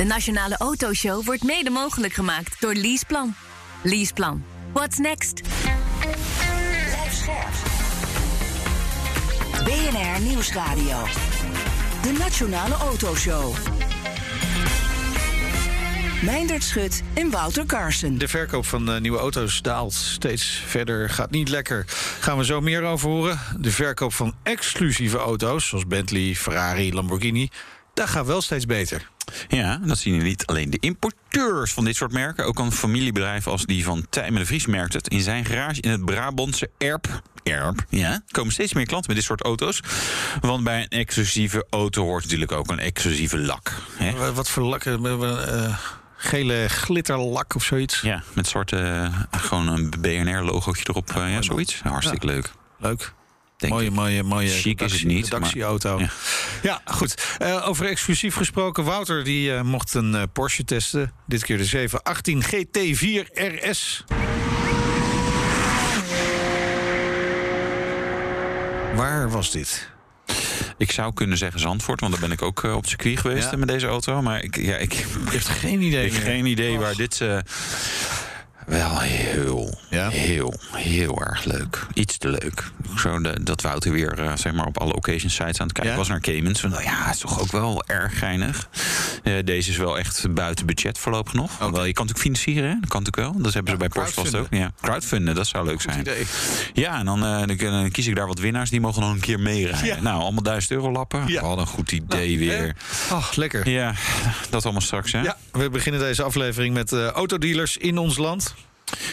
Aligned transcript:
De 0.00 0.06
Nationale 0.06 0.56
Autoshow 0.56 1.24
wordt 1.24 1.42
mede 1.42 1.70
mogelijk 1.70 2.12
gemaakt 2.12 2.60
door 2.60 2.74
Leaseplan. 2.74 3.34
Leaseplan. 3.82 4.44
What's 4.72 4.98
next? 4.98 5.40
BNR 9.64 10.20
Nieuwsradio. 10.20 11.04
De 12.02 12.12
Nationale 12.18 12.74
Autoshow. 12.74 13.54
Meindert 16.22 16.64
Schut 16.64 17.02
en 17.14 17.30
Wouter 17.30 17.66
Carson. 17.66 18.18
De 18.18 18.28
verkoop 18.28 18.66
van 18.66 18.90
uh, 18.90 19.00
nieuwe 19.00 19.18
auto's 19.18 19.62
daalt 19.62 19.92
steeds 19.92 20.62
verder, 20.66 21.10
gaat 21.10 21.30
niet 21.30 21.48
lekker. 21.48 21.84
Gaan 22.20 22.38
we 22.38 22.44
zo 22.44 22.60
meer 22.60 22.82
over 22.82 23.08
horen. 23.08 23.38
De 23.58 23.70
verkoop 23.70 24.12
van 24.12 24.34
exclusieve 24.42 25.18
auto's, 25.18 25.68
zoals 25.68 25.86
Bentley, 25.86 26.34
Ferrari, 26.34 26.94
Lamborghini... 26.94 27.50
dat 28.00 28.08
gaat 28.08 28.26
wel 28.26 28.42
steeds 28.42 28.66
beter. 28.66 29.08
Ja, 29.48 29.80
dat 29.84 29.98
zien 29.98 30.22
niet 30.22 30.46
alleen 30.46 30.70
de 30.70 30.78
importeurs 30.80 31.72
van 31.72 31.84
dit 31.84 31.96
soort 31.96 32.12
merken. 32.12 32.44
Ook 32.44 32.58
een 32.58 32.72
familiebedrijf 32.72 33.46
als 33.46 33.66
die 33.66 33.84
van 33.84 34.06
Tijmen 34.10 34.40
de 34.40 34.46
Vries 34.46 34.66
merkt 34.66 34.92
het. 34.92 35.08
In 35.08 35.20
zijn 35.20 35.44
garage 35.44 35.80
in 35.80 35.90
het 35.90 36.04
Brabantse 36.04 36.70
Erp. 36.78 37.22
Erp, 37.42 37.84
ja. 37.88 38.22
komen 38.30 38.52
steeds 38.52 38.72
meer 38.74 38.86
klanten 38.86 39.08
met 39.08 39.16
dit 39.16 39.26
soort 39.26 39.42
auto's. 39.42 39.80
Want 40.40 40.64
bij 40.64 40.80
een 40.80 40.88
exclusieve 40.88 41.66
auto 41.70 42.04
hoort 42.04 42.22
natuurlijk 42.22 42.52
ook 42.52 42.70
een 42.70 42.78
exclusieve 42.78 43.38
lak. 43.38 43.72
Hè? 43.96 44.32
Wat 44.32 44.50
voor 44.50 44.62
lak? 44.62 44.84
Uh, 44.84 45.78
gele 46.16 46.68
glitterlak 46.68 47.54
of 47.54 47.64
zoiets? 47.64 48.00
Ja, 48.00 48.22
met 48.32 48.46
soort 48.46 48.72
uh, 48.72 49.18
gewoon 49.30 49.68
een 49.68 49.90
BNR-logootje 50.00 50.84
erop. 50.88 51.12
Ja, 51.14 51.42
zoiets. 51.42 51.80
Hartstikke 51.82 52.26
ja. 52.26 52.32
leuk. 52.32 52.52
Leuk. 52.78 53.12
Mooie, 53.68 53.90
mooie, 53.90 54.22
mooie. 54.22 54.48
Chic 54.48 54.80
is 54.80 54.92
het 54.92 55.04
niet. 55.04 55.28
Redactieauto. 55.28 55.98
Ja. 55.98 56.10
ja, 56.62 56.80
goed. 56.84 57.36
Uh, 57.42 57.68
over 57.68 57.86
exclusief 57.86 58.34
gesproken. 58.34 58.84
Wouter 58.84 59.24
die 59.24 59.50
uh, 59.50 59.62
mocht 59.62 59.94
een 59.94 60.14
uh, 60.14 60.22
Porsche 60.32 60.64
testen. 60.64 61.12
Dit 61.26 61.44
keer 61.44 61.56
de 61.56 61.64
718 61.64 62.42
GT4 62.44 63.28
RS. 63.32 64.04
Waar 68.94 69.30
was 69.30 69.50
dit? 69.50 69.88
Ik 70.76 70.92
zou 70.92 71.14
kunnen 71.14 71.38
zeggen 71.38 71.60
Zandvoort, 71.60 72.00
want 72.00 72.12
daar 72.12 72.20
ben 72.20 72.32
ik 72.32 72.42
ook 72.42 72.62
op 72.62 72.86
circuit 72.86 73.18
geweest 73.18 73.50
ja. 73.50 73.56
met 73.56 73.68
deze 73.68 73.86
auto. 73.86 74.22
Maar 74.22 74.42
ik, 74.42 74.56
ja, 74.56 74.76
ik 74.76 74.92
heb 74.92 75.42
geen 75.42 75.82
idee. 75.82 76.06
Ik 76.06 76.12
heb 76.12 76.22
geen 76.22 76.46
idee 76.46 76.78
waar 76.78 76.94
dit. 76.94 77.20
Wel 78.70 78.98
heel, 78.98 79.78
ja? 79.88 80.08
heel, 80.08 80.54
heel 80.72 81.20
erg 81.20 81.44
leuk. 81.44 81.86
Iets 81.94 82.18
te 82.18 82.28
leuk. 82.28 82.70
Zo 82.96 83.20
de, 83.20 83.42
dat 83.42 83.62
Wouter 83.62 83.92
weer 83.92 84.18
uh, 84.18 84.36
zeg 84.36 84.52
maar 84.52 84.66
op 84.66 84.78
alle 84.78 84.94
occasion 84.94 85.30
sites 85.30 85.60
aan 85.60 85.66
het 85.66 85.72
kijken 85.72 85.92
ja? 85.92 85.98
was 85.98 86.08
naar 86.08 86.20
Caymans. 86.20 86.60
Van, 86.60 86.70
nou 86.70 86.82
ja, 86.82 87.04
het 87.04 87.14
is 87.14 87.20
toch 87.20 87.40
ook 87.40 87.52
wel 87.52 87.84
erg 87.86 88.18
geinig. 88.18 88.68
Uh, 89.24 89.34
deze 89.44 89.70
is 89.70 89.76
wel 89.76 89.98
echt 89.98 90.34
buiten 90.34 90.66
budget 90.66 90.98
voorlopig 90.98 91.32
nog. 91.32 91.54
Okay. 91.54 91.70
Wel, 91.70 91.84
je 91.84 91.92
kan 91.92 92.06
natuurlijk 92.06 92.36
financieren, 92.36 92.70
hè? 92.70 92.76
dat 92.80 92.88
kan 92.88 93.02
natuurlijk 93.02 93.32
wel. 93.34 93.42
Dat 93.42 93.54
hebben 93.54 93.72
ze 93.72 93.88
bij 93.88 94.06
vast 94.12 94.34
ook. 94.34 94.46
Ja, 94.50 94.72
crowdfunden, 94.80 95.34
dat 95.34 95.46
zou 95.46 95.66
leuk 95.66 95.80
zijn. 95.80 96.00
Idee. 96.00 96.26
Ja, 96.72 96.98
en 96.98 97.04
dan, 97.04 97.24
uh, 97.24 97.58
dan, 97.58 97.90
kies 97.90 98.06
ik 98.06 98.16
daar 98.16 98.26
wat 98.26 98.38
winnaars. 98.38 98.70
Die 98.70 98.80
mogen 98.80 99.02
nog 99.02 99.12
een 99.12 99.20
keer 99.20 99.40
meerijden. 99.40 100.02
Nou, 100.02 100.20
allemaal 100.20 100.42
duizend 100.42 100.72
euro 100.72 100.92
lappen. 100.92 101.24
Ja. 101.26 101.42
Wat 101.42 101.58
een 101.58 101.66
goed 101.66 101.92
idee 101.92 102.36
nou, 102.36 102.38
weer. 102.38 102.76
Ach, 103.10 103.36
lekker. 103.36 103.68
Ja, 103.68 103.94
dat 104.50 104.64
allemaal 104.64 104.82
straks, 104.82 105.12
hè? 105.12 105.20
Ja, 105.22 105.36
we 105.52 105.70
beginnen 105.70 106.00
deze 106.00 106.22
aflevering 106.22 106.74
met 106.74 106.92
autodealers 106.92 107.76
in 107.76 107.98
ons 107.98 108.16
land. 108.16 108.54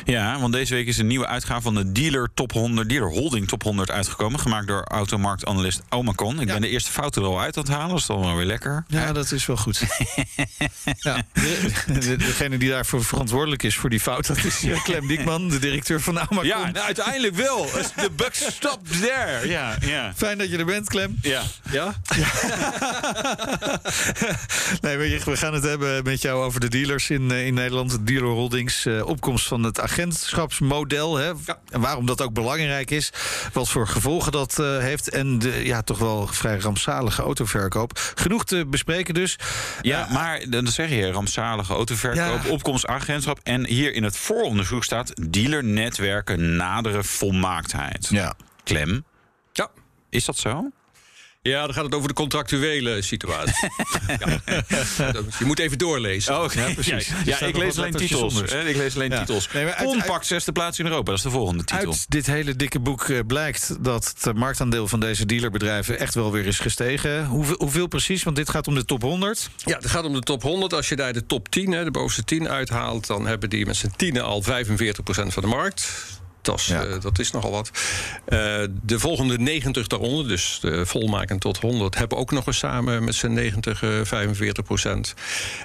Ja, 0.05 0.39
want 0.39 0.53
deze 0.53 0.73
week 0.73 0.87
is 0.87 0.97
een 0.97 1.07
nieuwe 1.07 1.27
uitgave 1.27 1.61
van 1.61 1.75
de 1.75 1.91
Dealer 1.91 2.29
Top 2.33 2.51
100, 2.51 2.89
Dealer 2.89 3.09
Holding 3.09 3.47
Top 3.47 3.63
100 3.63 3.91
uitgekomen. 3.91 4.39
Gemaakt 4.39 4.67
door 4.67 4.83
automarktanalist 4.83 5.81
Omacon. 5.89 6.39
Ik 6.39 6.47
ja. 6.47 6.53
ben 6.53 6.61
de 6.61 6.69
eerste 6.69 6.91
fouten 6.91 7.21
er 7.21 7.27
al 7.27 7.41
uit 7.41 7.57
aan 7.57 7.63
het 7.63 7.71
halen, 7.71 7.89
dat 7.89 7.99
is 7.99 8.05
dan 8.05 8.19
wel 8.19 8.35
weer 8.35 8.45
lekker. 8.45 8.83
Ja, 8.87 9.13
dat 9.13 9.31
is 9.31 9.45
wel 9.45 9.57
goed. 9.57 9.81
ja, 10.99 11.21
de, 11.33 11.99
de, 11.99 12.15
degene 12.15 12.57
die 12.57 12.69
daarvoor 12.69 13.03
verantwoordelijk 13.03 13.63
is 13.63 13.75
voor 13.75 13.89
die 13.89 13.99
fout, 13.99 14.27
dat 14.27 14.43
is 14.43 14.65
Clem 14.83 15.07
Diekman, 15.07 15.49
de 15.49 15.59
directeur 15.59 16.01
van 16.01 16.15
Omacon. 16.15 16.45
Ja, 16.45 16.71
nou, 16.71 16.85
uiteindelijk 16.85 17.35
wel. 17.35 17.65
De 17.95 18.09
buck 18.15 18.33
stops 18.33 18.99
there. 18.99 19.47
Ja, 19.47 19.75
ja. 19.79 20.13
Fijn 20.15 20.37
dat 20.37 20.49
je 20.49 20.57
er 20.57 20.65
bent, 20.65 20.89
Clem. 20.89 21.17
Ja. 21.21 21.43
Ja? 21.71 21.95
nee, 24.81 24.97
we 24.97 25.37
gaan 25.37 25.53
het 25.53 25.63
hebben 25.63 26.03
met 26.03 26.21
jou 26.21 26.43
over 26.43 26.59
de 26.59 26.67
dealers 26.67 27.09
in, 27.09 27.31
in 27.31 27.53
Nederland. 27.53 27.91
De 27.91 28.03
dealer 28.03 28.29
holdings, 28.29 28.85
uh, 28.85 29.05
opkomst 29.05 29.47
van 29.47 29.61
het 29.67 29.79
agentschapsmodel. 29.79 31.17
Hè, 31.17 31.25
ja. 31.45 31.59
En 31.69 31.81
waarom 31.81 32.05
dat 32.05 32.21
ook 32.21 32.33
belangrijk 32.33 32.91
is. 32.91 33.11
Wat 33.53 33.69
voor 33.69 33.87
gevolgen 33.87 34.31
dat 34.31 34.57
uh, 34.59 34.77
heeft. 34.77 35.09
En 35.09 35.39
de 35.39 35.65
ja, 35.65 35.81
toch 35.81 35.97
wel 35.97 36.27
vrij 36.27 36.57
rampzalige 36.57 37.21
autoverkoop. 37.21 38.11
Genoeg 38.15 38.45
te 38.45 38.65
bespreken 38.67 39.13
dus. 39.13 39.39
Ja, 39.81 40.05
uh, 40.05 40.13
maar 40.13 40.49
dan 40.49 40.67
zeg 40.67 40.89
je 40.89 41.11
rampzalige 41.11 41.73
autoverkoop, 41.73 42.43
ja. 42.43 42.49
opkomst 42.49 42.85
agentschap. 42.85 43.39
En 43.43 43.65
hier 43.65 43.93
in 43.93 44.03
het 44.03 44.17
vooronderzoek 44.17 44.83
staat 44.83 45.13
dealernetwerken 45.31 46.55
nadere 46.55 47.03
volmaaktheid. 47.03 48.07
Ja. 48.09 48.35
Klem. 48.63 49.05
Ja. 49.51 49.69
Is 50.09 50.25
dat 50.25 50.37
zo? 50.37 50.71
Ja, 51.47 51.65
dan 51.65 51.73
gaat 51.73 51.83
het 51.83 51.95
over 51.95 52.07
de 52.07 52.13
contractuele 52.13 53.01
situatie. 53.01 53.53
ja. 54.25 54.39
Je 55.39 55.45
moet 55.45 55.59
even 55.59 55.77
doorlezen. 55.77 56.41
Oh, 56.41 56.53
ja, 56.53 56.73
precies. 56.73 57.11
Ja, 57.25 57.39
ik 57.39 57.57
lees 57.57 57.77
alleen 57.77 57.91
titels. 57.91 58.41
Ik 58.41 58.75
lees 58.75 58.95
alleen 58.95 59.09
ja. 59.09 59.19
titels. 59.19 59.51
Nee, 59.53 59.73
Compact 59.75 60.25
zesde 60.25 60.51
plaats 60.51 60.79
in 60.79 60.85
Europa, 60.85 61.05
dat 61.05 61.17
is 61.17 61.23
de 61.23 61.29
volgende 61.29 61.63
titel. 61.63 61.91
Uit 61.91 62.05
dit 62.09 62.25
hele 62.25 62.55
dikke 62.55 62.79
boek 62.79 63.07
uh, 63.07 63.19
blijkt 63.27 63.83
dat 63.83 64.15
het 64.19 64.35
marktaandeel 64.35 64.87
van 64.87 64.99
deze 64.99 65.25
dealerbedrijven 65.25 65.99
echt 65.99 66.13
wel 66.13 66.31
weer 66.31 66.45
is 66.45 66.59
gestegen. 66.59 67.25
Hoeveel, 67.25 67.55
hoeveel 67.57 67.87
precies? 67.87 68.23
Want 68.23 68.35
dit 68.35 68.49
gaat 68.49 68.67
om 68.67 68.75
de 68.75 68.85
top 68.85 69.01
100. 69.01 69.49
Ja, 69.65 69.75
het 69.75 69.89
gaat 69.89 70.03
om 70.03 70.13
de 70.13 70.19
top 70.19 70.41
100. 70.41 70.73
Als 70.73 70.89
je 70.89 70.95
daar 70.95 71.13
de 71.13 71.25
top 71.25 71.49
10, 71.49 71.71
hè, 71.71 71.83
de 71.83 71.91
bovenste 71.91 72.23
10 72.23 72.49
uithaalt, 72.49 73.07
dan 73.07 73.27
hebben 73.27 73.49
die 73.49 73.65
met 73.65 73.75
z'n 73.75 73.91
tienen 73.95 74.23
al 74.23 74.43
45% 74.43 74.45
van 75.05 75.43
de 75.43 75.47
markt. 75.47 75.91
Dat 76.47 76.59
is, 76.59 76.65
ja. 76.65 76.85
uh, 76.85 77.01
dat 77.01 77.19
is 77.19 77.31
nogal 77.31 77.51
wat. 77.51 77.71
Uh, 78.29 78.39
de 78.81 78.99
volgende 78.99 79.37
90 79.37 79.87
daaronder, 79.87 80.27
dus 80.27 80.57
de 80.61 80.85
volmaken 80.85 81.39
tot 81.39 81.59
100, 81.59 81.97
hebben 81.97 82.17
ook 82.17 82.31
nog 82.31 82.47
eens 82.47 82.57
samen 82.57 83.03
met 83.03 83.15
z'n 83.15 83.33
90, 83.33 83.81
uh, 83.81 83.89
45 84.03 84.63
procent. 84.63 85.13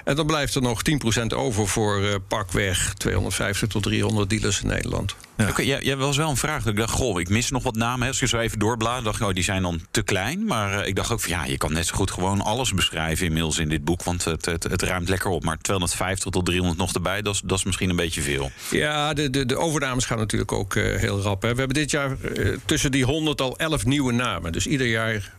En 0.03 0.15
dan 0.15 0.25
blijft 0.25 0.55
er 0.55 0.61
nog 0.61 0.83
10 0.83 0.97
procent 0.97 1.33
over 1.33 1.67
voor 1.67 2.21
pakweg 2.27 2.93
250 2.93 3.67
tot 3.67 3.83
300 3.83 4.29
dealers 4.29 4.61
in 4.61 4.67
Nederland. 4.67 5.15
Ja. 5.37 5.49
Okay, 5.49 5.65
ja, 5.65 5.95
was 5.95 6.17
wel 6.17 6.29
een 6.29 6.37
vraag. 6.37 6.65
Ik 6.65 6.75
dacht, 6.75 6.93
goh, 6.93 7.19
ik 7.19 7.29
mis 7.29 7.49
nog 7.49 7.63
wat 7.63 7.75
namen. 7.75 8.07
Als 8.07 8.19
je 8.19 8.27
zo 8.27 8.37
even 8.37 8.59
doorblaad, 8.59 9.03
dacht 9.03 9.19
ik, 9.19 9.27
oh, 9.27 9.33
die 9.33 9.43
zijn 9.43 9.61
dan 9.61 9.81
te 9.91 10.01
klein. 10.01 10.45
Maar 10.45 10.87
ik 10.87 10.95
dacht 10.95 11.11
ook, 11.11 11.19
van, 11.19 11.29
ja, 11.29 11.45
je 11.45 11.57
kan 11.57 11.73
net 11.73 11.87
zo 11.87 11.95
goed 11.95 12.11
gewoon 12.11 12.41
alles 12.41 12.73
beschrijven 12.73 13.25
inmiddels 13.25 13.57
in 13.57 13.69
dit 13.69 13.83
boek. 13.83 14.03
Want 14.03 14.23
het, 14.23 14.45
het, 14.45 14.63
het 14.63 14.81
ruimt 14.81 15.09
lekker 15.09 15.29
op. 15.29 15.43
Maar 15.43 15.57
250 15.57 16.31
tot 16.31 16.45
300 16.45 16.79
nog 16.79 16.93
erbij, 16.93 17.21
dat 17.21 17.33
is, 17.33 17.41
dat 17.45 17.57
is 17.57 17.63
misschien 17.63 17.89
een 17.89 17.95
beetje 17.95 18.21
veel. 18.21 18.51
Ja, 18.71 19.13
de, 19.13 19.29
de, 19.29 19.45
de 19.45 19.57
overnames 19.57 20.05
gaan 20.05 20.17
natuurlijk 20.17 20.51
ook 20.51 20.72
uh, 20.75 20.99
heel 20.99 21.21
rap. 21.21 21.41
Hè. 21.41 21.51
We 21.51 21.57
hebben 21.57 21.77
dit 21.77 21.91
jaar 21.91 22.17
uh, 22.37 22.57
tussen 22.65 22.91
die 22.91 23.05
100 23.05 23.41
al 23.41 23.57
11 23.57 23.85
nieuwe 23.85 24.11
namen. 24.11 24.51
Dus 24.51 24.67
ieder 24.67 24.87
jaar 24.87 25.33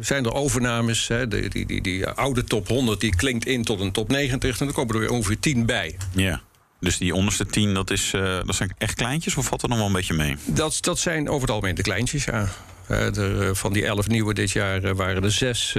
zijn 0.00 0.24
er 0.24 0.32
overnames. 0.32 1.08
Hè, 1.08 1.28
die, 1.28 1.48
die, 1.48 1.66
die, 1.66 1.82
die 1.82 2.06
oude 2.06 2.44
top 2.44 2.68
100 2.68 3.00
die 3.00 3.16
klinkt 3.16 3.46
in 3.46 3.64
tot 3.64 3.80
een 3.80 3.92
top 3.92 4.08
90. 4.08 4.60
En 4.60 4.66
dan 4.66 4.74
komen 4.74 4.94
er 4.94 5.00
weer 5.00 5.10
ongeveer 5.10 5.38
10 5.38 5.66
bij. 5.66 5.96
Ja. 6.14 6.42
Dus 6.80 6.98
die 6.98 7.14
onderste 7.14 7.46
tien, 7.46 7.74
dat, 7.74 7.90
is, 7.90 8.12
uh, 8.12 8.22
dat 8.44 8.54
zijn 8.54 8.74
echt 8.78 8.94
kleintjes 8.94 9.36
of 9.36 9.46
valt 9.46 9.62
er 9.62 9.68
nog 9.68 9.78
wel 9.78 9.86
een 9.86 9.92
beetje 9.92 10.14
mee? 10.14 10.36
Dat, 10.44 10.78
dat 10.80 10.98
zijn 10.98 11.28
over 11.28 11.40
het 11.40 11.50
algemeen 11.50 11.74
de 11.74 11.82
kleintjes, 11.82 12.24
ja. 12.24 12.48
Uh, 12.90 13.16
er, 13.16 13.56
van 13.56 13.72
die 13.72 13.86
elf 13.86 14.08
nieuwe 14.08 14.34
dit 14.34 14.50
jaar 14.50 14.84
uh, 14.84 14.90
waren 14.92 15.24
er 15.24 15.32
zes 15.32 15.76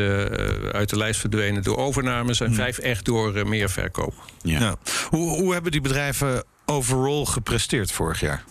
uit 0.72 0.90
de 0.90 0.98
lijst 0.98 1.20
verdwenen 1.20 1.64
door 1.64 1.78
overnames 1.78 2.40
en 2.40 2.46
hmm. 2.46 2.56
vijf 2.56 2.78
echt 2.78 3.06
door 3.06 3.48
meer 3.48 3.70
verkoop. 3.70 4.14
Ja. 4.42 4.60
Nou, 4.60 4.78
hoe, 5.10 5.30
hoe 5.30 5.54
hebben 5.54 5.72
die 5.72 5.82
bedrijven 5.82 6.44
overal 6.66 7.26
gepresteerd 7.26 7.92
vorig 7.92 8.20
jaar? 8.20 8.44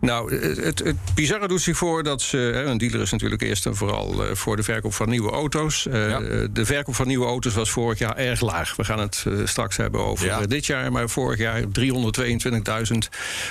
Nou, 0.00 0.34
het, 0.62 0.78
het 0.78 0.96
bizarre 1.14 1.48
doet 1.48 1.60
zich 1.60 1.76
voor 1.76 2.02
dat 2.02 2.22
ze. 2.22 2.38
Een 2.38 2.78
dealer 2.78 3.00
is 3.00 3.10
natuurlijk 3.10 3.42
eerst 3.42 3.66
en 3.66 3.76
vooral 3.76 4.36
voor 4.36 4.56
de 4.56 4.62
verkoop 4.62 4.94
van 4.94 5.08
nieuwe 5.08 5.30
auto's. 5.30 5.86
Ja. 5.90 6.18
De 6.50 6.64
verkoop 6.64 6.94
van 6.94 7.06
nieuwe 7.06 7.26
auto's 7.26 7.54
was 7.54 7.70
vorig 7.70 7.98
jaar 7.98 8.16
erg 8.16 8.40
laag. 8.40 8.76
We 8.76 8.84
gaan 8.84 8.98
het 8.98 9.24
straks 9.44 9.76
hebben 9.76 10.00
over 10.00 10.26
ja. 10.26 10.46
dit 10.46 10.66
jaar. 10.66 10.92
Maar 10.92 11.08
vorig 11.08 11.38
jaar 11.38 11.62
322.000 11.62 11.68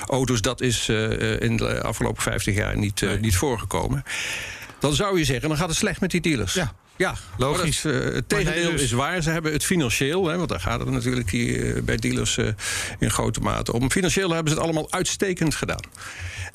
auto's. 0.06 0.42
Dat 0.42 0.62
is 0.62 0.90
in 1.40 1.57
de 1.57 1.81
afgelopen 1.81 2.22
50 2.22 2.56
jaar 2.56 2.78
niet, 2.78 3.02
nee. 3.02 3.19
niet 3.19 3.36
voorgekomen. 3.36 4.04
Dan 4.80 4.94
zou 4.94 5.18
je 5.18 5.25
zeggen, 5.25 5.50
dan 5.50 5.57
gaat 5.57 5.68
het 5.68 5.78
slecht 5.78 6.02
met 6.02 6.12
die 6.12 6.22
dealers. 6.22 6.54
Ja. 6.54 6.74
Ja, 7.00 7.16
logisch. 7.38 7.81
Dat, 7.81 7.94
uh, 7.94 8.13
het 8.13 8.30
tegendeel 8.30 8.72
dus- 8.72 8.81
is 8.81 8.92
waar. 8.92 9.22
Ze 9.22 9.30
hebben 9.30 9.51
het 9.51 9.66
financieel, 9.66 10.28
hè, 10.28 10.38
want 10.38 10.50
daar 10.50 10.60
gaat 10.60 10.80
het 10.80 10.90
natuurlijk 10.90 11.30
hier 11.30 11.84
bij 11.84 11.96
dealers 11.96 12.38
in 13.00 13.12
grote 13.12 13.40
mate 13.40 13.74
om. 13.74 13.92
Financieel 13.92 14.30
hebben 14.30 14.51
ze 14.51 14.57
het 14.57 14.68
allemaal 14.68 14.92
uitstekend 14.92 15.56
gedaan. 15.56 15.84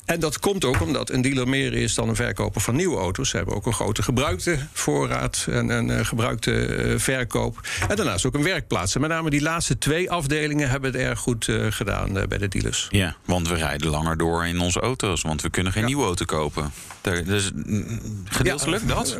En 0.05 0.19
dat 0.19 0.39
komt 0.39 0.65
ook 0.65 0.81
omdat 0.81 1.09
een 1.09 1.21
dealer 1.21 1.47
meer 1.47 1.73
is 1.73 1.93
dan 1.93 2.09
een 2.09 2.15
verkoper 2.15 2.61
van 2.61 2.75
nieuwe 2.75 2.97
auto's. 2.97 3.29
Ze 3.29 3.37
hebben 3.37 3.55
ook 3.55 3.65
een 3.65 3.73
grote 3.73 4.03
gebruikte 4.03 4.57
voorraad 4.73 5.45
en 5.49 5.69
een 5.69 6.05
gebruikte 6.05 6.51
uh, 6.51 6.99
verkoop. 6.99 7.59
En 7.87 7.95
daarnaast 7.95 8.25
ook 8.25 8.33
een 8.33 8.43
werkplaats. 8.43 8.95
En 8.95 9.01
met 9.01 9.09
name 9.09 9.29
die 9.29 9.41
laatste 9.41 9.77
twee 9.77 10.11
afdelingen 10.11 10.69
hebben 10.69 10.91
het 10.91 11.01
erg 11.01 11.19
goed 11.19 11.47
uh, 11.47 11.65
gedaan 11.69 12.13
bij 12.13 12.37
de 12.37 12.47
dealers. 12.47 12.87
Ja, 12.89 13.15
want 13.25 13.47
we 13.47 13.55
rijden 13.55 13.89
langer 13.89 14.17
door 14.17 14.45
in 14.45 14.59
onze 14.59 14.79
auto's. 14.79 15.21
Want 15.21 15.41
we 15.41 15.49
kunnen 15.49 15.71
geen 15.71 15.81
ja. 15.81 15.87
nieuwe 15.87 16.03
auto 16.03 16.25
kopen. 16.25 16.71
Dus 17.01 17.51
gedeeltelijk 18.23 18.83
ja, 18.87 18.93
dat? 18.93 19.17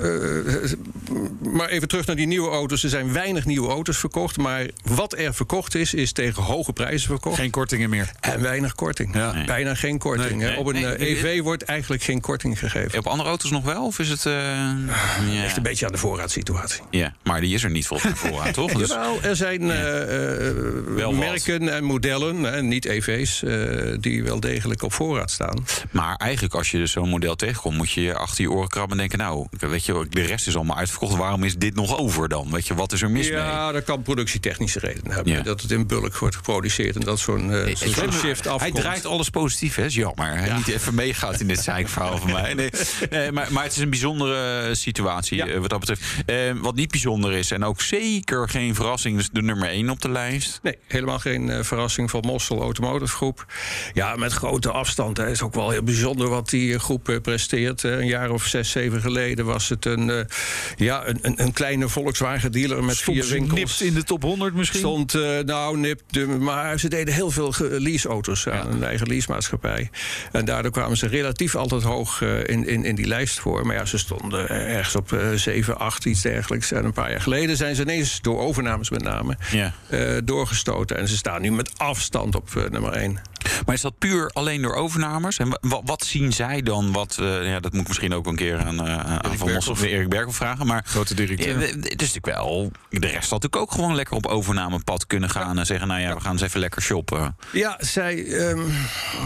Maar 1.41 1.69
even 1.69 1.87
terug 1.87 2.05
naar 2.05 2.15
die 2.15 2.27
nieuwe 2.27 2.49
auto's. 2.49 2.83
Er 2.83 2.89
zijn 2.89 3.13
weinig 3.13 3.45
nieuwe 3.45 3.69
auto's 3.69 3.97
verkocht. 3.97 4.37
Maar 4.37 4.67
wat 4.83 5.17
er 5.17 5.33
verkocht 5.33 5.75
is, 5.75 5.93
is 5.93 6.11
tegen 6.11 6.43
hoge 6.43 6.73
prijzen 6.73 7.07
verkocht. 7.07 7.35
Geen 7.35 7.51
kortingen 7.51 7.89
meer. 7.89 8.11
En 8.19 8.41
weinig 8.41 8.75
korting. 8.75 9.15
Ja. 9.15 9.33
Nee. 9.33 9.45
Bijna 9.45 9.75
geen 9.75 9.97
korting. 9.97 10.39
Nee, 10.39 10.49
nee. 10.49 10.57
Op 10.57 10.65
een 10.65 10.73
nee, 10.73 11.09
EV 11.09 11.41
wordt 11.41 11.63
eigenlijk 11.63 12.03
geen 12.03 12.21
korting 12.21 12.59
gegeven. 12.59 12.99
Op 12.99 13.07
andere 13.07 13.29
auto's 13.29 13.51
nog 13.51 13.63
wel? 13.63 13.85
Of 13.85 13.99
is 13.99 14.09
het... 14.09 14.25
Uh, 14.25 14.33
ja. 14.33 15.43
Echt 15.43 15.57
een 15.57 15.63
beetje 15.63 15.85
aan 15.85 15.91
de 15.91 15.97
voorraadsituatie. 15.97 16.83
Ja, 16.89 17.13
maar 17.23 17.41
die 17.41 17.53
is 17.53 17.63
er 17.63 17.69
niet 17.69 17.87
volgens 17.87 18.21
mij 18.21 18.31
voorraad, 18.31 18.53
toch? 18.53 18.73
Dus... 18.85 18.89
Jawel, 18.89 19.21
er 19.21 19.35
zijn 19.35 19.61
uh, 19.61 21.09
merken 21.09 21.69
en 21.69 21.83
modellen, 21.83 22.67
niet 22.67 22.85
EV's, 22.85 23.41
uh, 23.41 23.97
die 23.99 24.23
wel 24.23 24.39
degelijk 24.39 24.83
op 24.83 24.93
voorraad 24.93 25.31
staan. 25.31 25.65
Maar 25.91 26.15
eigenlijk 26.15 26.53
als 26.53 26.71
je 26.71 26.77
dus 26.77 26.91
zo'n 26.91 27.09
model 27.09 27.35
tegenkomt, 27.35 27.77
moet 27.77 27.91
je 27.91 28.15
achter 28.15 28.43
je 28.43 28.51
oren 28.51 28.69
krabben 28.69 28.91
en 28.91 28.97
denken... 28.97 29.17
nou, 29.17 29.47
weet 29.59 29.85
je, 29.85 30.05
de 30.09 30.21
rest 30.21 30.47
is 30.47 30.55
allemaal 30.55 30.77
uitverkocht. 30.77 31.04
Waarom 31.13 31.43
is 31.43 31.55
dit 31.55 31.75
nog 31.75 31.97
over 31.97 32.27
dan? 32.27 32.51
Weet 32.51 32.67
je, 32.67 32.75
wat 32.75 32.91
is 32.91 33.01
er 33.01 33.11
mis 33.11 33.27
ja, 33.27 33.33
mee? 33.33 33.51
Ja, 33.51 33.71
dat 33.71 33.83
kan 33.83 34.01
productietechnische 34.01 34.79
redenen 34.79 35.11
hebben. 35.11 35.33
Ja. 35.33 35.41
Dat 35.41 35.61
het 35.61 35.71
in 35.71 35.87
bulk 35.87 36.17
wordt 36.17 36.35
geproduceerd 36.35 36.95
en 36.95 37.01
dat 37.01 37.19
zo'n 37.19 37.49
uh, 37.49 37.75
zo 37.75 38.11
shift 38.11 38.47
afkomt. 38.47 38.61
Hij 38.61 38.81
draait 38.81 39.05
alles 39.05 39.29
positief, 39.29 39.75
hè? 39.75 39.85
Is 39.85 39.95
jammer. 39.95 40.45
Ja. 40.45 40.57
Niet 40.57 40.67
even 40.67 40.95
meegaat 40.95 41.39
in 41.39 41.47
dit 41.47 41.59
zeikverhaal 41.59 42.17
van 42.17 42.31
mij. 42.31 42.53
Nee, 42.53 42.69
nee 43.09 43.31
maar, 43.31 43.47
maar, 43.51 43.63
het 43.63 43.71
is 43.71 43.77
een 43.77 43.89
bijzondere 43.89 44.75
situatie 44.75 45.37
ja. 45.37 45.59
wat 45.59 45.69
dat 45.69 45.79
betreft. 45.79 46.01
Uh, 46.25 46.61
wat 46.61 46.75
niet 46.75 46.91
bijzonder 46.91 47.33
is, 47.33 47.51
en 47.51 47.63
ook 47.63 47.81
zeker 47.81 48.49
geen 48.49 48.75
verrassing, 48.75 49.19
is 49.19 49.29
de 49.29 49.41
nummer 49.41 49.69
1 49.69 49.89
op 49.89 50.01
de 50.01 50.09
lijst. 50.09 50.59
Nee, 50.63 50.77
helemaal 50.87 51.19
geen 51.19 51.47
uh, 51.47 51.59
verrassing 51.61 52.09
van 52.09 52.23
Mossel 52.25 52.61
Automotive 52.61 53.15
Groep. 53.15 53.45
Ja, 53.93 54.15
met 54.15 54.33
grote 54.33 54.71
afstand. 54.71 55.17
Het 55.17 55.29
is 55.29 55.41
ook 55.41 55.53
wel 55.53 55.69
heel 55.69 55.83
bijzonder 55.83 56.29
wat 56.29 56.49
die 56.49 56.79
groep 56.79 57.19
presteert. 57.21 57.83
een 57.83 58.07
jaar 58.07 58.29
of 58.29 58.45
zes, 58.45 58.71
zeven 58.71 59.01
geleden 59.01 59.45
was 59.45 59.69
het 59.69 59.85
een, 59.85 60.27
ja, 60.75 60.94
een, 61.03 61.19
een, 61.21 61.41
een, 61.41 61.53
kleine 61.53 61.89
Volkswagen 61.89 62.51
dealer 62.51 62.83
met 62.83 62.95
Stond 62.95 63.17
vier 63.17 63.31
winkels. 63.33 63.59
nipt 63.59 63.81
in 63.81 63.93
de 63.93 64.03
top 64.03 64.21
100 64.21 64.53
misschien? 64.53 64.79
Stond, 64.79 65.13
nou, 65.45 65.77
nipt, 65.77 66.25
maar 66.39 66.79
ze 66.79 66.89
deden 66.89 67.13
heel 67.13 67.31
veel 67.31 67.53
leaseauto's 67.59 68.47
aan 68.47 68.67
ja. 68.67 68.73
een 68.73 68.83
eigen 68.83 69.07
leasemaatschappij. 69.07 69.89
En 70.31 70.45
daardoor 70.45 70.71
kwamen 70.71 70.97
ze 70.97 71.07
relatief 71.07 71.55
altijd 71.55 71.83
hoog 71.83 72.21
uh, 72.21 72.39
in, 72.39 72.67
in, 72.67 72.85
in 72.85 72.95
die 72.95 73.07
lijst 73.07 73.39
voor. 73.39 73.65
Maar 73.65 73.75
ja, 73.75 73.85
ze 73.85 73.97
stonden 73.97 74.49
ergens 74.49 74.95
op 74.95 75.11
uh, 75.11 75.31
7, 75.35 75.77
8, 75.77 76.05
iets 76.05 76.21
dergelijks. 76.21 76.71
En 76.71 76.85
een 76.85 76.93
paar 76.93 77.11
jaar 77.11 77.21
geleden 77.21 77.57
zijn 77.57 77.75
ze 77.75 77.81
ineens, 77.81 78.21
door 78.21 78.39
overnames 78.39 78.89
met 78.89 79.03
name, 79.03 79.37
ja. 79.51 79.73
uh, 79.89 80.17
doorgestoten. 80.23 80.97
En 80.97 81.07
ze 81.07 81.17
staan 81.17 81.41
nu 81.41 81.51
met 81.51 81.71
afstand 81.77 82.35
op 82.35 82.67
nummer 82.69 82.91
1. 82.91 83.19
Maar 83.65 83.75
is 83.75 83.81
dat 83.81 83.97
puur 83.97 84.29
alleen 84.33 84.61
door 84.61 84.75
overnames? 84.75 85.37
En 85.37 85.59
wat, 85.61 85.81
wat 85.85 86.03
zien 86.03 86.33
zij 86.33 86.61
dan? 86.61 86.91
Wat, 86.91 87.17
uh, 87.21 87.47
ja, 87.47 87.59
dat 87.59 87.71
moet 87.71 87.81
ik 87.81 87.87
misschien 87.87 88.13
ook 88.13 88.25
een 88.25 88.35
keer 88.35 88.57
aan, 88.57 88.87
uh, 88.87 88.99
aan 88.99 89.37
Van 89.37 89.53
Mos 89.53 89.67
of 89.67 89.81
Erik 89.81 90.09
Berghoff 90.09 90.37
vragen. 90.37 90.67
Maar 90.67 90.83
grote 90.85 91.13
directeur. 91.13 91.59
Het 91.61 92.01
is 92.01 92.13
natuurlijk 92.13 92.25
wel. 92.25 92.71
De 92.89 92.99
rest 92.99 93.29
had 93.29 93.41
natuurlijk 93.41 93.55
ook 93.55 93.71
gewoon 93.71 93.95
lekker 93.95 94.15
op 94.15 94.25
overnamepad 94.25 95.07
kunnen 95.07 95.29
gaan 95.29 95.53
ja. 95.53 95.59
en 95.59 95.65
zeggen: 95.65 95.87
Nou 95.87 96.01
ja, 96.01 96.15
we 96.15 96.21
gaan 96.21 96.31
eens 96.31 96.41
even 96.41 96.59
lekker 96.59 96.81
shoppen. 96.81 97.35
Ja, 97.51 97.75
zij 97.79 98.25
um, 98.49 98.71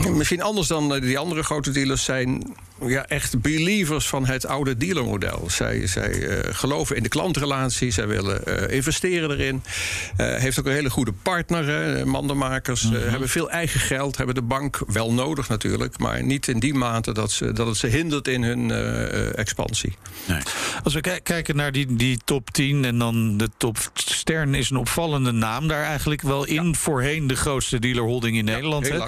misschien 0.09 0.41
anders 0.41 0.67
dan 0.67 0.99
die 0.99 1.17
andere 1.17 1.43
grote 1.43 1.71
dealers 1.71 2.03
zijn 2.03 2.55
ja, 2.87 3.05
echt 3.07 3.41
believers 3.41 4.07
van 4.07 4.25
het 4.25 4.45
oude 4.45 4.77
dealermodel. 4.77 5.49
Zij, 5.49 5.87
zij 5.87 6.13
uh, 6.13 6.39
geloven 6.51 6.95
in 6.95 7.03
de 7.03 7.09
klantrelatie, 7.09 7.91
zij 7.91 8.07
willen 8.07 8.41
uh, 8.47 8.75
investeren 8.75 9.31
erin. 9.31 9.63
Uh, 10.17 10.35
heeft 10.35 10.59
ook 10.59 10.65
een 10.65 10.71
hele 10.71 10.89
goede 10.89 11.13
partner. 11.23 12.07
mandenmakers 12.07 12.83
mm 12.83 12.93
-hmm. 12.93 13.09
hebben 13.09 13.29
veel 13.29 13.49
eigen 13.49 13.79
geld, 13.79 14.17
hebben 14.17 14.35
de 14.35 14.41
bank 14.41 14.81
wel 14.87 15.13
nodig 15.13 15.47
natuurlijk, 15.47 15.97
maar 15.97 16.23
niet 16.23 16.47
in 16.47 16.59
die 16.59 16.73
mate 16.73 17.13
dat, 17.13 17.31
ze, 17.31 17.51
dat 17.51 17.67
het 17.67 17.77
ze 17.77 17.87
hindert 17.87 18.27
in 18.27 18.43
hun 18.43 18.71
expansie. 19.35 19.95
Nee. 20.27 20.39
Als 20.83 20.93
we 20.93 21.19
kijken 21.23 21.55
naar 21.55 21.71
die, 21.71 21.95
die 21.95 22.19
top 22.25 22.51
10 22.51 22.85
en 22.85 22.97
dan 22.97 23.37
de 23.37 23.49
top 23.57 23.77
Stern 23.93 24.55
is 24.55 24.69
een 24.69 24.77
opvallende 24.77 25.31
naam 25.31 25.67
daar 25.67 25.83
eigenlijk 25.83 26.21
wel 26.21 26.45
in. 26.45 26.67
Ja. 26.67 26.73
Voorheen 26.73 27.27
de 27.27 27.35
grootste 27.35 27.79
dealerholding 27.79 28.37
in 28.37 28.45
Nederland. 28.45 28.87
Ja, 28.87 29.07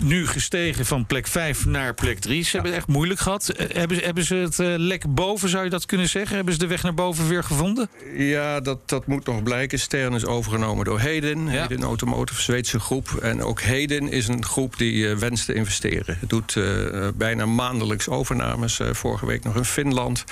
nu 0.00 0.26
gestegen 0.26 0.86
van 0.86 1.06
plek 1.06 1.26
5 1.26 1.66
naar 1.66 1.94
plek 1.94 2.18
3. 2.18 2.44
Ze 2.44 2.60
hebben 2.66 2.84
het 2.84 2.88
echt 2.88 2.98
moeilijk 2.98 3.20
gehad. 3.20 3.52
Hebben, 3.78 3.98
hebben 3.98 4.24
ze 4.24 4.34
het 4.34 4.58
uh, 4.58 4.74
lek 4.76 5.14
boven, 5.14 5.48
zou 5.48 5.64
je 5.64 5.70
dat 5.70 5.86
kunnen 5.86 6.08
zeggen? 6.08 6.36
Hebben 6.36 6.54
ze 6.54 6.60
de 6.60 6.66
weg 6.66 6.82
naar 6.82 6.94
boven 6.94 7.28
weer 7.28 7.44
gevonden? 7.44 7.88
Ja, 8.16 8.60
dat, 8.60 8.88
dat 8.88 9.06
moet 9.06 9.26
nog 9.26 9.42
blijken. 9.42 9.78
Stern 9.78 10.14
is 10.14 10.24
overgenomen 10.24 10.84
door 10.84 11.00
Heden. 11.00 11.50
Ja. 11.50 11.60
Heden 11.60 11.82
Automotive, 11.82 12.42
Zweedse 12.42 12.80
groep. 12.80 13.14
En 13.22 13.42
ook 13.42 13.60
Heden 13.60 14.10
is 14.10 14.28
een 14.28 14.44
groep 14.44 14.78
die 14.78 14.94
uh, 14.94 15.16
wenst 15.16 15.46
te 15.46 15.54
investeren. 15.54 16.16
Het 16.20 16.28
doet 16.28 16.54
uh, 16.54 17.08
bijna 17.14 17.46
maandelijks 17.46 18.08
overnames. 18.08 18.80
vorige 18.92 19.26
week 19.26 19.44
nog 19.44 19.56
in 19.56 19.64
Finland. 19.64 20.24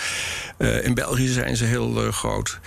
in 0.83 0.95
België 0.95 1.29
zijn 1.29 1.57
ze 1.57 1.65
heel 1.65 2.13
groot. 2.13 2.59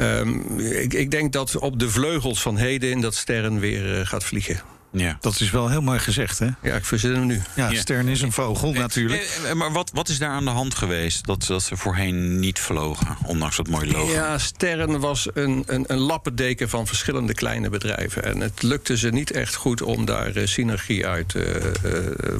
Um, 0.00 0.58
ik, 0.58 0.94
ik 0.94 1.10
denk 1.10 1.32
dat 1.32 1.58
op 1.58 1.78
de 1.78 1.90
vleugels 1.90 2.42
van 2.42 2.56
Heden 2.56 3.00
dat 3.00 3.14
Stern 3.14 3.60
weer 3.60 4.06
gaat 4.06 4.24
vliegen. 4.24 4.79
Ja. 4.92 5.18
Dat 5.20 5.40
is 5.40 5.50
wel 5.50 5.68
heel 5.68 5.82
mooi 5.82 5.98
gezegd, 5.98 6.38
hè? 6.38 6.48
Ja, 6.62 6.74
ik 6.74 6.84
verzin 6.84 7.14
hem 7.14 7.26
nu. 7.26 7.42
Ja, 7.56 7.74
Stern 7.74 8.08
is 8.08 8.22
een 8.22 8.32
vogel 8.32 8.72
natuurlijk. 8.72 9.40
Eh, 9.46 9.52
maar 9.52 9.72
wat, 9.72 9.90
wat 9.94 10.08
is 10.08 10.18
daar 10.18 10.30
aan 10.30 10.44
de 10.44 10.50
hand 10.50 10.74
geweest 10.74 11.26
dat, 11.26 11.44
dat 11.46 11.62
ze 11.62 11.76
voorheen 11.76 12.38
niet 12.38 12.58
vlogen, 12.58 13.16
ondanks 13.26 13.56
dat 13.56 13.68
mooie 13.68 13.92
logo? 13.92 14.12
Ja, 14.12 14.38
Stern 14.38 15.00
was 15.00 15.28
een, 15.34 15.62
een, 15.66 15.84
een 15.86 15.98
lappendeken 15.98 16.68
van 16.68 16.86
verschillende 16.86 17.34
kleine 17.34 17.68
bedrijven. 17.68 18.24
En 18.24 18.40
het 18.40 18.62
lukte 18.62 18.96
ze 18.96 19.10
niet 19.10 19.30
echt 19.30 19.54
goed 19.54 19.82
om 19.82 20.04
daar 20.04 20.36
uh, 20.36 20.46
synergie 20.46 21.06
uit 21.06 21.34
uh, 21.34 21.42
uh, 21.44 21.62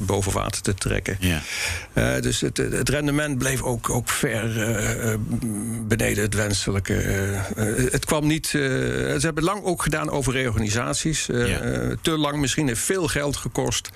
boven 0.01 0.33
water 0.33 0.63
te 0.63 0.75
trekken. 0.75 1.17
Ja. 1.21 2.21
dus 2.21 2.41
het, 2.41 2.57
het, 2.57 2.89
rendement 2.89 3.39
bleef 3.39 3.63
ook, 3.63 3.91
ook 3.91 4.09
ver 4.09 4.49
beneden 5.87 6.23
het 6.23 6.35
wenselijke. 6.35 6.93
het 7.91 8.05
kwam 8.05 8.27
niet... 8.27 8.47
ze 8.47 9.19
hebben 9.21 9.45
lang 9.45 9.65
ook 9.65 9.83
gedaan 9.83 10.11
over 10.11 10.33
reorganisaties. 10.33 11.27
Ja. 11.27 11.61
te 12.03 12.11
lang 12.11 12.40
misschien 12.41 12.67
heeft 12.67 12.81
veel 12.81 13.07
geld 13.07 13.37
gekost. 13.37 13.91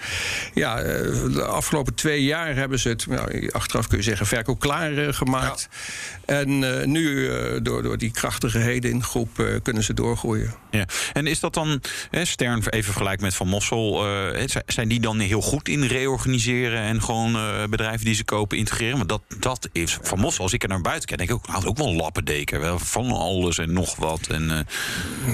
Ja, 0.54 0.82
de 0.82 1.44
afgelopen 1.44 1.94
twee 1.94 2.24
jaar 2.24 2.54
hebben 2.56 2.78
ze 2.78 2.88
het, 2.88 3.06
nou, 3.06 3.50
achteraf 3.50 3.86
kun 3.86 3.98
je 3.98 4.04
zeggen, 4.04 4.26
verkoop 4.26 4.60
klaar 4.60 4.92
uh, 4.92 5.12
gemaakt. 5.12 5.68
Ja. 5.70 6.23
En 6.26 6.62
uh, 6.62 6.84
nu, 6.84 7.02
uh, 7.02 7.58
door, 7.62 7.82
door 7.82 7.98
die 7.98 8.10
krachtige 8.10 8.58
heden 8.58 9.02
groep, 9.02 9.60
kunnen 9.62 9.82
ze 9.82 9.94
doorgroeien. 9.94 10.54
Ja. 10.70 10.86
En 11.12 11.26
is 11.26 11.40
dat 11.40 11.54
dan, 11.54 11.80
hè, 12.10 12.24
Stern 12.24 12.62
even 12.70 12.84
vergelijk 12.84 13.20
met 13.20 13.34
Van 13.34 13.48
Mossel, 13.48 14.04
zijn 14.66 14.88
die 14.88 15.00
dan 15.00 15.18
heel 15.18 15.40
goed 15.40 15.68
in 15.68 15.84
reorganiseren 15.84 16.80
en 16.80 17.02
gewoon 17.02 17.36
bedrijven 17.70 18.04
die 18.04 18.14
ze 18.14 18.24
kopen 18.24 18.58
integreren? 18.58 18.96
Want 18.96 19.08
dat, 19.08 19.22
dat 19.38 19.68
is 19.72 19.98
Van 20.02 20.18
Mossel, 20.18 20.42
als 20.42 20.52
ik 20.52 20.62
er 20.62 20.68
naar 20.68 20.80
buiten 20.80 21.08
kijk, 21.08 21.18
denk 21.18 21.30
ik 21.30 21.36
ook, 21.36 21.54
had 21.54 21.66
ook 21.66 21.76
wel 21.76 21.88
een 21.88 21.96
lappendeken, 21.96 22.60
wel 22.60 22.78
van 22.78 23.10
alles 23.10 23.58
en 23.58 23.72
nog 23.72 23.96
wat. 23.96 24.26
En, 24.26 24.66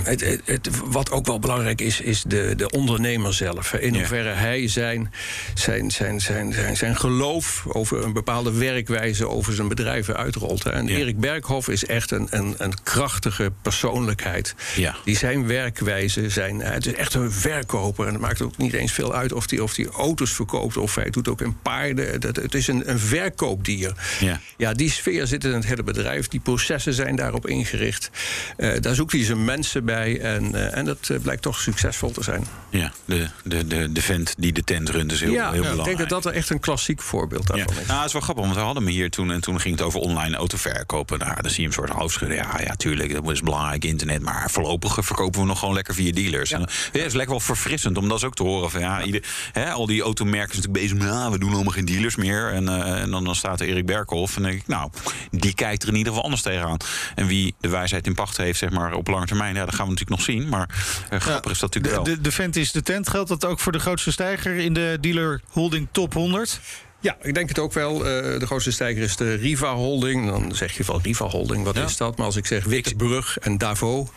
het, 0.03 0.21
het, 0.21 0.41
het, 0.45 0.71
wat 0.85 1.11
ook 1.11 1.27
wel 1.27 1.39
belangrijk 1.39 1.81
is, 1.81 2.01
is 2.01 2.23
de, 2.23 2.55
de 2.57 2.71
ondernemer 2.71 3.35
zelf. 3.35 3.73
In 3.73 3.95
hoeverre 3.95 4.29
ja. 4.29 4.35
hij 4.35 4.69
zijn, 4.69 5.13
zijn, 5.55 5.91
zijn, 5.91 6.21
zijn, 6.21 6.53
zijn, 6.53 6.77
zijn 6.77 6.97
geloof 6.97 7.65
over 7.69 8.05
een 8.05 8.13
bepaalde 8.13 8.53
werkwijze 8.53 9.29
over 9.29 9.55
zijn 9.55 9.69
bedrijven 9.69 10.17
uitrolt. 10.17 10.65
En 10.81 10.87
ja. 10.87 10.97
Erik 10.97 11.21
Berghoff 11.21 11.69
is 11.69 11.85
echt 11.85 12.11
een, 12.11 12.27
een, 12.31 12.55
een 12.59 12.83
krachtige 12.83 13.53
persoonlijkheid. 13.63 14.55
Ja. 14.77 14.97
Die 15.05 15.17
zijn 15.17 15.47
werkwijze 15.47 16.31
zijn. 16.31 16.61
Het 16.61 16.87
is 16.87 16.93
echt 16.93 17.15
een 17.15 17.33
verkoper. 17.33 18.07
En 18.07 18.13
het 18.13 18.23
maakt 18.23 18.43
ook 18.43 18.57
niet 18.57 18.73
eens 18.73 18.93
veel 18.93 19.15
uit 19.15 19.33
of 19.33 19.51
hij 19.51 19.59
of 19.59 19.75
die 19.75 19.89
auto's 19.89 20.31
verkoopt 20.31 20.77
of 20.77 20.95
hij 20.95 21.11
doet 21.11 21.29
ook 21.29 21.41
in 21.41 21.57
paarden. 21.63 22.21
Dat, 22.21 22.37
het 22.37 22.55
is 22.55 22.69
een, 22.69 22.91
een 22.91 22.99
verkoopdier. 22.99 23.93
Ja. 24.21 24.41
ja, 24.57 24.73
die 24.73 24.91
sfeer 24.91 25.27
zit 25.27 25.45
in 25.45 25.53
het 25.53 25.67
hele 25.67 25.83
bedrijf. 25.83 26.29
Die 26.29 26.41
processen 26.41 26.95
zijn 26.95 27.17
daarop 27.17 27.47
ingericht. 27.47 28.11
Uh, 28.57 28.81
daar 28.81 28.95
zoekt 28.95 29.13
hij 29.13 29.25
zijn 29.25 29.45
mensen 29.45 29.85
bij. 29.85 30.21
En, 30.21 30.55
uh, 30.55 30.77
en 30.77 30.85
dat 30.85 31.11
blijkt 31.23 31.43
toch 31.43 31.61
succesvol 31.61 32.11
te 32.11 32.23
zijn. 32.23 32.47
Ja, 32.71 32.93
de, 33.05 33.29
de, 33.45 33.67
de, 33.67 33.93
de 33.93 34.03
vent 34.03 34.35
die 34.39 34.53
de 34.53 34.65
tent 34.65 34.89
runt 34.89 35.13
is 35.13 35.21
heel, 35.21 35.33
ja, 35.33 35.53
heel 35.53 35.61
belangrijk. 35.61 35.91
Ik 35.91 35.97
denk 35.97 36.09
dat 36.09 36.23
dat 36.23 36.33
echt 36.33 36.51
een 36.51 36.61
klassiek 36.61 37.03
voorbeeld 37.03 37.47
daarvan 37.47 37.75
ja. 37.75 37.81
is. 37.81 37.87
Nou, 37.87 37.99
dat 37.99 38.07
is 38.07 38.13
wel 38.13 38.23
grappig, 38.23 38.45
want 38.45 38.57
we 38.57 38.63
hadden 38.63 38.83
me 38.83 38.91
hier 38.91 39.11
toen... 39.11 39.31
en 39.31 39.41
toen 39.41 39.61
ging 39.61 39.77
het 39.77 39.85
over 39.85 40.01
online 40.01 40.37
autoverkoop 40.37 40.70
verkopen. 40.77 41.19
Nou, 41.19 41.43
dan 41.43 41.51
zie 41.51 41.61
je 41.61 41.69
hem 41.69 41.73
soort 41.73 41.91
hoofdschudden. 41.91 42.37
Ja, 42.37 42.61
ja, 42.65 42.75
tuurlijk, 42.75 43.13
dat 43.13 43.31
is 43.31 43.41
belangrijk, 43.41 43.85
internet. 43.85 44.23
Maar 44.23 44.51
voorlopig 44.51 44.99
verkopen 45.01 45.41
we 45.41 45.47
nog 45.47 45.59
gewoon 45.59 45.75
lekker 45.75 45.95
via 45.95 46.13
dealers. 46.13 46.51
Ja. 46.51 46.59
En, 46.59 46.69
ja, 46.93 47.05
is 47.05 47.13
lekker 47.13 47.31
wel 47.31 47.41
verfrissend 47.41 47.97
om 47.97 48.09
dat 48.09 48.25
ook 48.25 48.35
te 48.35 48.43
horen. 48.43 48.71
Van, 48.71 48.81
ja, 48.81 49.03
ieder, 49.03 49.25
hè, 49.53 49.71
al 49.71 49.87
die 49.87 50.03
automerken 50.03 50.55
zijn 50.55 50.67
natuurlijk 50.67 50.99
bezig. 50.99 51.15
Ja, 51.15 51.31
we 51.31 51.39
doen 51.39 51.53
allemaal 51.53 51.73
geen 51.73 51.85
dealers 51.85 52.17
meer. 52.17 52.53
En, 52.53 52.65
uh, 52.65 53.03
en 53.03 53.11
dan, 53.11 53.25
dan 53.25 53.35
staat 53.35 53.61
er 53.61 53.67
Erik 53.67 53.87
Berkhoff. 53.87 54.37
En 54.37 54.43
dan 54.43 54.51
denk 54.51 54.63
ik, 54.63 54.69
nou, 54.69 54.91
die 55.31 55.55
kijkt 55.55 55.83
er 55.83 55.89
in 55.89 55.95
ieder 55.95 56.09
geval 56.09 56.25
anders 56.25 56.43
tegenaan. 56.43 56.77
En 57.15 57.27
wie 57.27 57.55
de 57.61 57.69
wijsheid 57.69 58.07
in 58.07 58.15
pacht 58.15 58.37
heeft, 58.37 58.59
zeg 58.59 58.71
maar, 58.71 58.93
op 58.93 59.09
lange 59.09 59.27
termijn... 59.27 59.55
Ja, 59.55 59.65
dat 59.65 59.75
gaan 59.75 59.87
we 59.87 59.93
natuurlijk 59.93 60.21
nog 60.21 60.27
zien. 60.27 60.49
Maar 60.49 60.69
uh, 61.13 61.21
grappig 61.21 61.51
is 61.51 61.59
dat 61.59 61.75
natuurlijk 61.75 62.05
de, 62.05 62.11
wel. 62.11 62.17
De, 62.17 62.23
de 62.23 62.33
vent 62.33 62.57
is 62.57 62.73
de 62.73 62.83
tent. 62.83 63.09
Geldt 63.09 63.29
dat 63.29 63.45
ook 63.45 63.61
voor 63.61 63.73
de 63.73 63.79
grootste 63.79 64.13
stijger 64.13 64.57
in 64.57 64.73
de 64.73 64.99
dealer 65.01 65.41
holding 65.49 65.89
top 65.93 66.13
100? 66.13 66.61
Ja, 67.01 67.17
ik 67.23 67.35
denk 67.35 67.49
het 67.49 67.59
ook 67.59 67.73
wel. 67.73 67.97
Uh, 67.97 68.03
de 68.39 68.47
grootste 68.47 68.71
stijger 68.71 69.03
is 69.03 69.17
de 69.17 69.35
Riva 69.35 69.75
Holding. 69.75 70.27
Dan 70.27 70.55
zeg 70.55 70.77
je 70.77 70.85
van 70.85 71.01
Riva 71.03 71.25
Holding, 71.25 71.65
wat 71.65 71.75
ja. 71.75 71.85
is 71.85 71.97
dat? 71.97 72.17
Maar 72.17 72.27
als 72.27 72.37
ik 72.37 72.47
zeg 72.47 72.65
Wixbrug 72.65 73.39
en 73.39 73.59
Davo... 73.59 74.11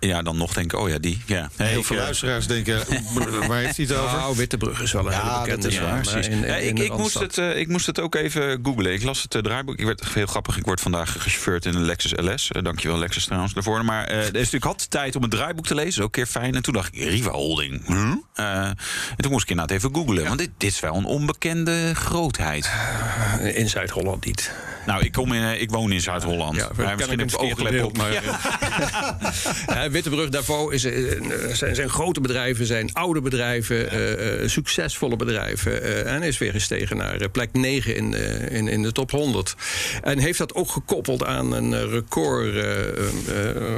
Ja, 0.00 0.22
dan 0.22 0.36
nog 0.36 0.52
denk 0.52 0.72
ik, 0.72 0.78
oh 0.78 0.88
ja, 0.88 0.98
die. 0.98 1.22
Ja. 1.26 1.50
Heel 1.56 1.66
hey, 1.66 1.82
veel 1.82 1.96
luisteraars 1.96 2.46
denken, 2.46 2.82
waar 3.48 3.58
heeft 3.58 3.76
hij 3.76 3.86
het 3.86 3.96
over? 3.96 4.18
Nou, 4.18 4.36
Wittebrug 4.36 4.82
is 4.82 4.92
wel 4.92 5.06
een 5.06 5.12
ja, 5.12 5.22
hele 5.22 5.44
bekende 5.44 5.68
is 5.68 5.78
waar, 5.78 6.04
naam. 6.04 6.22
In, 6.22 6.32
in, 6.32 6.44
in 6.44 6.76
ik, 6.76 6.78
ik, 6.78 6.96
moest 6.96 7.18
het, 7.18 7.36
uh, 7.36 7.56
ik 7.56 7.68
moest 7.68 7.86
het 7.86 8.00
ook 8.00 8.14
even 8.14 8.60
googlen. 8.62 8.92
Ik 8.92 9.02
las 9.02 9.22
het 9.22 9.34
uh, 9.34 9.42
draaiboek. 9.42 9.78
Ik 9.78 9.84
werd 9.84 10.04
heel 10.14 10.26
grappig. 10.26 10.56
Ik 10.56 10.64
word 10.64 10.80
vandaag 10.80 11.12
gechauffeurd 11.12 11.64
in 11.64 11.74
een 11.74 11.84
Lexus 11.84 12.12
LS. 12.16 12.50
Uh, 12.52 12.62
dankjewel 12.62 12.98
Lexus 12.98 13.24
trouwens 13.24 13.54
daarvoor. 13.54 13.84
Maar 13.84 14.16
uh, 14.16 14.32
dus 14.32 14.52
ik 14.52 14.62
had 14.62 14.90
tijd 14.90 15.16
om 15.16 15.22
het 15.22 15.30
draaiboek 15.30 15.66
te 15.66 15.74
lezen. 15.74 16.02
Ook 16.02 16.16
een 16.16 16.24
keer 16.24 16.32
fijn. 16.32 16.54
En 16.54 16.62
toen 16.62 16.74
dacht 16.74 16.94
ik, 16.94 17.02
Riva 17.02 17.30
Holding. 17.30 17.86
Hm? 17.86 18.16
en 18.34 18.76
toen 19.16 19.30
moest 19.30 19.42
ik 19.42 19.50
inderdaad 19.50 19.76
even 19.76 19.94
googlen. 19.94 20.22
Ja. 20.22 20.26
Want 20.26 20.38
dit, 20.38 20.50
dit 20.56 20.70
is 20.70 20.80
wel 20.80 20.94
een 20.94 21.04
onbekende 21.04 21.94
grootheid. 22.28 22.70
In 23.54 23.68
Zuid-Holland 23.68 24.24
niet. 24.24 24.52
Nou, 24.88 25.04
ik, 25.04 25.12
kom 25.12 25.32
in, 25.32 25.60
ik 25.60 25.70
woon 25.70 25.92
in 25.92 26.00
Zuid-Holland. 26.00 26.56
Ja, 26.56 26.70
ja, 26.78 26.94
misschien 26.94 27.18
heb 27.18 27.30
ik 27.30 27.42
oogklep 27.42 27.84
op. 27.84 27.96
Maar, 27.96 28.12
ja. 28.12 29.90
Wittebrug, 29.90 30.28
Davos 30.28 30.72
is, 30.72 30.82
zijn, 31.58 31.74
zijn 31.74 31.88
grote 31.88 32.20
bedrijven, 32.20 32.66
zijn 32.66 32.92
oude 32.92 33.20
bedrijven, 33.20 33.76
ja. 33.76 34.16
uh, 34.16 34.48
succesvolle 34.48 35.16
bedrijven. 35.16 35.72
Uh, 35.72 36.12
en 36.12 36.22
is 36.22 36.38
weer 36.38 36.52
gestegen 36.52 36.96
naar 36.96 37.28
plek 37.28 37.48
9 37.52 37.96
in, 37.96 38.12
uh, 38.12 38.50
in, 38.50 38.68
in 38.68 38.82
de 38.82 38.92
top 38.92 39.10
100. 39.10 39.54
En 40.02 40.18
heeft 40.18 40.38
dat 40.38 40.54
ook 40.54 40.70
gekoppeld 40.70 41.24
aan 41.24 41.52
een 41.52 41.88
record 41.88 42.66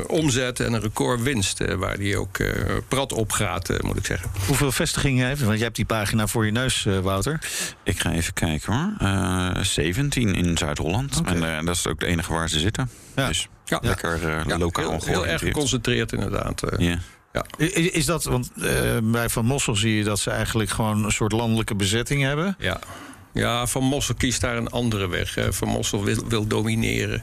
omzet 0.07 0.61
en 0.61 0.73
een 0.73 0.81
record 0.81 1.23
winst. 1.23 1.75
waar 1.77 1.99
die 1.99 2.19
ook 2.19 2.39
prat 2.89 3.13
op 3.13 3.33
gaat, 3.33 3.83
moet 3.83 3.97
ik 3.97 4.07
zeggen. 4.07 4.31
Hoeveel 4.47 4.73
vestigingen 4.73 5.27
heeft? 5.27 5.41
Want 5.41 5.55
jij 5.55 5.65
hebt 5.65 5.77
die 5.77 5.85
pagina 5.85 6.27
voor 6.27 6.47
je 6.47 6.53
neus, 6.53 6.87
Wouter. 7.03 7.41
Ik 7.83 8.01
ga 8.01 8.13
even 8.13 8.33
kijken 8.33 8.73
hoor. 8.73 9.09
Uh, 9.09 9.61
17 9.61 10.35
in 10.35 10.59
Zuid-Holland. 10.59 11.00
Okay. 11.19 11.35
En 11.35 11.43
uh, 11.43 11.67
dat 11.67 11.77
is 11.77 11.87
ook 11.87 12.01
de 12.01 12.07
enige 12.07 12.33
waar 12.33 12.49
ze 12.49 12.59
zitten. 12.59 12.91
Ja. 13.17 13.27
Dus 13.27 13.49
ja. 13.65 13.79
lekker 13.83 14.23
uh, 14.23 14.45
ja, 14.47 14.59
lokaal 14.59 14.91
heel, 14.91 15.01
heel 15.01 15.27
erg 15.27 15.41
geconcentreerd 15.41 16.13
inderdaad. 16.13 16.63
Uh, 16.73 16.79
yeah. 16.79 16.99
Ja. 17.33 17.45
Is, 17.57 17.73
is 17.73 18.05
dat, 18.05 18.25
want 18.25 18.51
bij 19.03 19.29
Van 19.29 19.45
Mossel 19.45 19.77
zie 19.77 19.97
je 19.97 20.05
dat 20.05 20.19
ze 20.19 20.31
eigenlijk 20.31 20.71
gewoon 20.71 21.05
een 21.05 21.13
soort 21.13 21.33
landelijke 21.33 21.75
bezetting 21.75 22.23
hebben. 22.23 22.57
Ja. 22.59 22.79
Ja, 23.33 23.67
Van 23.67 23.83
Mossel 23.83 24.15
kiest 24.15 24.41
daar 24.41 24.57
een 24.57 24.69
andere 24.69 25.09
weg. 25.09 25.37
Van 25.51 25.69
Mossel 25.69 26.05
wil, 26.05 26.29
wil 26.29 26.47
domineren. 26.47 27.23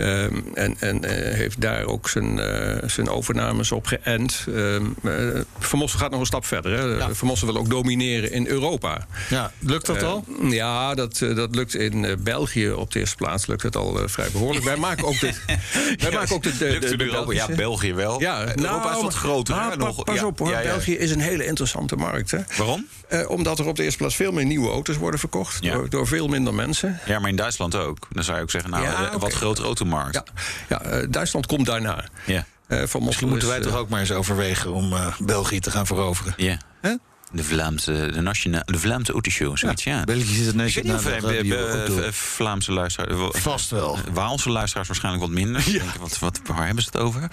Um, 0.00 0.44
en 0.54 0.76
en 0.78 1.04
uh, 1.04 1.10
heeft 1.34 1.60
daar 1.60 1.84
ook 1.84 2.08
zijn, 2.08 2.38
uh, 2.38 2.88
zijn 2.88 3.08
overnames 3.08 3.72
op 3.72 3.86
geënt. 3.86 4.44
Um, 4.48 4.94
uh, 5.02 5.40
Van 5.58 5.78
Mossel 5.78 5.98
gaat 5.98 6.10
nog 6.10 6.20
een 6.20 6.26
stap 6.26 6.44
verder. 6.44 6.78
Hè. 6.78 6.84
Ja. 6.84 7.14
Van 7.14 7.28
Mossel 7.28 7.46
wil 7.46 7.56
ook 7.56 7.70
domineren 7.70 8.32
in 8.32 8.46
Europa. 8.46 9.06
Ja, 9.28 9.52
lukt 9.58 9.86
dat 9.86 10.02
al? 10.02 10.24
Ja, 10.42 10.94
dat, 10.94 11.18
dat 11.18 11.54
lukt 11.54 11.74
in 11.74 12.18
België 12.22 12.70
op 12.70 12.92
de 12.92 12.98
eerste 12.98 13.16
plaats. 13.16 13.46
Lukt 13.46 13.62
het 13.62 13.76
al 13.76 14.00
vrij 14.08 14.28
behoorlijk. 14.32 14.64
wij 14.64 14.76
maken 14.76 15.06
ook 15.06 15.20
de, 15.20 15.32
wij 16.02 16.10
maken 16.12 16.34
ook 16.34 16.42
de, 16.42 16.56
de, 16.56 16.78
de, 16.78 16.96
de 16.96 17.04
Europa. 17.04 17.32
Ja, 17.32 17.46
België 17.48 17.94
wel. 17.94 18.20
Ja, 18.20 18.40
Europa 18.40 18.62
nou, 18.62 18.96
is 18.96 19.02
wat 19.02 19.14
groter. 19.14 19.54
Nou, 19.54 19.76
nog, 19.76 20.04
pas 20.04 20.22
op 20.22 20.38
hoor. 20.38 20.50
Ja, 20.50 20.62
België 20.62 20.96
is 20.96 21.10
een 21.10 21.20
hele 21.20 21.44
interessante 21.44 21.96
markt. 21.96 22.30
Hè. 22.30 22.38
Waarom? 22.56 22.86
omdat 23.26 23.58
er 23.58 23.66
op 23.66 23.76
de 23.76 23.82
eerste 23.82 23.98
plaats 23.98 24.16
veel 24.16 24.32
meer 24.32 24.44
nieuwe 24.44 24.70
auto's 24.70 24.96
worden 24.96 25.20
verkocht. 25.20 25.62
Door, 25.62 25.88
door, 25.88 26.06
veel 26.06 26.28
minder 26.28 26.54
mensen. 26.54 27.00
Ja, 27.06 27.18
maar 27.18 27.30
in 27.30 27.36
Duitsland 27.36 27.74
ook. 27.74 28.06
Dan 28.10 28.24
zou 28.24 28.36
je 28.36 28.42
ook 28.42 28.50
zeggen, 28.50 28.70
nou, 28.70 28.84
okay. 28.84 29.18
wat 29.18 29.32
grotere 29.32 29.66
Ja. 29.90 30.24
Ja, 30.68 30.86
uh, 30.86 31.06
Duitsland 31.10 31.46
komt 31.46 31.66
daarna. 31.66 32.04
Ja. 32.26 32.46
Uh, 32.68 32.82
van 32.86 33.04
Misschien 33.04 33.28
moeten 33.28 33.48
wij 33.48 33.58
is, 33.58 33.64
toch 33.64 33.76
ook 33.76 33.88
maar 33.88 34.00
eens 34.00 34.12
overwegen 34.12 34.72
om 34.72 34.92
uh, 34.92 35.06
België 35.18 35.60
te 35.60 35.70
gaan 35.70 35.86
veroveren. 35.86 36.34
Ja. 36.36 36.58
Huh? 36.82 36.94
De 37.32 37.44
Vlaamse, 37.44 38.10
de, 38.12 38.20
nationale, 38.20 38.64
de 38.66 38.78
Vlaamse 38.78 39.12
autoshow, 39.12 39.56
zoiets, 39.56 39.84
ja. 39.84 39.96
ja. 39.96 40.04
België 40.04 40.40
is 40.40 40.46
het 40.46 40.54
nationale 40.54 42.12
Vlaamse 42.12 42.72
luisteraars... 42.72 43.36
Vast 43.42 43.70
wel. 43.70 43.98
Waalse 44.12 44.50
luisteraars 44.50 44.88
waarschijnlijk 44.88 45.24
wat 45.24 45.34
minder. 45.34 45.62
Ja. 45.70 45.78
Denken, 45.78 46.00
wat, 46.00 46.18
wat, 46.18 46.40
waar 46.44 46.66
hebben 46.66 46.84
ze 46.84 46.90
het 46.92 47.00
over? 47.00 47.28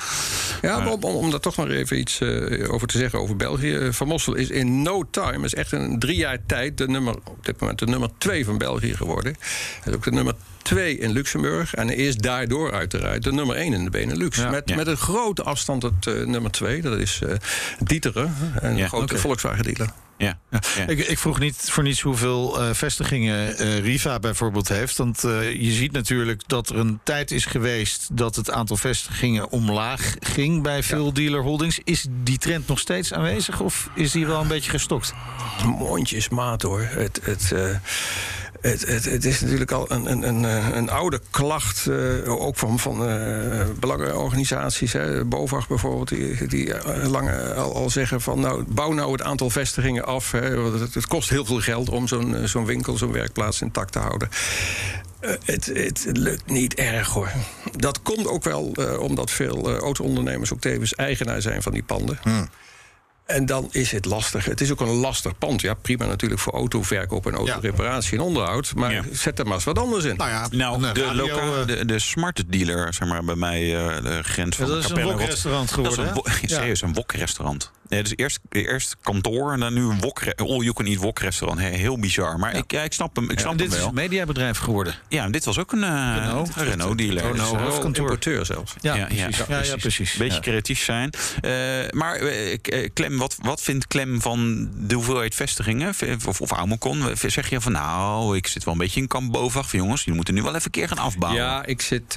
Ja, 0.62 0.80
maar 0.80 0.92
om, 0.92 1.04
om 1.04 1.32
daar 1.32 1.40
toch 1.40 1.56
nog 1.56 1.68
even 1.68 2.00
iets 2.00 2.20
uh, 2.20 2.74
over 2.74 2.88
te 2.88 2.98
zeggen 2.98 3.20
over 3.20 3.36
België. 3.36 3.90
Van 3.92 4.08
Mossel 4.08 4.34
is 4.34 4.50
in 4.50 4.82
no 4.82 5.04
time, 5.10 5.46
is 5.46 5.54
echt 5.54 5.72
in 5.72 6.00
drie 6.00 6.18
jaar 6.18 6.38
tijd... 6.46 6.78
De 6.78 6.88
nummer, 6.88 7.16
op 7.24 7.46
dit 7.46 7.60
moment 7.60 7.80
de 7.80 7.86
nummer 7.86 8.10
twee 8.18 8.46
van 8.46 8.58
België 8.58 8.96
geworden. 8.96 9.36
Hij 9.82 9.92
is 9.92 9.98
ook 9.98 10.04
de 10.04 10.12
nummer 10.12 10.34
2 10.68 10.98
in 10.98 11.12
Luxemburg. 11.12 11.74
En 11.74 11.90
is 11.90 12.16
daardoor 12.16 12.74
uiteraard 12.74 13.24
de 13.24 13.32
nummer 13.32 13.56
1 13.56 13.74
in 13.74 13.84
de 13.84 13.90
Benelux. 13.90 14.38
Ja, 14.38 14.50
met, 14.50 14.70
ja. 14.70 14.76
met 14.76 14.88
een 14.88 14.98
grote 14.98 15.44
afstand 15.44 15.84
het 15.84 16.06
uh, 16.06 16.26
nummer 16.26 16.52
2. 16.52 16.82
Dat 16.82 16.98
is 16.98 17.22
uh, 17.24 17.34
Dieteren, 17.80 18.36
een 18.56 18.78
Ja, 18.78 18.88
grote 18.88 19.14
oké. 19.14 19.18
Volkswagen-dealer. 19.18 19.90
Ja. 20.18 20.40
ja. 20.50 20.88
Ik, 20.88 21.00
ik, 21.00 21.18
vroeg 21.18 21.40
niet 21.40 21.56
voor 21.56 21.84
niets 21.84 22.02
hoeveel 22.02 22.62
uh, 22.62 22.74
vestigingen 22.74 23.62
uh, 23.62 23.80
Riva 23.80 24.20
bijvoorbeeld 24.20 24.68
heeft. 24.68 24.98
Want 24.98 25.24
uh, 25.24 25.52
je 25.52 25.72
ziet 25.72 25.92
natuurlijk 25.92 26.42
dat 26.48 26.70
er 26.70 26.78
een 26.78 27.00
tijd 27.04 27.32
is 27.32 27.46
geweest 27.46 28.18
dat 28.18 28.36
het 28.36 28.52
aantal 28.52 28.78
vestigingen 28.78 29.50
omlaag 29.50 30.16
ging 30.20 30.64
bij 30.64 30.84
veel 30.84 31.06
ja. 31.06 31.12
dealer 31.12 31.42
holdings. 31.42 31.80
Is 31.84 32.06
die 32.24 32.38
trend 32.38 32.68
nog 32.68 32.80
steeds 32.80 33.14
aanwezig 33.14 33.60
of 33.60 33.90
is 33.94 34.12
die 34.12 34.28
wel 34.28 34.42
een 34.42 34.48
beetje 34.48 34.72
gestokt? 34.72 35.14
Mondjesmaat 35.66 36.62
hoor. 36.62 36.82
Het, 36.82 37.20
het, 37.24 37.54
het, 38.62 38.88
het, 38.88 39.06
het, 39.06 39.26
is 39.26 39.42
natuurlijk 39.42 39.72
al 39.72 39.92
een, 39.92 40.12
een, 40.12 40.28
een, 40.28 40.44
een 40.78 40.90
oude 40.90 41.22
klacht, 41.30 41.86
uh, 41.90 42.46
ook 42.46 42.56
van, 42.58 42.80
van 42.80 43.10
uh, 43.10 43.66
belangenorganisaties. 43.80 44.94
Hè, 44.94 45.26
BOVAG 45.26 45.68
bijvoorbeeld, 45.68 46.10
die, 46.10 46.48
die 46.48 46.76
al, 46.76 47.76
al, 47.76 47.90
zeggen 47.90 48.22
van 48.22 48.40
nou, 48.40 48.64
bouw 48.68 48.92
nou 48.92 49.12
het 49.12 49.22
aantal 49.22 49.50
vestigingen 49.50 50.06
af. 50.06 50.32
Hè, 50.32 50.56
want 50.56 50.94
het, 50.94 51.08
kost 51.08 51.30
heel 51.30 51.46
veel 51.46 51.60
geld 51.60 51.90
om 51.90 52.08
zo'n 52.44 52.66
winkel, 52.66 52.98
zo'n 52.98 53.12
werkplaats 53.12 53.62
intact 53.62 53.92
te 53.92 54.00
houden. 54.00 54.30
Het, 55.46 55.66
het, 55.66 56.06
lukt 56.12 56.50
niet 56.50 56.74
erg 56.74 57.08
hoor. 57.08 57.32
Dat 57.76 58.02
komt 58.02 58.28
ook 58.28 58.44
wel 58.44 58.74
omdat 59.00 59.32
veel 59.32 59.78
auto-ondernemers 59.78 60.54
ook 60.54 60.60
tevens 60.60 60.96
eigenaar 60.96 61.42
zijn 61.42 61.62
van 61.62 61.72
die 61.72 61.84
panden. 61.84 62.20
Hmm. 62.22 62.50
En 63.28 63.46
dan 63.46 63.68
is 63.72 63.92
het 63.92 64.06
lastig. 64.06 64.46
Het 64.46 64.62
is 64.62 64.72
ook 64.72 64.80
een 64.80 64.88
lastig 64.88 65.38
pand. 65.38 65.62
Ja, 65.62 65.74
prima 65.74 66.06
natuurlijk 66.06 66.42
voor 66.42 66.54
autoverkoop 66.54 67.26
en 67.26 67.34
autoreparatie 67.34 68.18
ja. 68.18 68.22
en 68.22 68.28
onderhoud. 68.28 68.74
Maar 68.76 68.94
ja. 68.94 69.04
zet 69.12 69.40
er 69.40 69.46
maar 69.46 69.54
eens 69.54 69.64
wat 69.64 69.80
anders 69.80 70.04
in. 70.04 70.16
Nou, 70.16 70.30
ja, 70.30 70.48
nou 70.52 70.82
de, 70.82 71.04
radio, 71.04 71.14
lokale, 71.14 71.66
de, 71.66 71.86
de 71.86 72.00
smart 72.00 72.44
dealer, 72.48 72.94
zeg 72.94 73.08
maar, 73.08 73.24
bij 73.24 73.36
mij, 73.36 73.64
uh, 73.64 74.02
de 74.04 74.24
grens 74.24 74.56
van 74.56 74.68
ja, 74.68 74.74
dat 74.74 74.84
is 74.84 74.90
een 74.90 75.04
wokrestaurant 75.04 75.72
geworden. 75.72 76.14
Dat 76.14 76.28
is 76.28 76.42
een, 76.42 76.50
serieus, 76.50 76.82
een 76.82 76.94
wokrestaurant. 76.94 77.72
Dus 77.88 78.14
eerst, 78.16 78.40
eerst 78.50 78.96
kantoor 79.02 79.52
en 79.54 79.60
dan 79.60 79.74
nu 79.74 79.82
een 79.82 80.00
wok, 80.00 80.22
all 80.36 80.58
you 80.58 80.74
can 80.74 80.86
eat 80.86 80.98
wokrestaurant. 80.98 81.60
Heel 81.60 82.00
bizar. 82.00 82.40
Maar 82.40 82.56
ik, 82.56 82.72
ja, 82.72 82.82
ik 82.82 82.94
snap 82.94 83.16
hem, 83.16 83.30
ik 83.30 83.40
snap 83.40 83.58
dit 83.58 83.62
hem 83.62 83.70
wel. 83.70 83.80
is 83.80 83.86
een 83.86 83.94
mediabedrijf 83.94 84.58
geworden. 84.58 84.96
Ja, 85.10 85.30
dit 85.30 85.46
was 85.46 85.60
ook 85.60 85.72
een 85.72 85.84
uh, 85.84 86.16
Renault, 86.18 87.02
Renault 87.02 87.40
hoofdkantoor. 87.40 88.18
Zelfs. 88.42 88.74
Ja, 88.82 89.06
precies. 89.06 89.38
Ja, 89.48 89.64
ja, 89.64 89.76
precies. 89.76 90.14
Beetje 90.14 90.40
creatief 90.40 90.84
zijn. 90.84 91.14
Uh, 91.42 91.52
maar 91.90 92.22
uh, 92.22 92.58
Clem, 92.94 93.18
wat, 93.18 93.38
wat 93.42 93.62
vindt 93.62 93.88
Clem 93.88 94.22
van 94.22 94.70
de 94.74 94.96
hoeveelheid 94.96 95.36
vestigingen? 95.36 95.94
Of, 96.26 96.42
of? 96.42 96.52
Zeg 97.28 97.50
je 97.50 97.62
van 97.62 97.72
nou, 97.72 98.38
ik 98.38 98.48
zit 98.48 98.64
wel 98.64 98.74
een 98.74 98.80
beetje 98.80 99.02
in 99.02 99.08
kamp 99.08 99.32
Bovag. 99.32 99.72
Jongens, 99.72 100.00
jullie 100.00 100.16
moeten 100.16 100.34
nu 100.34 100.42
wel 100.42 100.52
even 100.56 100.66
een 100.66 100.72
keer 100.72 100.88
gaan 100.88 100.98
afbouwen. 100.98 101.42
Ja, 101.42 101.66
ik 101.66 101.82
zit 101.82 102.14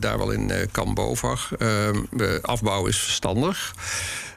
daar 0.00 0.18
wel 0.18 0.30
in 0.30 0.52
kamp 0.70 0.94
Bovag. 0.94 1.50
afbouw 2.42 2.86
is 2.86 2.98
verstandig. 2.98 3.74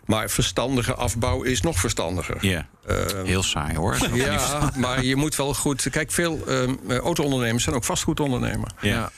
Maar 0.06 0.30
verstandige 0.30 0.94
afbouw 0.94 1.42
is 1.42 1.62
nog 1.62 1.80
verstandiger. 1.80 2.38
Ja, 2.42 2.68
yeah. 2.88 3.10
uh, 3.20 3.24
heel 3.24 3.44
saai 3.44 3.76
hoor. 3.76 3.98
ja, 4.14 4.72
maar 4.76 5.04
je 5.04 5.16
moet 5.16 5.36
wel 5.36 5.54
goed... 5.54 5.90
Kijk, 5.90 6.12
veel 6.12 6.40
um, 6.48 6.80
auto-ondernemers 6.90 7.64
zijn 7.64 7.76
ook 7.76 7.84
vastgoedondernemer. 7.84 8.72
Ja. 8.82 9.12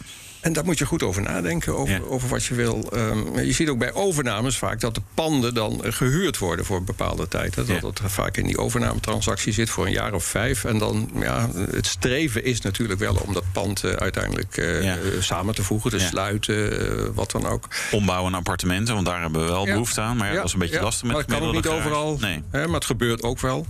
En 0.48 0.54
daar 0.54 0.66
moet 0.66 0.78
je 0.78 0.86
goed 0.86 1.04
over 1.04 1.22
nadenken, 1.22 1.78
over, 1.78 1.94
Ja. 1.94 2.00
over 2.08 2.30
wat 2.30 2.44
je 2.46 2.56
wil. 2.56 2.90
Um, 2.94 3.40
je 3.40 3.52
ziet 3.52 3.70
ook 3.70 3.78
bij 3.78 3.94
overnames 3.94 4.58
vaak 4.58 4.80
dat 4.80 4.96
de 4.96 5.02
panden 5.14 5.54
dan 5.54 5.82
gehuurd 5.84 6.38
worden 6.38 6.66
voor 6.66 6.78
een 6.78 6.86
bepaalde 6.86 7.28
tijd. 7.28 7.56
Hè. 7.56 7.66
Dat 7.66 7.82
Ja. 7.82 7.88
het 7.88 8.00
vaak 8.06 8.38
in 8.38 8.46
die 8.48 8.58
overnametransactie 8.58 9.54
zit 9.54 9.70
voor 9.70 9.86
een 9.86 9.92
jaar 9.92 10.14
of 10.14 10.24
vijf. 10.24 10.64
En 10.64 10.78
dan, 10.78 11.10
ja, 11.20 11.50
het 11.72 11.86
streven 11.86 12.44
is 12.44 12.62
natuurlijk 12.62 13.00
wel 13.00 13.16
om 13.26 13.34
dat 13.34 13.44
pand 13.52 13.84
uh, 13.84 13.92
uiteindelijk 13.92 14.58
uh, 14.58 14.84
Ja. 14.84 14.98
samen 15.20 15.56
te 15.56 15.64
voegen, 15.64 15.92
te 15.92 16.00
sluiten, 16.00 16.82
uh, 16.82 17.04
wat 17.14 17.32
dan 17.32 17.46
ook. 17.48 17.68
Ombouwen 17.92 18.32
aan 18.34 18.38
appartementen, 18.40 18.94
want 18.94 19.06
daar 19.06 19.22
hebben 19.22 19.42
we 19.42 19.48
wel 19.48 19.66
behoefte 19.66 20.02
aan. 20.02 20.18
Maar 20.18 20.34
dat 20.34 20.42
was 20.42 20.54
een 20.54 20.60
beetje 20.60 20.82
lastig 20.82 21.04
met 21.04 21.12
Maar 21.16 21.26
dat 21.26 21.38
kan 21.38 21.48
ook 21.48 21.54
niet 21.54 21.68
overal. 21.68 22.18
Nee. 22.20 22.44
hè, 22.52 22.66
maar 22.66 22.76
het 22.76 22.86
gebeurt 22.86 23.24
ook 23.24 23.40
wel. 23.40 23.66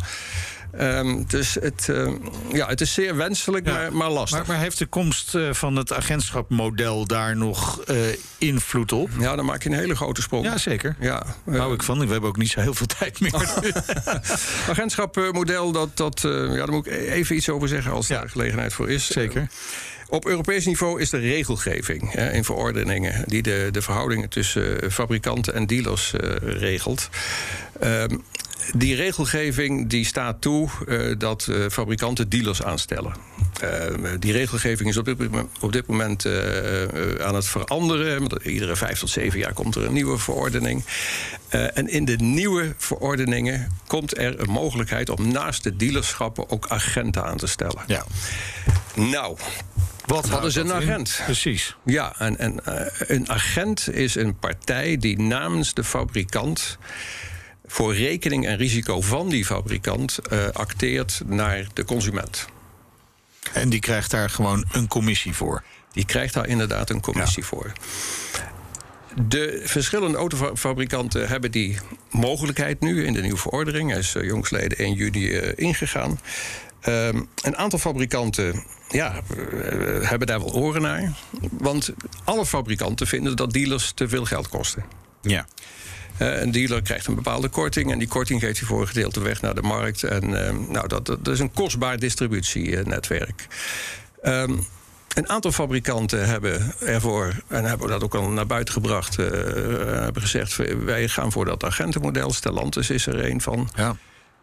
Um, 0.81 1.25
dus 1.27 1.53
het, 1.53 1.87
uh, 1.89 2.11
ja, 2.51 2.67
het 2.67 2.81
is 2.81 2.93
zeer 2.93 3.15
wenselijk, 3.15 3.67
ja, 3.67 3.73
maar, 3.73 3.93
maar, 3.93 4.09
lastig. 4.09 4.37
Maar, 4.37 4.47
maar, 4.47 4.59
heeft 4.59 4.77
de 4.77 4.85
komst 4.85 5.35
uh, 5.35 5.53
van 5.53 5.75
het 5.75 5.93
agentschapmodel 5.93 7.05
daar 7.05 7.37
nog 7.37 7.83
uh, 7.89 7.97
invloed 8.37 8.91
op? 8.91 9.09
Ja, 9.19 9.35
dan 9.35 9.45
maak 9.45 9.63
je 9.63 9.69
een 9.69 9.75
hele 9.75 9.95
grote 9.95 10.21
sprong. 10.21 10.45
Ja, 10.45 10.57
zeker. 10.57 10.95
Ja, 10.99 11.25
hou 11.45 11.73
ik 11.73 11.83
van. 11.83 11.99
We 11.99 12.11
hebben 12.11 12.29
ook 12.29 12.37
niet 12.37 12.49
zo 12.49 12.59
heel 12.59 12.73
veel 12.73 12.87
tijd 12.99 13.19
meer. 13.19 13.33
agentschapmodel, 14.69 15.71
dat, 15.71 15.97
dat, 15.97 16.19
ja, 16.21 16.55
daar 16.55 16.71
moet 16.71 16.87
ik 16.87 16.93
even 16.93 17.35
iets 17.35 17.49
over 17.49 17.67
zeggen 17.67 17.91
als 17.91 18.07
ja. 18.07 18.21
er 18.21 18.29
gelegenheid 18.29 18.73
voor 18.73 18.89
is. 18.89 19.05
Zeker. 19.05 19.47
Op 20.09 20.25
Europees 20.25 20.65
niveau 20.65 21.01
is 21.01 21.11
er 21.11 21.19
regelgeving 21.19 22.11
hè, 22.11 22.31
in 22.31 22.43
verordeningen 22.43 23.23
die 23.25 23.41
de, 23.41 23.69
de 23.71 23.81
verhoudingen 23.81 24.29
tussen 24.29 24.91
fabrikanten 24.91 25.53
en 25.53 25.67
dealers 25.67 26.13
uh, 26.13 26.35
regelt. 26.41 27.09
Um, 27.83 28.23
die 28.73 28.95
regelgeving 28.95 29.89
die 29.89 30.05
staat 30.05 30.41
toe 30.41 30.69
uh, 30.87 31.15
dat 31.17 31.47
uh, 31.49 31.69
fabrikanten 31.69 32.29
dealers 32.29 32.63
aanstellen. 32.63 33.13
Uh, 33.63 34.09
die 34.19 34.31
regelgeving 34.31 34.89
is 34.89 34.97
op 34.97 35.05
dit, 35.05 35.17
op 35.59 35.71
dit 35.71 35.87
moment 35.87 36.25
aan 37.21 37.35
het 37.35 37.47
veranderen. 37.47 38.27
Iedere 38.43 38.75
vijf 38.75 38.99
tot 38.99 39.09
zeven 39.09 39.39
jaar 39.39 39.53
komt 39.53 39.75
er 39.75 39.85
een 39.85 39.93
nieuwe 39.93 40.17
verordening. 40.17 40.85
en 41.49 41.89
in 41.89 42.05
de 42.05 42.15
nieuwe 42.15 42.73
verordeningen 42.77 43.67
komt 43.87 44.17
er 44.17 44.39
een 44.39 44.49
mogelijkheid 44.49 45.09
om 45.09 45.31
naast 45.31 45.63
de 45.63 45.75
dealerschappen 45.75 46.49
ook 46.49 46.67
agenten 46.67 47.23
aan 47.23 47.37
te 47.37 47.47
stellen. 47.47 47.83
Ja. 47.87 48.05
Nou, 48.95 49.37
wat, 50.05 50.27
Wat 50.27 50.45
is 50.45 50.55
een 50.55 50.73
agent? 50.73 51.15
In? 51.19 51.25
Precies. 51.25 51.75
Ja, 51.85 52.13
en, 52.17 52.37
en 52.37 52.59
een 52.97 53.29
agent 53.29 53.93
is 53.93 54.15
een 54.15 54.39
partij 54.39 54.97
die 54.97 55.19
namens 55.19 55.73
de 55.73 55.83
fabrikant 55.83 56.77
voor 57.67 57.95
rekening 57.95 58.45
en 58.45 58.57
risico 58.57 59.01
van 59.01 59.29
die 59.29 59.45
fabrikant 59.45 60.19
uh, 60.31 60.47
acteert 60.47 61.21
naar 61.25 61.67
de 61.73 61.85
consument. 61.85 62.47
En 63.53 63.69
die 63.69 63.79
krijgt 63.79 64.11
daar 64.11 64.29
gewoon 64.29 64.65
een 64.71 64.87
commissie 64.87 65.33
voor? 65.33 65.63
Die 65.91 66.05
krijgt 66.05 66.33
daar 66.33 66.47
inderdaad 66.47 66.89
een 66.89 67.01
commissie 67.01 67.41
ja. 67.41 67.47
voor. 67.47 67.71
De 69.27 69.61
verschillende 69.63 70.17
autofabrikanten 70.17 71.27
hebben 71.27 71.51
die 71.51 71.77
mogelijkheid 72.11 72.79
nu 72.79 73.05
in 73.05 73.13
de 73.13 73.21
nieuwe 73.21 73.37
verordening. 73.37 73.89
Hij 73.89 73.99
is 73.99 74.15
uh, 74.15 74.23
jongsleden 74.23 74.77
1 74.77 74.93
juni 74.93 75.27
uh, 75.29 75.51
ingegaan. 75.55 76.19
Um, 76.87 77.27
een 77.41 77.57
aantal 77.57 77.79
fabrikanten 77.79 78.63
ja, 78.89 79.21
hebben 80.01 80.27
daar 80.27 80.39
wel 80.39 80.53
oren 80.53 80.81
naar. 80.81 81.13
Want 81.51 81.93
alle 82.23 82.45
fabrikanten 82.45 83.07
vinden 83.07 83.35
dat 83.35 83.51
dealers 83.51 83.91
te 83.91 84.07
veel 84.09 84.25
geld 84.25 84.49
kosten. 84.49 84.85
Ja. 85.21 85.47
Uh, 86.21 86.41
een 86.41 86.51
dealer 86.51 86.81
krijgt 86.81 87.07
een 87.07 87.15
bepaalde 87.15 87.49
korting 87.49 87.91
en 87.91 87.99
die 87.99 88.07
korting 88.07 88.41
geeft 88.41 88.59
hij 88.59 88.67
voor 88.67 88.81
een 88.81 88.87
gedeelte 88.87 89.21
weg 89.21 89.41
naar 89.41 89.55
de 89.55 89.61
markt. 89.61 90.03
En 90.03 90.29
uh, 90.29 90.69
nou, 90.69 90.87
dat, 90.87 91.05
dat, 91.05 91.27
is 91.27 91.39
een 91.39 91.53
kostbaar 91.53 91.99
distributienetwerk. 91.99 93.47
Um, 94.23 94.65
een 95.17 95.29
aantal 95.29 95.51
fabrikanten 95.51 96.27
hebben 96.27 96.73
ervoor, 96.79 97.33
en 97.47 97.65
hebben 97.65 97.87
dat 97.87 98.03
ook 98.03 98.15
al 98.15 98.29
naar 98.29 98.45
buiten 98.45 98.73
gebracht, 98.73 99.19
uh, 99.19 99.27
hebben 99.85 100.21
gezegd: 100.21 100.55
wij 100.83 101.07
gaan 101.07 101.31
voor 101.31 101.45
dat 101.45 101.63
agentenmodel. 101.63 102.33
Stellantis 102.33 102.89
is 102.89 103.07
er 103.07 103.25
een 103.25 103.41
van. 103.41 103.69
Ja. 103.75 103.95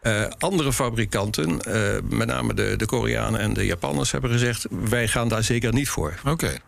Uh, 0.03 0.27
andere 0.39 0.73
fabrikanten, 0.73 1.61
uh, 1.69 2.17
met 2.17 2.29
name 2.29 2.55
de, 2.55 2.75
de 2.77 2.87
Koreanen 2.87 3.41
en 3.41 3.53
de 3.53 3.67
Japanners, 3.67 4.11
hebben 4.11 4.31
gezegd: 4.31 4.67
wij 4.71 5.09
gaan 5.09 5.29
daar 5.29 5.43
zeker 5.43 5.73
niet 5.73 5.89
voor. 5.89 6.15
Oké. 6.21 6.31
Okay. 6.31 6.61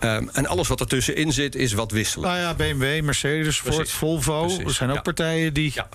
Um, 0.00 0.28
en 0.32 0.46
alles 0.46 0.68
wat 0.68 0.80
ertussenin 0.80 1.32
zit, 1.32 1.54
is 1.54 1.72
wat 1.72 1.90
wisselen. 1.90 2.28
Nou 2.28 2.40
ja, 2.40 2.54
BMW, 2.54 3.02
Mercedes, 3.02 3.60
Ford, 3.60 3.74
Precies. 3.74 3.94
Volvo. 3.94 4.42
Precies. 4.42 4.64
Er 4.64 4.70
zijn 4.70 4.88
ook 4.90 4.96
ja. 4.96 5.02
partijen 5.02 5.54
die, 5.54 5.72
ja. 5.74 5.88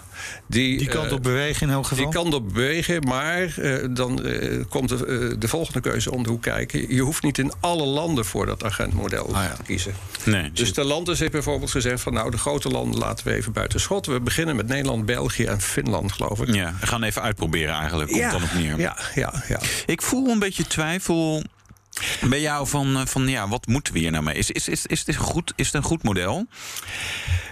die 0.48 0.78
die 0.78 0.88
kant 0.88 1.06
uh, 1.06 1.14
op 1.14 1.24
bewegen 1.24 1.68
in 1.68 1.74
elk 1.74 1.88
geval. 1.88 2.04
Die 2.04 2.14
kant 2.14 2.34
op 2.34 2.54
bewegen, 2.54 3.04
maar 3.04 3.56
uh, 3.60 3.88
dan 3.90 4.26
uh, 4.26 4.64
komt 4.70 4.90
de, 4.90 5.36
de, 5.40 5.48
volgende 5.48 5.80
keuze 5.80 6.12
om 6.12 6.24
de 6.24 6.30
hoek 6.30 6.42
kijken. 6.42 6.96
Je 6.96 7.02
hoeft 7.02 7.24
niet 7.24 7.38
in 7.38 7.52
alle 7.60 7.86
landen 7.86 8.26
voor 8.26 8.46
dat 8.46 8.64
agentmodel 8.64 9.36
ah, 9.36 9.44
ja. 9.44 9.54
te 9.54 9.64
kiezen. 9.64 9.94
Nee, 10.24 10.52
dus 10.52 10.74
de 10.74 10.84
landen 10.84 11.18
heeft 11.18 11.32
bijvoorbeeld 11.32 11.72
gezegd 11.72 12.02
van 12.02 12.14
nou, 12.14 12.32
de 12.32 12.38
grote 12.38 12.70
landen 12.70 13.00
laten 13.00 13.28
we 13.28 13.34
even 13.34 13.52
buiten 13.52 13.80
schot. 13.80 14.06
We 14.06 14.20
beginnen 14.20 14.56
met 14.56 14.68
Nederland, 14.68 15.06
België 15.06 15.46
en 15.46 15.62
Finland, 15.62 16.12
geloof 16.12 16.42
ik. 16.42 16.56
Ja, 16.56 16.76
we 16.80 16.88
gaan 16.88 17.04
even 17.04 17.22
uitproberen 17.22 17.76
eigenlijk, 17.76 18.10
komt 18.10 18.22
ja, 18.22 18.32
dan 18.32 18.44
op 18.44 18.54
neer. 18.54 18.80
Ja, 18.80 18.98
ja, 19.16 19.44
ja. 19.48 19.60
Ik 19.86 20.02
voel 20.02 20.30
een 20.30 20.40
beetje 20.40 20.68
twijfel 20.68 21.44
bij 22.30 22.42
jou 22.42 22.68
van, 22.68 23.08
van 23.08 23.28
ja, 23.28 23.48
wat 23.48 23.68
moeten 23.68 23.94
we 23.94 24.00
hier 24.00 24.12
nou 24.12 24.24
mee? 24.24 24.36
Is, 24.36 24.52
is, 24.52 24.68
is, 24.68 24.86
is, 24.86 25.04
dit 25.04 25.16
goed, 25.16 25.54
is 25.56 25.66
het 25.66 25.76
een 25.76 25.84
goed 25.84 26.04
model? 26.04 26.48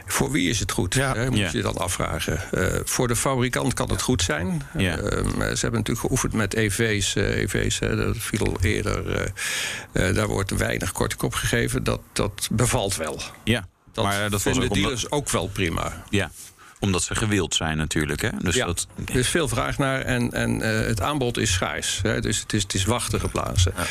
Voor 0.06 0.32
wie 0.32 0.50
is 0.50 0.60
het 0.60 0.72
goed? 0.72 0.94
Ja. 0.94 1.16
Hè, 1.16 1.30
moet 1.30 1.38
ja. 1.38 1.50
je 1.52 1.62
dan 1.62 1.78
afvragen. 1.78 2.40
Uh, 2.52 2.66
voor 2.84 3.08
de 3.08 3.16
fabrikant 3.16 3.74
kan 3.74 3.90
het 3.90 4.02
goed 4.02 4.22
zijn. 4.22 4.62
Ja. 4.78 4.98
Uh, 4.98 5.04
ze 5.04 5.38
hebben 5.38 5.72
natuurlijk 5.72 6.00
geoefend 6.00 6.34
met 6.34 6.54
EV's. 6.54 7.16
Uh, 7.16 7.38
EV's 7.38 7.80
dat 7.80 8.18
viel 8.18 8.58
eerder. 8.62 9.32
daar 9.92 10.28
wordt 10.28 10.52
weinig 10.52 10.92
korting 10.92 11.22
op 11.22 11.34
gegeven. 11.34 11.84
Dat, 11.84 12.02
dat 12.14 12.48
bevalt 12.52 12.96
wel. 12.96 13.22
Ja, 13.44 13.68
dat 13.94 14.06
maar 14.06 14.30
dat 14.30 14.42
vinden 14.42 14.62
was 14.62 14.70
ook 14.70 14.76
dealers 14.76 15.04
omdat... 15.04 15.20
ook 15.20 15.30
wel 15.30 15.48
prima. 15.48 16.04
Ja, 16.10 16.32
omdat 16.82 17.04
ze 17.04 17.16
gewild 17.16 17.56
zijn 17.56 17.78
natuurlijk. 17.78 18.22
Hè? 18.22 18.30
Dus 18.40 18.56
ja, 18.56 18.66
dat... 18.66 18.88
er 19.06 19.16
is 19.16 19.28
veel 19.28 19.48
vraag 19.48 19.78
naar 19.78 20.02
en, 20.02 20.32
en 20.32 20.56
uh, 20.62 20.86
het 20.88 21.02
aanbod 21.02 21.38
is 21.38 21.52
schaars. 21.52 22.00
Hè? 22.02 22.22
Dus 22.22 22.40
het 22.40 22.54
is, 22.54 22.64
het 22.64 22.74
is 22.74 22.86
wachten 22.86 23.20
geblazen. 23.20 23.74
Ja. 23.78 23.84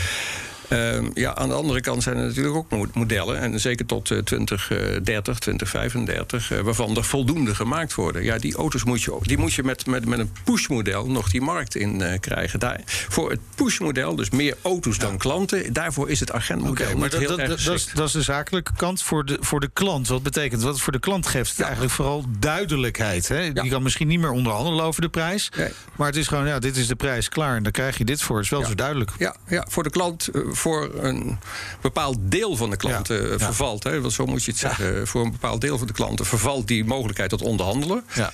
Uh, 0.72 0.98
ja, 1.14 1.34
aan 1.34 1.48
de 1.48 1.54
andere 1.54 1.80
kant 1.80 2.02
zijn 2.02 2.16
er 2.16 2.26
natuurlijk 2.26 2.56
ook 2.56 2.94
modellen, 2.94 3.38
en 3.38 3.60
zeker 3.60 3.86
tot 3.86 4.10
uh, 4.10 4.18
2030, 4.18 5.38
2035, 5.38 6.52
uh, 6.52 6.60
waarvan 6.60 6.96
er 6.96 7.04
voldoende 7.04 7.54
gemaakt 7.54 7.94
worden. 7.94 8.24
Ja, 8.24 8.38
die 8.38 8.54
auto's 8.54 8.84
moet 8.84 9.02
je, 9.02 9.18
die 9.22 9.38
moet 9.38 9.52
je 9.52 9.62
met, 9.62 9.86
met, 9.86 10.06
met 10.06 10.18
een 10.18 10.32
pushmodel 10.44 11.06
nog 11.06 11.30
die 11.30 11.40
markt 11.40 11.74
in 11.74 12.20
krijgen. 12.20 12.60
Daar, 12.60 12.80
voor 12.86 13.30
het 13.30 13.40
pushmodel, 13.54 14.14
dus 14.16 14.30
meer 14.30 14.56
auto's 14.62 14.96
ja. 14.96 15.02
dan 15.02 15.18
klanten, 15.18 15.72
daarvoor 15.72 16.10
is 16.10 16.20
het 16.20 16.32
agentmodel 16.32 16.86
okay, 16.86 16.94
maar 16.94 17.10
dat, 17.10 17.20
heel 17.20 17.28
dat, 17.28 17.38
erg 17.38 17.64
dat, 17.64 17.74
is, 17.74 17.86
dat 17.94 18.06
is 18.06 18.12
de 18.12 18.22
zakelijke 18.22 18.72
kant 18.76 19.02
voor 19.02 19.24
de, 19.24 19.36
voor 19.40 19.60
de 19.60 19.70
klant. 19.72 20.08
Wat 20.08 20.22
betekent 20.22 20.62
wat 20.62 20.80
voor 20.80 20.92
de 20.92 21.00
klant 21.00 21.26
geeft 21.26 21.48
het 21.48 21.58
ja. 21.58 21.64
eigenlijk 21.64 21.94
vooral 21.94 22.24
duidelijkheid. 22.38 23.28
Hè? 23.28 23.40
Ja. 23.40 23.62
Je 23.62 23.70
kan 23.70 23.82
misschien 23.82 24.08
niet 24.08 24.20
meer 24.20 24.30
onderhandelen 24.30 24.84
over 24.84 25.02
de 25.02 25.08
prijs, 25.08 25.50
nee. 25.56 25.68
maar 25.96 26.06
het 26.06 26.16
is 26.16 26.26
gewoon, 26.26 26.46
ja, 26.46 26.58
dit 26.58 26.76
is 26.76 26.86
de 26.86 26.96
prijs 26.96 27.28
klaar 27.28 27.56
en 27.56 27.62
dan 27.62 27.72
krijg 27.72 27.98
je 27.98 28.04
dit 28.04 28.22
voor. 28.22 28.36
Het 28.36 28.44
is 28.44 28.50
wel 28.50 28.64
zo 28.64 28.74
duidelijk. 28.74 29.10
Ja, 29.18 29.36
ja, 29.48 29.66
voor 29.68 29.82
de 29.82 29.90
klant 29.90 30.28
voor 30.60 30.90
een 30.94 31.38
bepaald 31.80 32.18
deel 32.20 32.56
van 32.56 32.70
de 32.70 32.76
klanten 32.76 33.22
ja, 33.22 33.28
ja. 33.28 33.38
vervalt. 33.38 33.84
Hè, 33.84 34.00
want 34.00 34.12
zo 34.12 34.26
moet 34.26 34.44
je 34.44 34.50
het 34.50 34.60
zeggen. 34.60 35.06
Voor 35.06 35.24
een 35.24 35.32
bepaald 35.32 35.60
deel 35.60 35.78
van 35.78 35.86
de 35.86 35.92
klanten 35.92 36.26
vervalt 36.26 36.68
die 36.68 36.84
mogelijkheid 36.84 37.30
tot 37.30 37.42
onderhandelen. 37.42 38.04
Ja. 38.14 38.32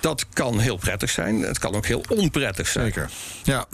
Dat 0.00 0.26
kan 0.32 0.58
heel 0.58 0.76
prettig 0.76 1.10
zijn. 1.10 1.40
Het 1.40 1.58
kan 1.58 1.74
ook 1.74 1.86
heel 1.86 2.04
onprettig 2.08 2.68
zijn. 2.68 2.84
Zeker. 2.84 3.10
Ja. 3.42 3.66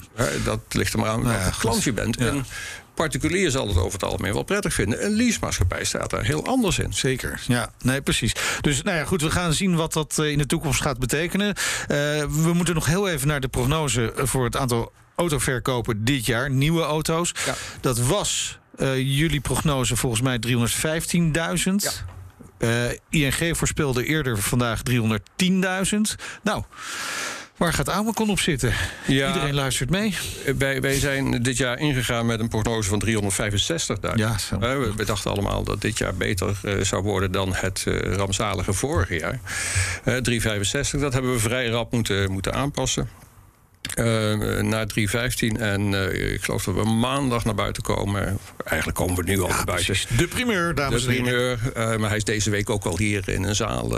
Dat 0.44 0.61
ligt 0.68 0.92
er 0.92 0.98
maar 0.98 1.09
aan 1.09 1.22
welke 1.22 1.38
nou 1.38 1.52
klant 1.59 1.83
je 1.83 1.92
bent. 1.92 2.16
En 2.16 2.46
particulier 2.94 3.50
zal 3.50 3.68
het 3.68 3.76
over 3.76 3.92
het 3.92 4.04
algemeen 4.04 4.33
wel 4.33 4.42
prettig 4.42 4.74
vinden. 4.74 5.04
Een 5.04 5.12
leasemaatschappij 5.12 5.85
staat 5.85 6.11
daar 6.11 6.24
heel 6.24 6.46
anders 6.46 6.78
in. 6.78 6.92
Zeker, 6.92 7.40
ja. 7.46 7.70
Nee, 7.83 8.00
precies. 8.00 8.33
Dus 8.61 8.83
nou 8.83 8.96
ja, 8.96 9.04
goed, 9.04 9.22
we 9.22 9.30
gaan 9.30 9.52
zien 9.52 9.76
wat 9.76 9.92
dat 9.92 10.18
in 10.18 10.38
de 10.38 10.46
toekomst 10.46 10.83
gaat 10.83 10.98
betekenen. 10.98 11.46
Uh, 11.48 11.57
we 12.24 12.50
moeten 12.52 12.74
nog 12.74 12.87
heel 12.87 13.09
even 13.09 13.28
naar 13.28 13.40
de 13.40 13.48
prognose 13.48 14.12
voor 14.16 14.44
het 14.44 14.57
aantal 14.57 14.92
autoverkopen 15.14 16.05
dit 16.05 16.27
jaar. 16.27 16.50
Nieuwe 16.50 16.83
auto's. 16.83 17.35
Ja. 17.46 17.55
Dat 17.81 17.98
was 17.98 18.59
uh, 18.79 18.96
jullie 18.96 19.40
prognose 19.40 19.96
volgens 19.96 20.22
mij 20.22 20.38
315.000. 20.46 21.72
Ja. 21.74 21.90
Uh, 22.59 22.90
ING 23.11 23.57
voorspelde 23.57 24.05
eerder 24.05 24.38
vandaag 24.38 24.81
310.000. 24.90 24.96
Nou, 26.42 26.62
waar 27.57 27.72
gaat 27.72 27.90
Amacon 27.90 28.31
op 28.31 28.40
zitten? 28.40 28.72
Ja, 29.07 29.27
Iedereen 29.27 29.55
luistert 29.55 29.90
mee. 29.90 30.16
Wij, 30.59 30.81
wij 30.81 30.98
zijn 30.98 31.42
dit 31.42 31.57
jaar 31.57 31.79
ingegaan 31.79 32.27
met 32.27 32.40
een 32.40 32.48
prognose 32.48 32.88
van 32.88 33.03
365.000. 33.07 34.14
Ja, 34.14 34.37
uh, 34.53 34.61
we, 34.96 35.05
dachten 35.05 35.31
allemaal 35.31 35.64
dat 35.64 35.81
dit 35.81 35.98
jaar 35.98 36.14
beter 36.14 36.57
uh, 36.64 36.81
zou 36.83 37.03
worden 37.03 37.33
dan 37.33 37.55
het 37.55 37.85
rampzalige 38.03 38.72
vorige 38.72 39.18
jaar. 39.18 39.40
365, 40.05 41.00
dat 41.00 41.12
hebben 41.12 41.33
we 41.33 41.38
vrij 41.38 41.68
rap 41.68 41.92
moeten, 41.92 42.31
moeten 42.31 42.55
aanpassen. 42.55 43.09
Uh, 43.94 44.04
naar 44.62 44.87
315. 44.87 45.57
En 45.61 45.92
uh, 45.92 46.33
ik 46.33 46.44
geloof 46.44 46.64
dat 46.64 46.74
we 46.74 46.85
maandag 46.85 47.44
naar 47.44 47.54
buiten 47.54 47.83
komen. 47.83 48.38
Eigenlijk 48.64 48.98
komen 48.98 49.16
we 49.16 49.22
nu 49.22 49.40
al 49.40 49.48
ja, 49.48 49.54
naar 49.54 49.64
buiten. 49.64 49.87
Precies. 49.87 50.16
De 50.16 50.28
primeur, 50.28 50.74
dames 50.74 51.00
de 51.04 51.07
primeur, 51.07 51.59
uh, 51.76 51.96
maar 51.96 52.09
hij 52.09 52.16
is 52.16 52.24
deze 52.24 52.50
week 52.50 52.70
ook 52.70 52.85
al 52.85 52.98
hier 52.98 53.28
in 53.28 53.44
een 53.44 53.54
zaal 53.54 53.88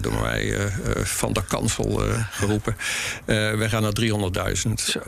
door 0.00 0.20
mij 0.20 0.70
van 1.02 1.32
de 1.32 1.44
kansel 1.48 2.02
geroepen. 2.30 2.76
we 3.24 3.66
gaan 3.68 3.82
naar 3.82 3.92
300.000. 4.66 5.02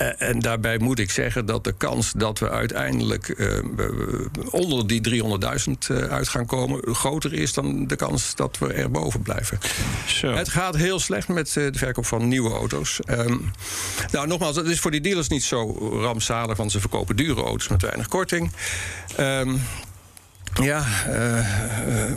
En 0.00 0.38
daarbij 0.38 0.78
moet 0.78 0.98
ik 0.98 1.10
zeggen 1.10 1.46
dat 1.46 1.64
de 1.64 1.72
kans 1.72 2.12
dat 2.12 2.38
we 2.38 2.50
uiteindelijk 2.50 3.34
uh, 3.36 3.58
onder 4.50 4.86
die 4.86 5.22
300.000 5.22 5.28
uh, 5.90 5.98
uit 5.98 6.28
gaan 6.28 6.46
komen 6.46 6.94
groter 6.94 7.32
is 7.32 7.52
dan 7.52 7.86
de 7.86 7.96
kans 7.96 8.34
dat 8.34 8.58
we 8.58 8.72
er 8.72 8.90
boven 8.90 9.22
blijven. 9.22 9.58
Zo. 10.06 10.32
Het 10.32 10.48
gaat 10.48 10.76
heel 10.76 10.98
slecht 10.98 11.28
met 11.28 11.56
uh, 11.56 11.72
de 11.72 11.78
verkoop 11.78 12.06
van 12.06 12.28
nieuwe 12.28 12.50
auto's. 12.50 13.00
Um, 13.06 13.50
nou, 14.12 14.26
nogmaals, 14.26 14.56
het 14.56 14.66
is 14.66 14.80
voor 14.80 14.90
die 14.90 15.00
dealers 15.00 15.28
niet 15.28 15.44
zo 15.44 15.76
rampzalig, 16.00 16.56
want 16.56 16.72
ze 16.72 16.80
verkopen 16.80 17.16
dure 17.16 17.42
auto's 17.42 17.68
met 17.68 17.82
weinig 17.82 18.08
korting. 18.08 18.52
Um, 19.20 19.60
ja, 20.54 20.82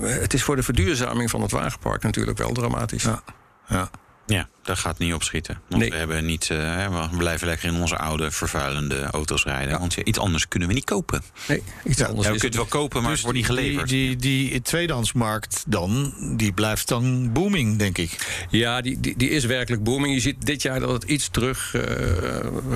het 0.01 0.33
is 0.33 0.43
voor 0.43 0.55
de 0.55 0.63
verduurzaming 0.63 1.29
van 1.29 1.41
het 1.41 1.51
wagenpark 1.51 2.03
natuurlijk 2.03 2.37
wel 2.37 2.51
dramatisch. 2.51 3.03
Ja. 3.03 3.23
ja. 3.67 3.89
ja. 4.25 4.47
Daar 4.63 4.77
gaat 4.77 4.91
het 4.97 4.99
niet 4.99 5.13
op 5.13 5.23
schieten. 5.23 5.59
Want 5.67 5.81
Nee. 5.81 5.91
we, 5.91 5.97
hebben 5.97 6.25
niet, 6.25 6.49
eh, 6.49 7.07
we 7.09 7.17
blijven 7.17 7.47
lekker 7.47 7.67
in 7.73 7.81
onze 7.81 7.97
oude, 7.97 8.31
vervuilende 8.31 9.01
auto's 9.01 9.43
rijden. 9.43 9.79
Want 9.79 9.93
ja, 9.93 10.03
iets 10.03 10.19
anders 10.19 10.47
kunnen 10.47 10.67
we 10.67 10.73
niet 10.73 10.85
kopen. 10.85 11.21
Nee, 11.47 11.63
iets 11.85 11.99
Ja, 11.99 12.05
anders 12.05 12.27
Ja, 12.27 12.33
we 12.33 12.39
kunnen 12.39 12.59
het 12.59 12.71
wel 12.71 12.81
kopen, 12.81 13.01
maar 13.01 13.11
Dus 13.11 13.21
het 13.21 13.31
wordt 13.31 13.37
niet 13.37 13.59
geleverd. 13.59 13.89
Die, 13.89 14.15
die, 14.15 14.49
die 14.49 14.61
tweedehandsmarkt 14.61 15.63
dan, 15.67 16.13
die 16.37 16.53
blijft 16.53 16.87
dan 16.87 17.31
booming, 17.33 17.77
denk 17.77 17.97
ik. 17.97 18.45
Ja, 18.49 18.81
die, 18.81 18.99
die, 18.99 19.17
die 19.17 19.29
is 19.29 19.45
werkelijk 19.45 19.83
booming. 19.83 20.13
Je 20.13 20.19
ziet 20.19 20.45
dit 20.45 20.61
jaar 20.61 20.79
dat 20.79 20.89
het 20.91 21.03
iets 21.03 21.29
terug 21.29 21.75
eh, 21.75 21.83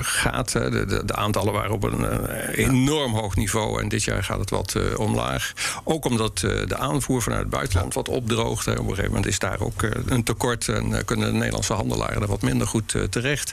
gaat. 0.00 0.52
hè. 0.52 0.70
De, 0.70 0.84
de, 0.84 1.04
de 1.04 1.14
aantallen 1.14 1.52
waren 1.52 1.70
op 1.70 1.82
een 1.82 2.04
eh, 2.04 2.64
enorm 2.66 3.14
hoog 3.14 3.36
niveau. 3.36 3.82
En 3.82 3.88
dit 3.88 4.04
jaar 4.04 4.24
gaat 4.24 4.38
het 4.40 4.50
wat 4.50 4.96
omlaag. 4.96 5.52
Ook 5.84 6.04
omdat 6.04 6.42
eh, 6.42 6.66
de 6.66 6.76
aanvoer 6.76 7.22
vanuit 7.22 7.40
het 7.40 7.50
buitenland 7.50 7.94
wat 7.94 8.08
opdroogt. 8.08 8.64
Hè. 8.64 8.72
Op 8.72 8.78
een 8.78 8.84
gegeven 8.84 9.06
moment 9.10 9.26
is 9.26 9.38
daar 9.38 9.60
ook 9.60 9.82
een 10.06 10.22
tekort. 10.24 10.68
En 10.68 11.04
kunnen 11.04 11.26
de 11.32 11.38
Nederlandse 11.38 11.72
handelaren 11.78 12.22
er 12.22 12.28
wat 12.28 12.42
minder 12.42 12.66
goed 12.66 12.94
eh, 12.94 13.02
terecht. 13.02 13.52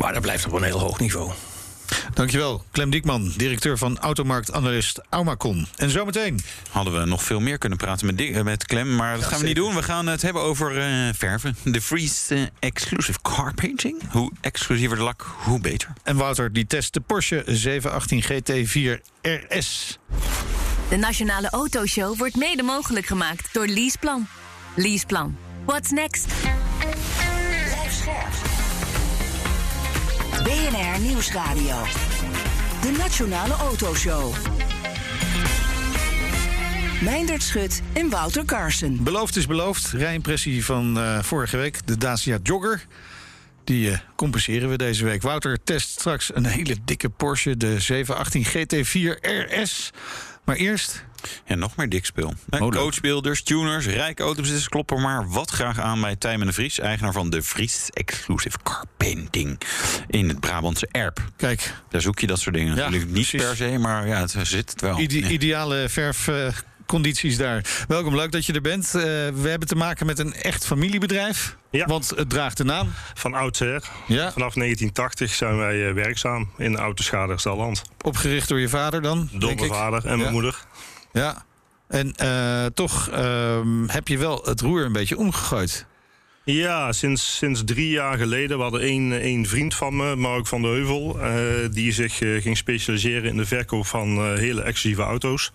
Maar 0.00 0.12
dat 0.12 0.22
blijft 0.22 0.46
op 0.46 0.52
een 0.52 0.62
heel 0.62 0.78
hoog 0.80 0.98
niveau. 1.00 1.32
Dankjewel, 2.14 2.64
Clem 2.72 2.90
Diekman, 2.90 3.32
directeur 3.36 3.78
van 3.78 3.98
Automarktanalist 3.98 5.00
Aumacon. 5.08 5.66
En 5.76 5.90
zometeen. 5.90 6.40
Hadden 6.70 7.00
we 7.00 7.04
nog 7.06 7.22
veel 7.22 7.40
meer 7.40 7.58
kunnen 7.58 7.78
praten 7.78 8.06
met, 8.06 8.18
Dick- 8.18 8.34
eh, 8.36 8.42
met 8.42 8.66
Clem, 8.66 8.96
maar 8.96 9.16
dat 9.16 9.24
gaan 9.26 9.40
we 9.40 9.46
niet 9.46 9.56
doen. 9.56 9.74
We 9.74 9.82
gaan 9.82 10.06
het 10.06 10.22
hebben 10.22 10.42
over 10.42 10.78
eh, 10.78 10.86
verven. 11.14 11.56
De 11.64 11.80
Freeze 11.80 12.50
Exclusive 12.58 13.18
Car 13.22 13.54
Painting. 13.54 14.02
Hoe 14.10 14.32
exclusiever 14.40 14.96
de 14.96 15.02
lak, 15.02 15.26
hoe 15.44 15.60
beter. 15.60 15.92
En 16.02 16.16
Wouter 16.16 16.52
die 16.52 16.66
test 16.66 16.92
de 16.94 17.00
Porsche 17.00 17.42
718 17.46 18.22
GT4 18.22 19.00
RS. 19.48 19.98
De 20.88 20.96
Nationale 20.96 21.50
Autoshow 21.50 22.18
wordt 22.18 22.36
mede 22.36 22.62
mogelijk 22.62 23.06
gemaakt 23.06 23.48
door 23.52 23.66
Leaseplan. 23.66 24.26
Leaseplan. 24.76 25.36
What's 25.64 25.90
next? 25.90 26.26
BNR 30.44 31.00
Nieuwsradio. 31.00 31.76
De 32.82 32.94
Nationale 32.98 33.54
Autoshow. 33.54 34.34
Meindert 37.02 37.42
Schut 37.42 37.82
en 37.92 38.08
Wouter 38.08 38.44
Carson. 38.44 38.98
Beloofd 39.02 39.36
is 39.36 39.46
beloofd. 39.46 39.92
Rijimpressie 39.92 40.64
van 40.64 40.98
eh, 40.98 41.22
vorige 41.22 41.56
week, 41.56 41.86
de 41.86 41.98
Dacia 41.98 42.38
Jogger. 42.42 42.86
Die 43.64 43.90
eh, 43.90 43.98
compenseren 44.16 44.68
we 44.68 44.76
deze 44.76 45.04
week. 45.04 45.22
Wouter 45.22 45.58
test 45.64 45.88
straks 45.88 46.34
een 46.34 46.46
hele 46.46 46.76
dikke 46.84 47.08
Porsche, 47.08 47.56
de 47.56 47.80
718 47.80 48.44
GT4 48.44 49.20
RS. 49.20 49.90
Maar 50.44 50.56
eerst 50.56 51.04
En 51.44 51.58
nog 51.58 51.76
meer 51.76 51.88
dikspeel. 51.88 52.26
Oh, 52.50 52.60
leuk. 52.60 52.72
Coachbuilders, 52.72 53.42
tuners, 53.42 53.86
rijke 53.86 54.22
autobezitters 54.22 54.68
kloppen 54.68 55.00
maar 55.00 55.28
wat 55.28 55.50
graag 55.50 55.78
aan 55.80 56.00
bij 56.00 56.16
Tijmen 56.16 56.46
de 56.46 56.52
Vries, 56.52 56.78
eigenaar 56.78 57.12
van 57.12 57.30
de 57.30 57.42
Vries 57.42 57.90
Exclusive 57.92 58.56
Car 58.62 58.84
Painting 58.96 59.60
in 60.08 60.28
het 60.28 60.40
Brabantse 60.40 60.88
Erp. 60.90 61.20
Kijk, 61.36 61.74
Daar 61.90 62.00
zoek 62.00 62.18
je 62.18 62.26
dat 62.26 62.38
soort 62.40 62.54
dingen 62.54 62.74
Ja, 62.76 62.82
natuurlijk 62.84 63.10
niet 63.12 63.28
precies. 63.28 63.42
per 63.48 63.56
se, 63.56 63.78
maar 63.78 64.06
ja, 64.06 64.20
het 64.20 64.34
zit 64.42 64.70
het 64.70 64.80
wel. 64.80 64.98
ide- 65.00 65.18
Ja. 65.20 65.28
ideale 65.28 65.88
verfcondities 65.88 67.36
daar. 67.36 67.84
Welkom, 67.88 68.14
leuk 68.16 68.32
dat 68.32 68.46
je 68.46 68.52
er 68.52 68.60
bent. 68.60 68.84
Eh, 68.94 69.02
we 69.02 69.48
hebben 69.48 69.68
te 69.68 69.74
maken 69.76 70.06
met 70.06 70.18
een 70.18 70.34
echt 70.34 70.66
familiebedrijf. 70.66 71.56
Ja. 71.70 71.86
Want 71.86 72.12
het 72.16 72.30
draagt 72.30 72.56
de 72.56 72.64
naam. 72.64 72.92
Van 73.14 73.34
oudsher. 73.34 73.82
Ja. 74.06 74.32
Vanaf 74.32 74.54
1980 74.54 75.34
zijn 75.34 75.56
wij 75.56 75.88
eh, 75.88 75.94
werkzaam 75.94 76.50
in 76.58 76.76
autoschadeherstelland. 76.76 77.82
Opgericht 78.00 78.48
door 78.48 78.60
je 78.60 78.68
vader 78.68 79.02
dan. 79.02 79.28
Door 79.32 79.40
denk 79.40 79.58
mijn 79.60 79.70
ik. 79.70 79.76
vader 79.76 80.04
en 80.04 80.10
Ja. 80.10 80.16
mijn 80.16 80.32
moeder. 80.32 80.58
Ja. 81.12 81.44
En 81.88 82.12
eh, 82.16 82.66
toch 82.74 83.08
ehm, 83.08 83.86
heb 83.86 84.08
je 84.08 84.18
wel 84.18 84.42
het 84.44 84.60
roer 84.60 84.84
een 84.84 84.92
beetje 84.92 85.16
omgegooid. 85.18 85.86
Ja, 86.44 86.92
sinds, 86.92 87.36
sinds 87.36 87.64
drie 87.64 87.90
jaar 87.90 88.18
geleden. 88.18 88.56
We 88.56 88.62
hadden 88.62 88.80
één, 88.80 89.20
één 89.20 89.46
vriend 89.46 89.74
van 89.74 89.96
me, 89.96 90.16
Mark 90.16 90.46
van 90.46 90.62
de 90.62 90.68
Heuvel. 90.68 91.20
eh, 91.20 91.34
die 91.70 91.92
zich 91.92 92.20
eh, 92.20 92.42
ging 92.42 92.56
specialiseren 92.56 93.30
in 93.30 93.36
de 93.36 93.46
verkoop 93.46 93.86
van 93.86 94.36
hele 94.36 94.62
exclusieve 94.62 95.02
auto's. 95.02 95.52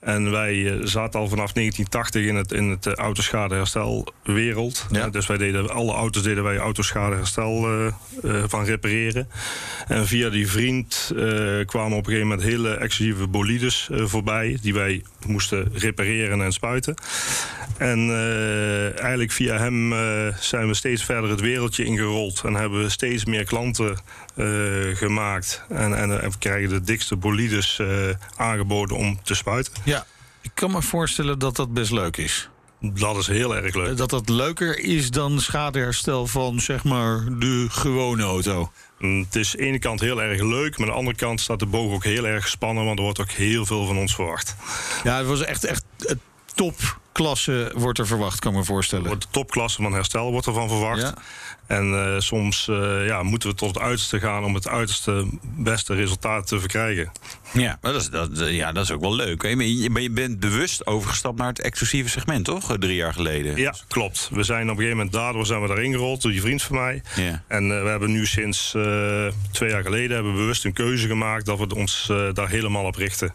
En 0.00 0.30
wij 0.30 0.66
eh, 0.66 0.78
zaten 0.84 1.20
al 1.20 1.28
vanaf 1.28 1.52
1980 1.52 2.24
in 2.24 2.34
het, 2.34 2.52
in 2.52 2.70
het 2.70 2.86
eh, 2.86 2.92
autoschadeherstelwereld. 2.92 4.86
Ja. 4.90 5.04
Eh, 5.04 5.10
dus 5.10 5.26
wij 5.26 5.36
deden 5.36 5.70
alle 5.70 5.92
auto's 5.92 6.22
deden 6.22 6.44
wij 6.44 6.56
autoschadeherstel 6.56 7.66
eh, 7.66 7.86
eh, 7.86 8.44
van 8.48 8.64
repareren. 8.64 9.28
En 9.88 10.06
via 10.06 10.30
die 10.30 10.48
vriend 10.48 11.12
kwamen 11.66 11.98
op 11.98 12.06
een 12.06 12.12
gegeven 12.12 12.28
moment 12.28 12.42
hele 12.42 12.74
exclusieve 12.74 13.26
bolides 13.26 13.88
voorbij. 13.92 14.58
Die 14.62 14.74
wij 14.74 15.02
moesten 15.26 15.68
repareren 15.72 16.42
en 16.42 16.52
spuiten. 16.52 16.94
En 17.78 18.10
eigenlijk 18.98 19.32
via 19.32 19.58
hem 19.58 19.94
zijn 20.40 20.66
we 20.66 20.74
steeds 20.74 21.04
verder 21.04 21.30
het 21.30 21.40
wereldje 21.40 21.84
ingerold. 21.84 22.42
En 22.44 22.54
hebben 22.54 22.82
we 22.82 22.88
steeds 22.88 23.24
meer 23.24 23.44
klanten 23.44 23.98
gemaakt. 24.94 25.62
En, 25.68 25.98
en, 25.98 26.22
en 26.22 26.30
we 26.30 26.38
krijgen 26.38 26.68
de 26.68 26.80
dikste 26.80 27.16
bolides 27.16 27.78
eh, 27.78 27.86
aangeboden 28.36 28.96
om 28.96 29.18
te 29.22 29.34
spuiten. 29.34 29.72
Ja. 29.84 30.06
Ik 30.42 30.50
kan 30.54 30.70
me 30.70 30.82
voorstellen 30.82 31.38
dat 31.38 31.56
dat 31.56 31.72
best 31.74 31.90
leuk 31.90 32.16
is. 32.16 32.48
Dat 32.80 33.16
is 33.16 33.26
heel 33.26 33.56
erg 33.56 33.74
leuk. 33.74 33.96
Dat 33.96 34.10
dat 34.10 34.28
leuker 34.28 34.78
is 34.78 35.10
dan 35.10 35.40
schadeherstel 35.40 36.26
van 36.26 36.60
zeg 36.60 36.84
maar 36.84 37.24
de 37.38 37.66
gewone 37.70 38.22
auto. 38.22 38.72
Mm, 38.98 39.20
Het 39.24 39.36
is 39.36 39.52
aan 39.54 39.60
de 39.60 39.66
ene 39.66 39.78
kant 39.78 40.00
heel 40.00 40.22
erg 40.22 40.42
leuk, 40.42 40.78
maar 40.78 40.86
aan 40.86 40.92
de 40.92 40.98
andere 40.98 41.16
kant 41.16 41.40
staat 41.40 41.58
de 41.58 41.66
boog 41.66 41.92
ook 41.92 42.04
heel 42.04 42.26
erg 42.26 42.42
gespannen, 42.42 42.84
want 42.84 42.98
er 42.98 43.04
wordt 43.04 43.20
ook 43.20 43.30
heel 43.30 43.66
veel 43.66 43.86
van 43.86 43.98
ons 43.98 44.14
verwacht. 44.14 44.56
Ja, 45.04 45.16
het 45.16 45.26
was 45.26 45.40
echt, 45.44 45.64
echt 45.64 45.84
eh, 45.98 46.14
topklasse 46.54 47.72
wordt 47.74 47.98
er 47.98 48.06
verwacht, 48.06 48.38
kan 48.38 48.52
ik 48.52 48.58
me 48.58 48.64
voorstellen. 48.64 49.06
Wordt 49.06 49.22
de 49.22 49.28
topklasse 49.30 49.82
van 49.82 49.92
herstel 49.92 50.30
wordt 50.30 50.46
ervan 50.46 50.68
verwacht. 50.68 51.00
Ja. 51.00 51.14
En 51.66 51.94
eh, 51.94 52.20
soms 52.20 52.68
eh, 52.68 53.06
ja, 53.06 53.22
moeten 53.22 53.48
we 53.48 53.54
tot 53.54 53.74
het 53.74 53.78
uiterste 53.78 54.20
gaan 54.20 54.44
om 54.44 54.54
het 54.54 54.68
uiterste 54.68 55.26
beste 55.42 55.94
resultaat 55.94 56.46
te 56.46 56.60
verkrijgen. 56.60 57.12
Ja, 57.52 57.78
dat 57.80 57.94
is, 57.94 58.10
dat, 58.10 58.28
ja, 58.34 58.72
dat 58.72 58.84
is 58.84 58.90
ook 58.90 59.00
wel 59.00 59.14
leuk. 59.14 59.42
hè? 59.42 59.54
Maar 59.56 59.64
je, 59.64 59.90
maar 59.90 60.02
je 60.02 60.10
bent 60.10 60.40
bewust 60.40 60.86
overgestapt 60.86 61.38
naar 61.38 61.48
het 61.48 61.60
exclusieve 61.60 62.08
segment, 62.10 62.44
toch? 62.44 62.70
Eh, 62.70 62.76
Drie 62.76 62.94
jaar 62.96 63.12
geleden. 63.12 63.56
Ja, 63.56 63.74
klopt. 63.88 64.28
We 64.32 64.42
zijn 64.42 64.62
op 64.62 64.68
een 64.68 64.74
gegeven 64.76 64.96
moment 64.96 65.14
daardoor 65.14 65.46
zijn 65.46 65.60
we 65.62 65.66
daarin 65.68 65.92
gerold 65.92 66.22
door 66.22 66.30
die 66.30 66.40
vriend 66.40 66.62
van 66.62 66.76
mij. 66.76 67.02
Ja. 67.16 67.42
En 67.48 67.68
we 67.68 67.88
hebben 67.88 68.12
nu 68.12 68.26
sinds 68.26 68.70
twee 69.50 69.70
jaar 69.70 69.82
geleden 69.82 70.14
hebben 70.14 70.32
we 70.32 70.38
bewust 70.38 70.64
een 70.64 70.72
keuze 70.72 71.06
gemaakt 71.06 71.46
dat 71.46 71.58
we 71.58 71.74
ons 71.74 72.12
daar 72.32 72.48
helemaal 72.48 72.84
op 72.84 72.96
richten. 72.96 73.32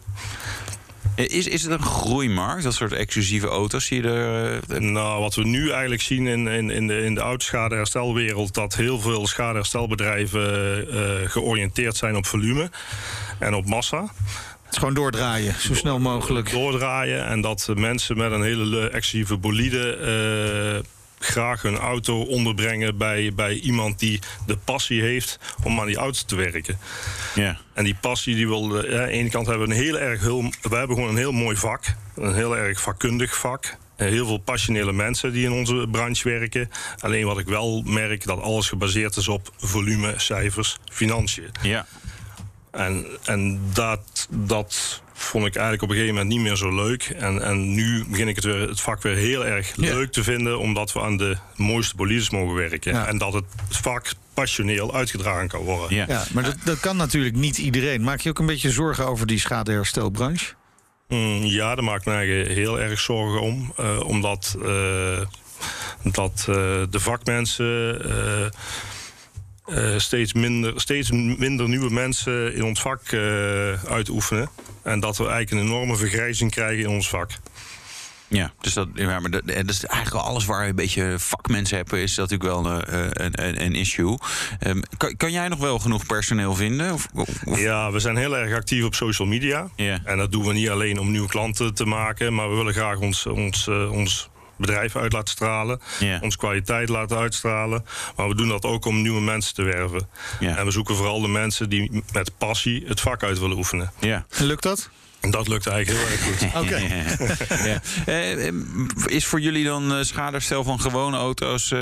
Is, 1.14 1.46
is 1.46 1.62
het 1.62 1.70
een 1.72 1.82
groeimarkt, 1.82 2.62
dat 2.62 2.74
soort 2.74 2.92
exclusieve 2.92 3.46
auto's? 3.46 3.86
Zie 3.86 4.02
je 4.02 4.08
er, 4.08 4.62
eh, 4.68 4.78
Nou, 4.78 5.20
wat 5.20 5.34
we 5.34 5.44
nu 5.44 5.70
eigenlijk 5.70 6.02
zien 6.02 6.26
in, 6.26 6.46
in, 6.46 6.70
in 6.70 6.86
de, 6.86 7.02
in 7.02 7.14
de 7.14 7.20
autoschadeherstelwereld... 7.20 8.54
dat 8.54 8.74
heel 8.74 9.00
veel 9.00 9.26
schadeherstelbedrijven 9.26 10.86
eh, 10.90 11.30
georiënteerd 11.30 11.96
zijn 11.96 12.16
op 12.16 12.26
volume 12.26 12.70
en 13.38 13.54
op 13.54 13.66
massa. 13.66 14.00
Het 14.00 14.72
is 14.72 14.78
gewoon 14.78 14.94
doordraaien, 14.94 15.54
zo 15.60 15.74
snel 15.74 15.98
mogelijk. 15.98 16.50
Doordraaien 16.50 17.26
en 17.26 17.40
dat 17.40 17.68
mensen 17.74 18.16
met 18.16 18.32
een 18.32 18.42
hele 18.42 18.64
le- 18.64 18.86
exclusieve 18.86 19.36
bolide... 19.36 19.96
eh, 20.82 20.90
graag 21.24 21.62
hun 21.62 21.76
auto 21.76 22.20
onderbrengen 22.22 22.96
bij, 22.96 23.32
bij 23.34 23.54
iemand 23.54 23.98
die 23.98 24.20
de 24.46 24.56
passie 24.56 25.02
heeft 25.02 25.38
om 25.64 25.80
aan 25.80 25.86
die 25.86 25.96
auto 25.96 26.20
te 26.26 26.36
werken. 26.36 26.78
ja. 27.34 27.58
En 27.74 27.84
die 27.84 27.96
passie, 28.00 28.34
die 28.34 28.48
wil. 28.48 28.76
eh, 28.84 28.90
Ja, 28.92 29.00
aan 29.00 29.06
de 29.06 29.12
ene 29.12 29.30
kant 29.30 29.46
hebben 29.46 29.68
we 29.68 29.74
een 29.74 29.80
heel 29.80 29.98
erg 29.98 30.20
heel. 30.20 30.42
We 30.62 30.76
hebben 30.76 30.96
gewoon 30.96 31.10
een 31.10 31.16
heel 31.16 31.32
mooi 31.32 31.56
vak. 31.56 31.84
Een 32.16 32.34
heel 32.34 32.56
erg 32.56 32.80
vakkundig 32.80 33.36
vak. 33.38 33.76
Eh, 33.96 34.08
Heel 34.08 34.26
veel 34.26 34.38
passionele 34.38 34.92
mensen 34.92 35.32
die 35.32 35.44
in 35.44 35.52
onze 35.52 35.86
branche 35.90 36.28
werken. 36.28 36.70
Alleen 36.98 37.26
wat 37.26 37.38
ik 37.38 37.46
wel 37.46 37.82
merk, 37.82 38.24
dat 38.24 38.40
alles 38.40 38.68
gebaseerd 38.68 39.16
is 39.16 39.28
op 39.28 39.52
volume, 39.58 40.14
cijfers, 40.16 40.76
financiën. 40.92 41.50
ja. 41.62 41.86
En, 42.70 43.06
en 43.24 43.60
dat, 43.72 44.26
dat 44.30 45.01
vond 45.24 45.46
ik 45.46 45.54
eigenlijk 45.54 45.82
op 45.82 45.88
een 45.88 45.94
gegeven 45.94 46.14
moment 46.16 46.34
niet 46.34 46.42
meer 46.42 46.56
zo 46.56 46.74
leuk. 46.74 47.02
En, 47.02 47.42
en 47.42 47.74
nu 47.74 48.04
begin 48.08 48.28
ik 48.28 48.36
het, 48.36 48.44
weer, 48.44 48.68
het 48.68 48.80
vak 48.80 49.02
weer 49.02 49.14
heel 49.16 49.46
erg 49.46 49.72
Ja. 49.76 49.94
leuk 49.94 50.12
te 50.12 50.22
vinden, 50.22 50.58
omdat 50.58 50.92
we 50.92 51.00
aan 51.00 51.16
de 51.16 51.36
mooiste 51.56 51.96
bolides 51.96 52.30
mogen 52.30 52.54
werken. 52.54 52.92
Ja. 52.92 53.06
En 53.06 53.18
dat 53.18 53.32
het 53.32 53.44
vak 53.68 54.12
passioneel 54.34 54.94
uitgedragen 54.94 55.48
kan 55.48 55.60
worden. 55.60 55.96
Ja. 55.96 56.04
Ja, 56.08 56.24
maar 56.32 56.42
dat, 56.42 56.56
dat 56.64 56.80
kan 56.80 56.96
natuurlijk 56.96 57.36
niet 57.36 57.58
iedereen. 57.58 58.02
Maak 58.02 58.20
je 58.20 58.28
ook 58.28 58.38
een 58.38 58.46
beetje 58.46 58.70
zorgen 58.70 59.06
over 59.06 59.26
die 59.26 59.38
schadeherstelbranche? 59.38 60.54
Mm, 61.08 61.44
ja, 61.44 61.74
daar 61.74 61.84
maak 61.84 62.00
ik 62.00 62.06
me 62.06 62.12
eigenlijk 62.12 62.50
heel 62.50 62.80
erg 62.80 63.00
zorgen 63.00 63.40
om. 63.40 63.72
eh, 63.76 64.00
omdat 64.06 64.56
eh, 64.64 65.20
dat, 66.02 66.32
eh, 66.48 66.54
de 66.90 67.00
vakmensen 67.00 68.02
eh, 69.76 69.94
eh, 69.94 69.98
steeds, 70.00 70.32
minder, 70.32 70.80
steeds 70.80 71.10
minder 71.10 71.68
nieuwe 71.68 71.90
mensen 71.90 72.54
in 72.54 72.64
ons 72.64 72.80
vak 72.80 73.02
eh, 73.06 73.84
uitoefenen. 73.84 74.48
En 74.82 75.00
dat 75.00 75.16
we 75.16 75.26
eigenlijk 75.28 75.50
een 75.62 75.68
enorme 75.72 75.96
vergrijzing 75.96 76.50
krijgen 76.50 76.82
in 76.82 76.88
ons 76.88 77.08
vak. 77.08 77.30
Ja, 78.28 78.52
dus 78.60 78.72
dat, 78.72 78.88
ja, 78.94 79.20
maar 79.20 79.30
dat, 79.30 79.46
dat 79.46 79.68
is 79.68 79.84
eigenlijk 79.84 80.24
alles 80.24 80.44
waar 80.44 80.62
je 80.62 80.68
een 80.68 80.74
beetje 80.74 81.14
vakmensen 81.18 81.76
hebt, 81.76 81.92
is 81.92 82.14
dat 82.14 82.30
natuurlijk 82.30 82.62
wel 82.64 82.80
eh, 82.82 83.08
een, 83.10 83.44
een, 83.46 83.64
een 83.64 83.74
issue. 83.74 84.18
Ehm, 84.58 84.80
kan, 84.96 85.16
kan 85.16 85.32
jij 85.32 85.48
nog 85.48 85.58
wel 85.58 85.78
genoeg 85.78 86.06
personeel 86.06 86.54
vinden? 86.54 86.92
Of, 86.92 87.08
of- 87.14 87.58
Ja, 87.60 87.90
we 87.90 87.98
zijn 87.98 88.16
heel 88.16 88.36
erg 88.36 88.54
actief 88.54 88.84
op 88.84 88.94
social 88.94 89.28
media. 89.28 89.68
En 90.04 90.16
dat 90.16 90.32
doen 90.32 90.44
we 90.46 90.52
niet 90.52 90.68
alleen 90.70 90.98
om 90.98 91.10
nieuwe 91.10 91.28
klanten 91.28 91.74
te 91.74 91.84
maken, 91.84 92.34
maar 92.34 92.50
we 92.50 92.56
willen 92.56 92.72
graag 92.72 92.98
ons, 92.98 93.26
ons, 93.26 93.68
eh, 93.68 93.92
ons 93.92 94.30
bedrijf 94.56 94.96
uit 94.96 95.12
laten 95.12 95.28
stralen. 95.28 95.80
Onze 96.20 96.38
kwaliteit 96.38 96.88
laten 96.88 97.16
uitstralen. 97.16 97.84
Maar 98.16 98.28
we 98.28 98.34
doen 98.34 98.48
dat 98.48 98.64
ook 98.64 98.84
om 98.84 99.02
nieuwe 99.02 99.20
mensen 99.20 99.54
te 99.54 99.62
werven. 99.62 100.08
En 100.40 100.64
we 100.64 100.70
zoeken 100.70 100.96
vooral 100.96 101.20
de 101.20 101.28
mensen 101.28 101.68
die 101.68 102.02
met 102.12 102.38
passie 102.38 102.84
het 102.86 103.00
vak 103.00 103.22
uit 103.22 103.38
willen 103.38 103.56
oefenen. 103.56 103.92
Ja. 103.98 104.26
Lukt 104.38 104.62
dat? 104.62 104.90
En 105.22 105.30
dat 105.30 105.48
lukt 105.48 105.66
eigenlijk 105.66 105.98
heel 105.98 106.12
erg 106.12 106.22
goed. 106.22 106.48
Oké. 106.62 106.78
ja. 107.70 107.80
Eh, 108.06 108.46
eh, 108.48 108.54
is 109.06 109.26
voor 109.26 109.40
jullie 109.40 109.64
dan 109.64 109.98
uh, 109.98 110.02
schaderstel 110.02 110.64
van 110.64 110.80
gewone 110.80 111.16
auto's... 111.16 111.70
Uh, 111.70 111.80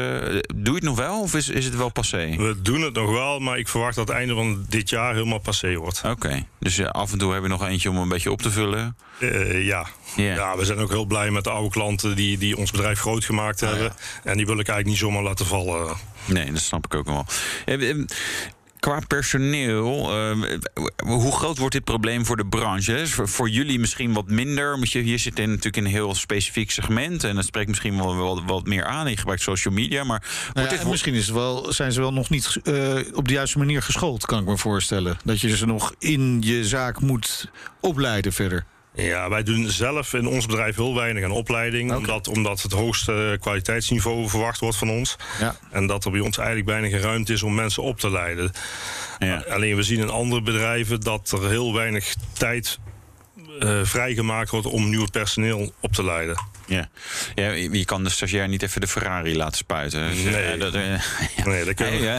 doe 0.55 0.65
je 0.65 0.73
het 0.73 0.83
nog 0.83 0.97
wel 0.97 1.21
of 1.21 1.35
is, 1.35 1.49
is 1.49 1.65
het 1.65 1.77
wel 1.77 1.89
passé? 1.89 2.37
We 2.37 2.57
doen 2.63 2.81
het 2.81 2.95
nog 2.95 3.11
wel, 3.11 3.39
maar 3.39 3.59
ik 3.59 3.69
verwacht 3.69 3.95
dat 3.95 4.09
het 4.09 4.17
einde 4.17 4.35
van 4.35 4.65
dit 4.69 4.91
jaar 4.91 5.15
helemaal 5.15 5.39
passé 5.39 5.75
wordt. 5.75 6.03
Oké, 6.07 6.47
dus 6.59 6.79
uh, 6.79 6.87
af 6.87 7.13
en 7.13 7.19
toe 7.19 7.33
hebben 7.33 7.51
we 7.51 7.57
nog 7.57 7.67
eentje 7.69 7.91
om 7.91 7.97
een 7.97 8.09
beetje 8.09 8.31
op 8.31 8.43
te 8.43 8.51
vullen? 8.51 8.97
Uh, 9.19 9.67
ja. 9.67 9.87
Yeah. 10.17 10.37
ja, 10.37 10.57
we 10.57 10.65
zijn 10.65 10.79
ook 10.79 10.91
heel 10.91 11.05
blij 11.05 11.31
met 11.31 11.45
de 11.45 11.51
oude 11.51 11.71
klanten 11.71 12.17
die, 12.17 12.39
die 12.39 12.57
ons 12.57 12.71
bedrijf 12.71 13.01
groot 13.01 13.25
gemaakt 13.25 13.61
hebben. 13.61 13.87
Oh, 13.87 13.93
ja. 14.25 14.31
En 14.31 14.37
die 14.37 14.47
wil 14.47 14.59
ik 14.59 14.69
eigenlijk 14.69 14.87
niet 14.87 14.99
zomaar 14.99 15.23
laten 15.23 15.47
vallen. 15.47 15.97
Nee, 16.25 16.53
dat 16.53 16.61
snap 16.61 16.85
ik 16.85 16.95
ook 16.95 17.07
wel. 17.07 17.27
Qua 18.81 19.01
personeel, 19.07 20.17
uh, 20.17 20.59
hoe 20.97 21.33
groot 21.33 21.59
wordt 21.59 21.75
dit 21.75 21.85
probleem 21.85 22.27
voor 22.27 22.37
de 22.37 22.47
branche? 22.47 23.07
Voor, 23.07 23.29
voor, 23.29 23.49
jullie 23.49 23.79
misschien 23.79 24.13
wat 24.13 24.29
minder, 24.29 24.75
omdat 24.75 24.91
je 24.91 25.19
zit 25.19 25.39
in 25.39 25.49
natuurlijk 25.49 25.77
in 25.77 25.85
een 25.85 25.91
heel 25.91 26.15
specifiek 26.15 26.71
segment 26.71 27.25
en 27.25 27.35
dat 27.35 27.45
spreekt 27.45 27.69
misschien 27.69 27.97
wel 27.97 28.17
wat, 28.17 28.43
wat 28.47 28.67
meer 28.67 28.85
aan. 28.85 29.11
Je 29.11 29.17
gebruikt 29.17 29.43
social 29.43 29.75
media, 29.75 30.05
maar 30.05 30.23
nou 30.53 30.69
ja, 30.69 30.73
dit... 30.73 30.89
misschien 30.89 31.15
is 31.15 31.29
wel, 31.29 31.73
zijn 31.73 31.93
ze 31.93 32.01
wel 32.01 32.13
nog 32.13 32.31
niet 32.31 32.57
uh, 32.65 32.99
op 33.13 33.29
de 33.29 33.35
juiste 33.35 33.59
manier 33.59 33.83
geschoold, 33.83 34.27
kan 34.27 34.41
ik 34.41 34.47
me 34.47 34.57
voorstellen. 34.57 35.19
Dat 35.25 35.41
je 35.41 35.57
ze 35.57 35.67
nog 35.67 35.95
in 35.99 36.37
je 36.41 36.65
zaak 36.65 37.01
moet 37.01 37.51
opleiden 37.81 38.33
verder. 38.33 38.65
Ja, 38.95 39.29
wij 39.29 39.43
doen 39.43 39.69
zelf 39.69 40.13
in 40.13 40.27
ons 40.27 40.47
bedrijf 40.47 40.77
heel 40.77 40.95
weinig 40.95 41.25
aan 41.25 41.31
opleiding. 41.31 41.91
Okay. 41.91 42.01
Omdat, 42.01 42.29
omdat 42.29 42.63
het 42.63 42.73
hoogste 42.73 43.37
kwaliteitsniveau 43.41 44.29
verwacht 44.29 44.61
wordt 44.61 44.77
van 44.77 44.91
ons. 44.91 45.17
Ja. 45.41 45.57
En 45.71 45.87
dat 45.87 46.05
er 46.05 46.11
bij 46.11 46.21
ons 46.21 46.39
eigenlijk 46.39 46.69
weinig 46.69 47.03
ruimte 47.03 47.33
is 47.33 47.43
om 47.43 47.55
mensen 47.55 47.83
op 47.83 47.99
te 47.99 48.11
leiden. 48.11 48.53
Ja. 49.19 49.45
Alleen 49.49 49.77
we 49.77 49.83
zien 49.83 50.01
in 50.01 50.11
andere 50.11 50.43
bedrijven 50.43 51.01
dat 51.01 51.31
er 51.31 51.49
heel 51.49 51.75
weinig 51.75 52.15
tijd 52.33 52.79
uh, 53.63 53.81
vrijgemaakt 53.85 54.51
wordt 54.51 54.67
om 54.67 54.89
nieuw 54.89 55.07
personeel 55.13 55.73
op 55.81 55.93
te 55.93 56.05
leiden. 56.05 56.37
Ja. 56.71 56.89
ja, 57.35 57.51
je 57.51 57.85
kan 57.85 58.05
de 58.05 58.11
stagiair 58.11 58.49
niet 58.49 58.63
even 58.63 58.81
de 58.81 58.87
Ferrari 58.87 59.37
laten 59.37 59.57
spuiten. 59.57 60.11
Dus, 60.11 60.23
nee. 60.23 60.55
Uh, 60.55 60.61
dat, 60.61 60.75
uh, 60.75 60.87
ja. 61.37 61.45
nee, 61.45 61.65
dat 61.65 61.75
kunnen 61.75 62.01
we. 62.01 62.19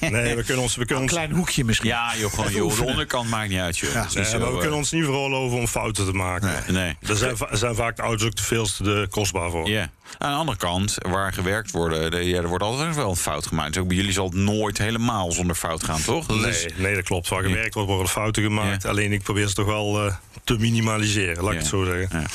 Nee, 0.10 0.36
we 0.36 0.44
kunnen 0.44 0.62
ons. 0.62 0.76
We 0.76 0.84
kunnen 0.84 1.04
een 1.04 1.10
klein 1.10 1.30
hoekje 1.30 1.64
misschien. 1.64 1.88
Ja, 1.88 2.12
joh, 2.16 2.32
gewoon, 2.32 2.52
joh, 2.52 2.76
de 2.76 2.84
onderkant 2.84 3.30
maakt 3.30 3.48
niet 3.48 3.58
uit. 3.58 3.78
Joh. 3.78 3.92
Ja. 3.92 4.06
Nee, 4.14 4.24
zo, 4.24 4.38
maar 4.38 4.52
we 4.52 4.58
kunnen 4.58 4.76
ons 4.76 4.90
niet 4.90 5.04
veroloven 5.04 5.58
om 5.58 5.66
fouten 5.66 6.04
te 6.04 6.12
maken. 6.12 6.52
Nee. 6.66 6.84
nee. 6.84 7.10
Er 7.10 7.16
zijn, 7.16 7.36
zijn 7.50 7.74
vaak 7.74 7.96
de 7.96 8.02
auto's 8.02 8.26
ook 8.26 8.32
te 8.32 8.42
veel 8.42 8.66
te 8.66 9.06
kostbaar 9.10 9.50
voor. 9.50 9.68
Ja. 9.68 9.90
Aan 10.18 10.30
de 10.30 10.36
andere 10.36 10.58
kant, 10.58 10.96
waar 10.98 11.32
gewerkt 11.32 11.70
wordt, 11.70 11.94
ja, 12.14 12.36
er 12.36 12.48
wordt 12.48 12.64
altijd 12.64 12.94
wel 12.96 13.10
een 13.10 13.16
fout 13.16 13.46
gemaakt. 13.46 13.72
Dus 13.72 13.82
ook 13.82 13.88
bij 13.88 13.96
jullie 13.96 14.12
zal 14.12 14.24
het 14.24 14.34
nooit 14.34 14.78
helemaal 14.78 15.32
zonder 15.32 15.56
fout 15.56 15.84
gaan, 15.84 16.02
toch? 16.02 16.26
Dat 16.26 16.40
nee, 16.40 16.50
is... 16.50 16.66
nee, 16.76 16.94
dat 16.94 17.04
klopt. 17.04 17.28
Waar 17.28 17.42
gewerkt 17.42 17.74
wordt, 17.74 17.88
worden 17.88 18.08
fouten 18.08 18.42
gemaakt. 18.42 18.84
Alleen 18.84 19.12
ik 19.12 19.22
probeer 19.22 19.48
ze 19.48 19.54
toch 19.54 19.66
wel 19.66 20.06
uh, 20.06 20.14
te 20.44 20.58
minimaliseren, 20.58 21.42
laat 21.42 21.52
ik 21.52 21.58
het 21.58 21.68
zo 21.68 21.84
zeggen. 21.84 22.26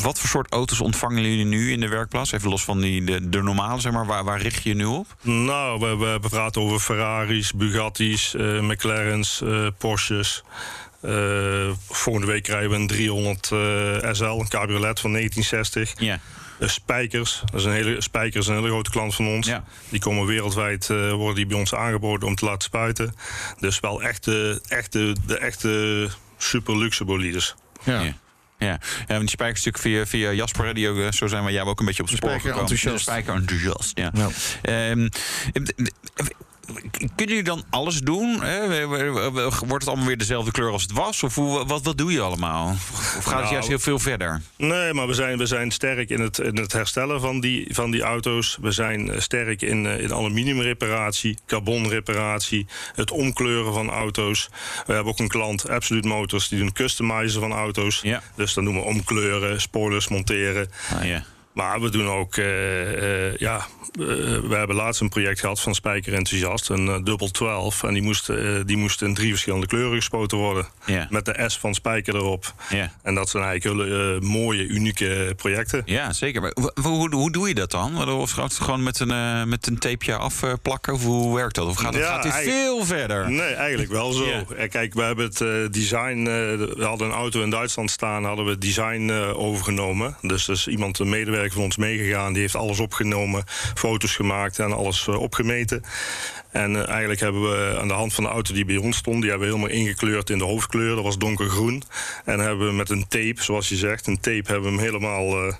Uh, 0.00 0.06
uh, 0.06 0.06
wat 0.06 0.18
voor 0.18 0.28
soort 0.28 0.52
auto's 0.52 0.80
ontvangen 0.80 1.22
jullie 1.22 1.44
nu 1.44 1.72
in 1.72 1.80
de 1.80 1.88
werkplaats? 1.88 2.32
Even 2.32 2.50
los 2.50 2.64
van 2.64 2.80
die, 2.80 3.04
de, 3.04 3.28
de 3.28 3.42
normale, 3.42 3.80
zeg 3.80 3.92
maar. 3.92 4.06
Waar, 4.06 4.24
waar, 4.24 4.40
richt 4.40 4.62
je 4.62 4.68
je 4.68 4.74
nu 4.74 4.84
op? 4.84 5.06
Nou, 5.22 5.80
we, 5.80 5.96
we 5.96 6.28
praten 6.28 6.62
over 6.62 6.78
Ferraris, 6.78 7.52
Bugatti's, 7.52 8.34
McLaren's, 8.60 9.42
Porsches. 9.78 10.42
Uh, 11.02 11.70
volgende 11.88 12.26
week 12.26 12.42
krijgen 12.42 12.70
we 12.70 12.76
een 12.76 12.86
300 12.86 13.50
uh, 13.52 14.12
SL, 14.12 14.24
een 14.24 14.48
cabriolet 14.48 15.00
van 15.00 15.12
1960. 15.12 15.92
Ja. 15.98 16.18
Uh, 16.60 16.68
spijkers, 16.68 17.42
dat 17.50 17.60
is 17.60 17.66
een 17.66 17.72
hele, 17.72 18.00
spijkers 18.00 18.46
een 18.46 18.54
hele 18.54 18.68
grote 18.68 18.90
klant 18.90 19.14
van 19.14 19.26
ons. 19.26 19.46
Ja. 19.46 19.64
Die 19.88 20.00
komen 20.00 20.26
wereldwijd, 20.26 20.86
worden 20.86 21.34
die 21.34 21.46
bij 21.46 21.58
ons 21.58 21.74
aangeboden 21.74 22.28
om 22.28 22.34
te 22.34 22.44
laten 22.44 22.62
spuiten. 22.62 23.14
Dus 23.58 23.80
wel 23.80 24.02
echte, 24.02 24.60
echte, 24.68 25.16
de 25.26 25.38
echte 25.38 26.08
super 26.38 26.78
luxe 26.78 27.04
bolides. 27.04 27.54
Ja. 27.84 28.00
ja. 28.00 28.14
Ja, 28.60 28.66
ja 28.66 28.78
want 29.06 29.20
die 29.20 29.28
spijkers 29.28 29.64
natuurlijk 29.64 30.08
via, 30.08 30.18
via 30.18 30.32
Jasper, 30.32 30.74
die 30.74 30.88
ook, 30.88 31.14
zo 31.14 31.26
zijn 31.26 31.44
we 31.44 31.52
jou 31.52 31.68
ook 31.68 31.80
een 31.80 31.86
beetje 31.86 32.02
op 32.02 32.08
het 32.08 32.16
spoor 32.16 32.30
spijker 32.30 32.50
gekomen. 32.50 32.70
Enthousiast. 32.70 33.04
Spijker 33.04 33.34
enthousiast. 33.34 33.98
Ja. 33.98 34.12
ja. 34.62 34.90
Um, 34.90 35.08
kunnen 36.90 37.12
jullie 37.16 37.42
dan 37.42 37.64
alles 37.70 38.00
doen? 38.00 38.42
Hè? 38.42 38.86
Wordt 38.86 39.72
het 39.72 39.86
allemaal 39.86 40.06
weer 40.06 40.18
dezelfde 40.18 40.50
kleur 40.50 40.70
als 40.70 40.82
het 40.82 40.92
was? 40.92 41.22
Of 41.22 41.34
hoe, 41.34 41.66
wat, 41.66 41.82
wat 41.82 41.98
doe 41.98 42.12
je 42.12 42.20
allemaal? 42.20 42.70
Of 42.70 43.14
gaat 43.14 43.24
nou, 43.24 43.40
het 43.40 43.50
juist 43.50 43.68
heel 43.68 43.78
veel 43.78 43.98
verder? 43.98 44.42
Nee, 44.56 44.92
maar 44.92 45.06
we 45.06 45.14
zijn, 45.14 45.38
we 45.38 45.46
zijn 45.46 45.70
sterk 45.70 46.10
in 46.10 46.20
het, 46.20 46.38
in 46.38 46.56
het 46.56 46.72
herstellen 46.72 47.20
van 47.20 47.40
die, 47.40 47.74
van 47.74 47.90
die 47.90 48.02
auto's. 48.02 48.58
We 48.60 48.70
zijn 48.70 49.22
sterk 49.22 49.62
in, 49.62 49.86
in 49.86 50.12
aluminiumreparatie, 50.12 51.38
carbonreparatie, 51.46 52.66
het 52.94 53.10
omkleuren 53.10 53.72
van 53.72 53.90
auto's. 53.90 54.48
We 54.86 54.92
hebben 54.92 55.12
ook 55.12 55.18
een 55.18 55.28
klant, 55.28 55.68
Absolute 55.68 56.08
Motors, 56.08 56.48
die 56.48 56.58
doen 56.58 56.72
customizen 56.72 57.40
van 57.40 57.52
auto's. 57.52 58.00
Ja. 58.02 58.22
Dus 58.34 58.54
dan 58.54 58.64
doen 58.64 58.74
we 58.74 58.80
omkleuren, 58.80 59.60
spoilers 59.60 60.08
monteren. 60.08 60.70
Ah, 60.98 61.04
ja. 61.04 61.24
Maar 61.52 61.80
we 61.80 61.90
doen 61.90 62.08
ook, 62.08 62.36
uh, 62.36 63.26
uh, 63.28 63.36
ja, 63.36 63.66
we 63.92 64.54
hebben 64.54 64.76
laatst 64.76 65.00
een 65.00 65.08
project 65.08 65.40
gehad 65.40 65.60
van 65.60 65.74
Spijker 65.74 66.14
Enthousiast, 66.14 66.68
een 66.68 67.04
dubbel 67.04 67.30
12. 67.30 67.82
En 67.82 67.92
die 67.92 68.02
moest, 68.02 68.30
die 68.66 68.76
moest 68.76 69.02
in 69.02 69.14
drie 69.14 69.30
verschillende 69.30 69.66
kleuren 69.66 69.96
gespoten 69.96 70.38
worden. 70.38 70.66
Met 71.08 71.24
de 71.24 71.44
S 71.46 71.58
van 71.58 71.74
Spijker 71.74 72.14
erop. 72.14 72.54
En 73.02 73.14
dat 73.14 73.28
zijn 73.28 73.44
eigenlijk 73.44 73.80
hele 73.80 74.20
mooie, 74.20 74.66
unieke 74.66 75.32
projecten. 75.36 75.82
Ja, 75.84 76.12
zeker. 76.12 76.40
Maar 76.40 76.52
hoe, 76.82 77.14
hoe 77.14 77.32
doe 77.32 77.48
je 77.48 77.54
dat 77.54 77.70
dan? 77.70 78.08
Of 78.08 78.30
gaat 78.30 78.52
het 78.52 78.60
gewoon 78.60 78.82
met 78.82 79.00
een, 79.00 79.48
met 79.48 79.66
een 79.66 79.78
tapeje 79.78 80.16
afplakken? 80.16 80.92
Of 80.92 81.04
hoe 81.04 81.34
werkt 81.34 81.54
dat? 81.54 81.66
Of 81.66 81.76
gaat 81.76 81.94
het, 81.94 82.02
ja, 82.02 82.22
gaat 82.22 82.42
veel 82.42 82.84
verder? 82.84 83.30
Nee, 83.30 83.54
eigenlijk 83.54 83.90
wel 83.90 84.12
zo. 84.12 84.24
Kijk, 84.70 84.94
we 84.94 85.02
hebben 85.02 85.24
het 85.24 85.72
design, 85.72 86.24
we 86.24 86.84
hadden 86.84 87.06
een 87.06 87.14
auto 87.14 87.42
in 87.42 87.50
Duitsland 87.50 87.90
staan, 87.90 88.24
hadden 88.24 88.44
we 88.44 88.50
het 88.50 88.60
design 88.60 89.10
overgenomen. 89.34 90.16
Dus, 90.20 90.44
dus 90.44 90.66
iemand, 90.66 90.98
een 90.98 91.08
medewerker 91.08 91.52
van 91.52 91.62
ons 91.62 91.76
meegegaan. 91.76 92.32
Die 92.32 92.42
heeft 92.42 92.56
alles 92.56 92.80
opgenomen, 92.80 93.44
foto's 93.80 94.16
gemaakt 94.16 94.58
en 94.58 94.72
alles 94.72 95.06
uh, 95.06 95.20
opgemeten. 95.20 95.84
En 96.50 96.72
uh, 96.72 96.88
eigenlijk 96.88 97.20
hebben 97.20 97.42
we 97.42 97.78
aan 97.80 97.88
de 97.88 97.94
hand 97.94 98.14
van 98.14 98.24
de 98.24 98.30
auto 98.30 98.54
die 98.54 98.64
bij 98.64 98.76
ons 98.76 98.96
stond... 98.96 99.20
die 99.20 99.30
hebben 99.30 99.48
we 99.48 99.54
helemaal 99.54 99.76
ingekleurd 99.76 100.30
in 100.30 100.38
de 100.38 100.44
hoofdkleur. 100.44 100.94
Dat 100.94 101.04
was 101.04 101.18
donkergroen. 101.18 101.82
En 102.24 102.38
hebben 102.38 102.66
we 102.66 102.72
met 102.72 102.90
een 102.90 103.08
tape, 103.08 103.42
zoals 103.42 103.68
je 103.68 103.76
zegt... 103.76 104.06
een 104.06 104.20
tape 104.20 104.52
hebben 104.52 104.62
we 104.62 104.76
hem 104.76 104.78
helemaal 104.78 105.46
uh, 105.46 105.54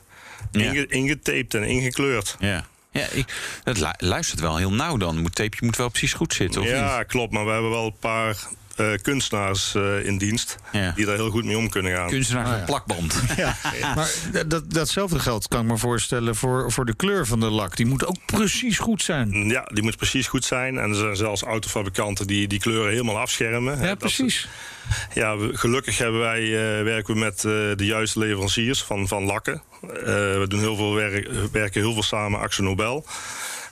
inge 0.52 0.86
ingetaped 0.86 1.54
en 1.54 1.64
ingekleurd. 1.64 2.36
Ja. 2.38 2.66
Ja, 2.92 3.06
ik, 3.12 3.34
dat 3.64 3.78
lu 3.78 3.86
luistert 3.98 4.40
wel 4.40 4.56
heel 4.56 4.72
nauw 4.72 4.96
dan. 4.96 5.16
Het 5.16 5.34
tapeje 5.34 5.64
moet 5.64 5.76
wel 5.76 5.88
precies 5.88 6.12
goed 6.12 6.34
zitten, 6.34 6.60
of 6.60 6.68
ja, 6.68 6.98
niet? 6.98 7.06
klopt. 7.06 7.32
Maar 7.32 7.44
we 7.44 7.50
hebben 7.50 7.70
wel 7.70 7.86
een 7.86 7.98
paar 8.00 8.36
uh, 8.80 8.92
kunstenaars 9.02 9.74
uh, 9.74 10.06
in 10.06 10.18
dienst... 10.18 10.56
Ja. 10.72 10.92
die 10.96 11.06
daar 11.06 11.14
heel 11.16 11.30
goed 11.30 11.44
mee 11.44 11.58
om 11.58 11.68
kunnen 11.68 11.92
gaan. 11.96 12.08
Kunstenaars 12.08 12.46
Ah, 12.46 12.50
met 12.52 12.60
ja. 12.60 12.66
plakband. 12.66 13.14
Ja. 13.36 13.56
Maar 13.94 14.10
dat, 14.46 14.70
datzelfde 14.72 15.18
geldt, 15.18 15.48
kan 15.48 15.60
ik 15.60 15.66
me 15.66 15.76
voorstellen, 15.78 16.36
voor, 16.36 16.72
voor 16.72 16.84
de 16.86 16.94
kleur 16.96 17.26
van 17.26 17.40
de 17.40 17.50
lak. 17.50 17.76
Die 17.76 17.86
moet 17.86 18.06
ook 18.06 18.16
precies 18.26 18.78
goed 18.78 19.02
zijn. 19.02 19.48
Ja, 19.48 19.64
die 19.72 19.82
moet 19.82 19.96
precies 19.96 20.26
goed 20.26 20.44
zijn. 20.44 20.78
En 20.78 20.88
er 20.90 20.94
zijn 20.96 21.16
zelfs 21.16 21.42
autofabrikanten 21.42 22.26
die 22.26 22.48
die 22.48 22.58
kleuren 22.60 22.90
helemaal 22.90 23.18
afschermen. 23.18 23.80
Ja, 23.80 23.86
Dat- 23.86 23.98
precies. 23.98 24.48
Ja, 25.14 25.36
we- 25.36 25.56
gelukkig 25.56 25.98
hebben 25.98 26.20
wij, 26.20 26.42
eh, 26.42 26.84
werken 26.84 27.14
we 27.14 27.20
met 27.20 27.36
eh, 27.36 27.52
de 27.76 27.84
juiste 27.84 28.18
leveranciers 28.18 28.82
van, 28.82 29.08
van 29.08 29.24
lakken. 29.24 29.62
Eh, 29.82 29.90
we 30.38 30.44
doen 30.48 30.60
heel 30.60 30.76
veel 30.76 30.94
werk, 30.94 31.28
werken 31.52 31.80
heel 31.80 31.92
veel 31.92 32.02
samen 32.02 32.40
Axo 32.40 32.62
Nobel. 32.62 33.04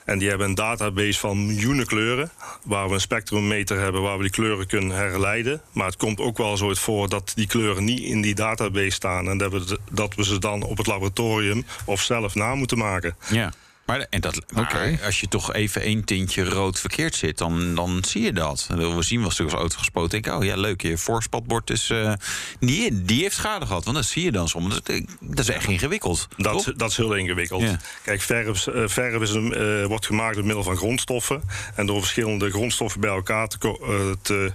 En 0.09 0.19
die 0.19 0.29
hebben 0.29 0.47
een 0.47 0.55
database 0.55 1.19
van 1.19 1.45
miljoenen 1.45 1.85
kleuren. 1.85 2.31
Waar 2.63 2.87
we 2.87 2.93
een 2.93 3.01
spectrummeter 3.01 3.79
hebben 3.79 4.01
waar 4.01 4.17
we 4.17 4.23
die 4.23 4.31
kleuren 4.31 4.67
kunnen 4.67 4.97
herleiden. 4.97 5.61
Maar 5.71 5.85
het 5.85 5.97
komt 5.97 6.19
ook 6.19 6.37
wel 6.37 6.57
zo 6.57 6.73
voor 6.73 7.09
dat 7.09 7.31
die 7.35 7.47
kleuren 7.47 7.83
niet 7.83 7.99
in 7.99 8.21
die 8.21 8.35
database 8.35 8.89
staan. 8.89 9.29
En 9.29 9.37
dat 9.37 9.51
we, 9.51 9.77
dat 9.91 10.15
we 10.15 10.23
ze 10.23 10.39
dan 10.39 10.63
op 10.63 10.77
het 10.77 10.87
laboratorium 10.87 11.65
of 11.85 12.01
zelf 12.01 12.35
na 12.35 12.55
moeten 12.55 12.77
maken. 12.77 13.15
Ja. 13.29 13.51
Maar, 13.89 14.05
en 14.09 14.21
dat, 14.21 14.41
maar 14.53 14.99
als 15.05 15.19
je 15.19 15.27
toch 15.27 15.53
even 15.53 15.81
één 15.81 16.03
tintje 16.03 16.43
rood 16.43 16.79
verkeerd 16.79 17.15
zit, 17.15 17.37
dan, 17.37 17.75
dan 17.75 18.03
zie 18.07 18.21
je 18.21 18.33
dat. 18.33 18.67
We 18.75 19.03
zien 19.03 19.21
wel 19.21 19.31
stukken 19.31 19.53
als 19.55 19.63
auto 19.63 19.77
gespoten. 19.77 20.09
Denk 20.09 20.25
ik, 20.25 20.33
oh 20.33 20.43
ja, 20.43 20.55
leuk, 20.55 20.81
je 20.81 20.97
voorspatbord 20.97 21.69
is. 21.69 21.89
eh, 21.89 22.13
die, 22.59 23.03
die 23.03 23.21
heeft 23.21 23.35
schade 23.35 23.65
gehad. 23.65 23.83
Want 23.83 23.95
dat 23.95 24.05
zie 24.05 24.23
je 24.23 24.31
dan 24.31 24.49
soms. 24.49 24.73
Dat, 24.73 25.01
dat 25.19 25.39
is 25.39 25.49
echt 25.49 25.67
ingewikkeld. 25.67 26.27
Dat, 26.37 26.63
toch? 26.63 26.75
dat 26.75 26.89
is 26.89 26.97
heel 26.97 27.15
ingewikkeld. 27.15 27.61
Ja. 27.61 27.79
Kijk, 28.03 28.21
verf, 28.21 28.67
eh, 28.67 28.83
verf 28.87 29.21
is 29.21 29.31
een, 29.31 29.53
eh, 29.53 29.85
wordt 29.85 30.05
gemaakt 30.05 30.35
door 30.35 30.45
middel 30.45 30.63
van 30.63 30.77
grondstoffen. 30.77 31.41
En 31.75 31.85
door 31.85 31.99
verschillende 31.99 32.49
grondstoffen 32.49 33.01
bij 33.01 33.09
elkaar 33.09 33.47
te, 33.47 33.57
eh, 33.81 34.15
te, 34.21 34.53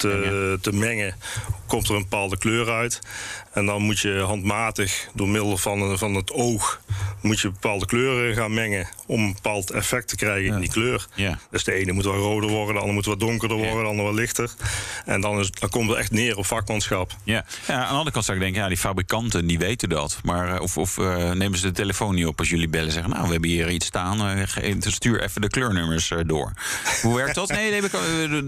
te, 0.00 0.58
te 0.60 0.72
mengen, 0.72 1.14
komt 1.66 1.88
er 1.88 1.94
een 1.94 2.02
bepaalde 2.02 2.38
kleur 2.38 2.70
uit. 2.70 3.00
En 3.52 3.66
dan 3.66 3.82
moet 3.82 3.98
je 3.98 4.18
handmatig, 4.18 5.08
door 5.14 5.28
middel 5.28 5.56
van, 5.56 5.98
van 5.98 6.14
het 6.14 6.32
oog, 6.32 6.80
moet 7.20 7.40
je 7.40 7.50
bepaalde 7.50 7.86
kleuren 7.86 8.34
gaan 8.34 8.54
mengen 8.54 8.88
om 9.06 9.20
een 9.22 9.32
bepaald 9.32 9.70
effect 9.70 10.08
te 10.08 10.16
krijgen 10.16 10.54
in 10.54 10.60
die 10.60 10.70
kleur. 10.70 11.06
Ja. 11.14 11.38
Dus 11.50 11.64
de 11.64 11.72
ene 11.72 11.92
moet 11.92 12.04
wat 12.04 12.14
roder 12.14 12.50
worden, 12.50 12.74
de 12.74 12.80
andere 12.80 12.94
moet 12.94 13.06
wat 13.06 13.20
donkerder 13.20 13.56
worden, 13.56 13.82
de 13.82 13.88
andere 13.88 14.08
wat 14.08 14.16
lichter. 14.16 14.50
En 15.04 15.20
dan, 15.20 15.38
is, 15.38 15.50
dan 15.50 15.68
komt 15.68 15.88
het 15.88 15.98
echt 15.98 16.10
neer 16.10 16.36
op 16.36 16.46
vakmanschap. 16.46 17.12
Ja. 17.24 17.44
ja, 17.66 17.74
aan 17.74 17.80
de 17.80 17.86
andere 17.86 18.10
kant 18.10 18.24
zou 18.24 18.36
ik 18.36 18.42
denken, 18.42 18.62
ja, 18.62 18.68
die 18.68 18.76
fabrikanten 18.76 19.46
die 19.46 19.58
weten 19.58 19.88
dat. 19.88 20.18
Maar 20.22 20.54
uh, 20.54 20.60
of, 20.60 20.78
of 20.78 20.96
uh, 20.96 21.30
nemen 21.30 21.58
ze 21.58 21.66
de 21.66 21.72
telefoon 21.72 22.14
niet 22.14 22.26
op 22.26 22.38
als 22.38 22.50
jullie 22.50 22.68
bellen 22.68 22.92
zeggen, 22.92 23.10
nou, 23.10 23.24
we 23.24 23.32
hebben 23.32 23.50
hier 23.50 23.70
iets 23.70 23.86
staan, 23.86 24.38
uh, 24.38 24.76
stuur 24.78 25.22
even 25.22 25.40
de 25.40 25.48
kleurnummers 25.48 26.12
door. 26.26 26.52
Hoe 27.02 27.16
werkt 27.16 27.34
dat? 27.34 27.48
Nee, 27.48 27.70
nee, 27.70 27.80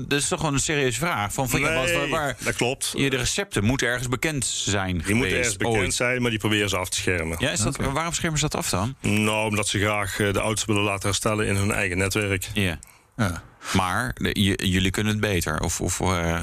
dat 0.07 0.19
is 0.19 0.29
toch 0.29 0.39
gewoon 0.39 0.55
een 0.55 0.61
serieuze 0.61 0.99
vraag. 0.99 1.33
Van, 1.49 1.61
waar, 1.61 2.09
waar, 2.09 2.37
dat 2.39 2.55
klopt. 2.57 2.93
Je, 2.97 3.11
de 3.11 3.17
recepten 3.17 3.65
moeten 3.65 3.87
ergens 3.87 4.09
bekend 4.09 4.47
zijn 4.47 4.99
Die 4.99 5.15
moeten 5.15 5.37
ergens 5.37 5.57
bekend 5.57 5.77
ooit. 5.77 5.95
zijn, 5.95 6.23
maar 6.23 6.31
die 6.31 6.39
proberen 6.39 6.69
ze 6.69 6.77
af 6.77 6.89
te 6.89 7.01
schermen. 7.01 7.37
Ja, 7.41 7.51
is 7.51 7.61
dat, 7.61 7.79
okay. 7.79 7.93
waarom 7.93 8.13
schermen 8.13 8.39
ze 8.39 8.49
dat 8.49 8.55
af 8.55 8.69
dan? 8.69 8.95
Nou, 9.01 9.49
omdat 9.49 9.69
ze 9.69 9.79
graag 9.79 10.17
de 10.17 10.39
auto's 10.39 10.65
willen 10.65 10.83
laten 10.83 11.09
herstellen 11.09 11.47
in 11.47 11.57
hun 11.57 11.73
eigen 11.73 11.99
netwerk. 11.99 12.49
Ja. 12.53 12.79
ja. 13.17 13.43
Maar 13.73 14.15
jullie 14.57 14.91
kunnen 14.91 15.13
het 15.13 15.21
beter? 15.21 15.61
Of, 15.61 15.81
of, 15.81 16.01
uh, 16.01 16.41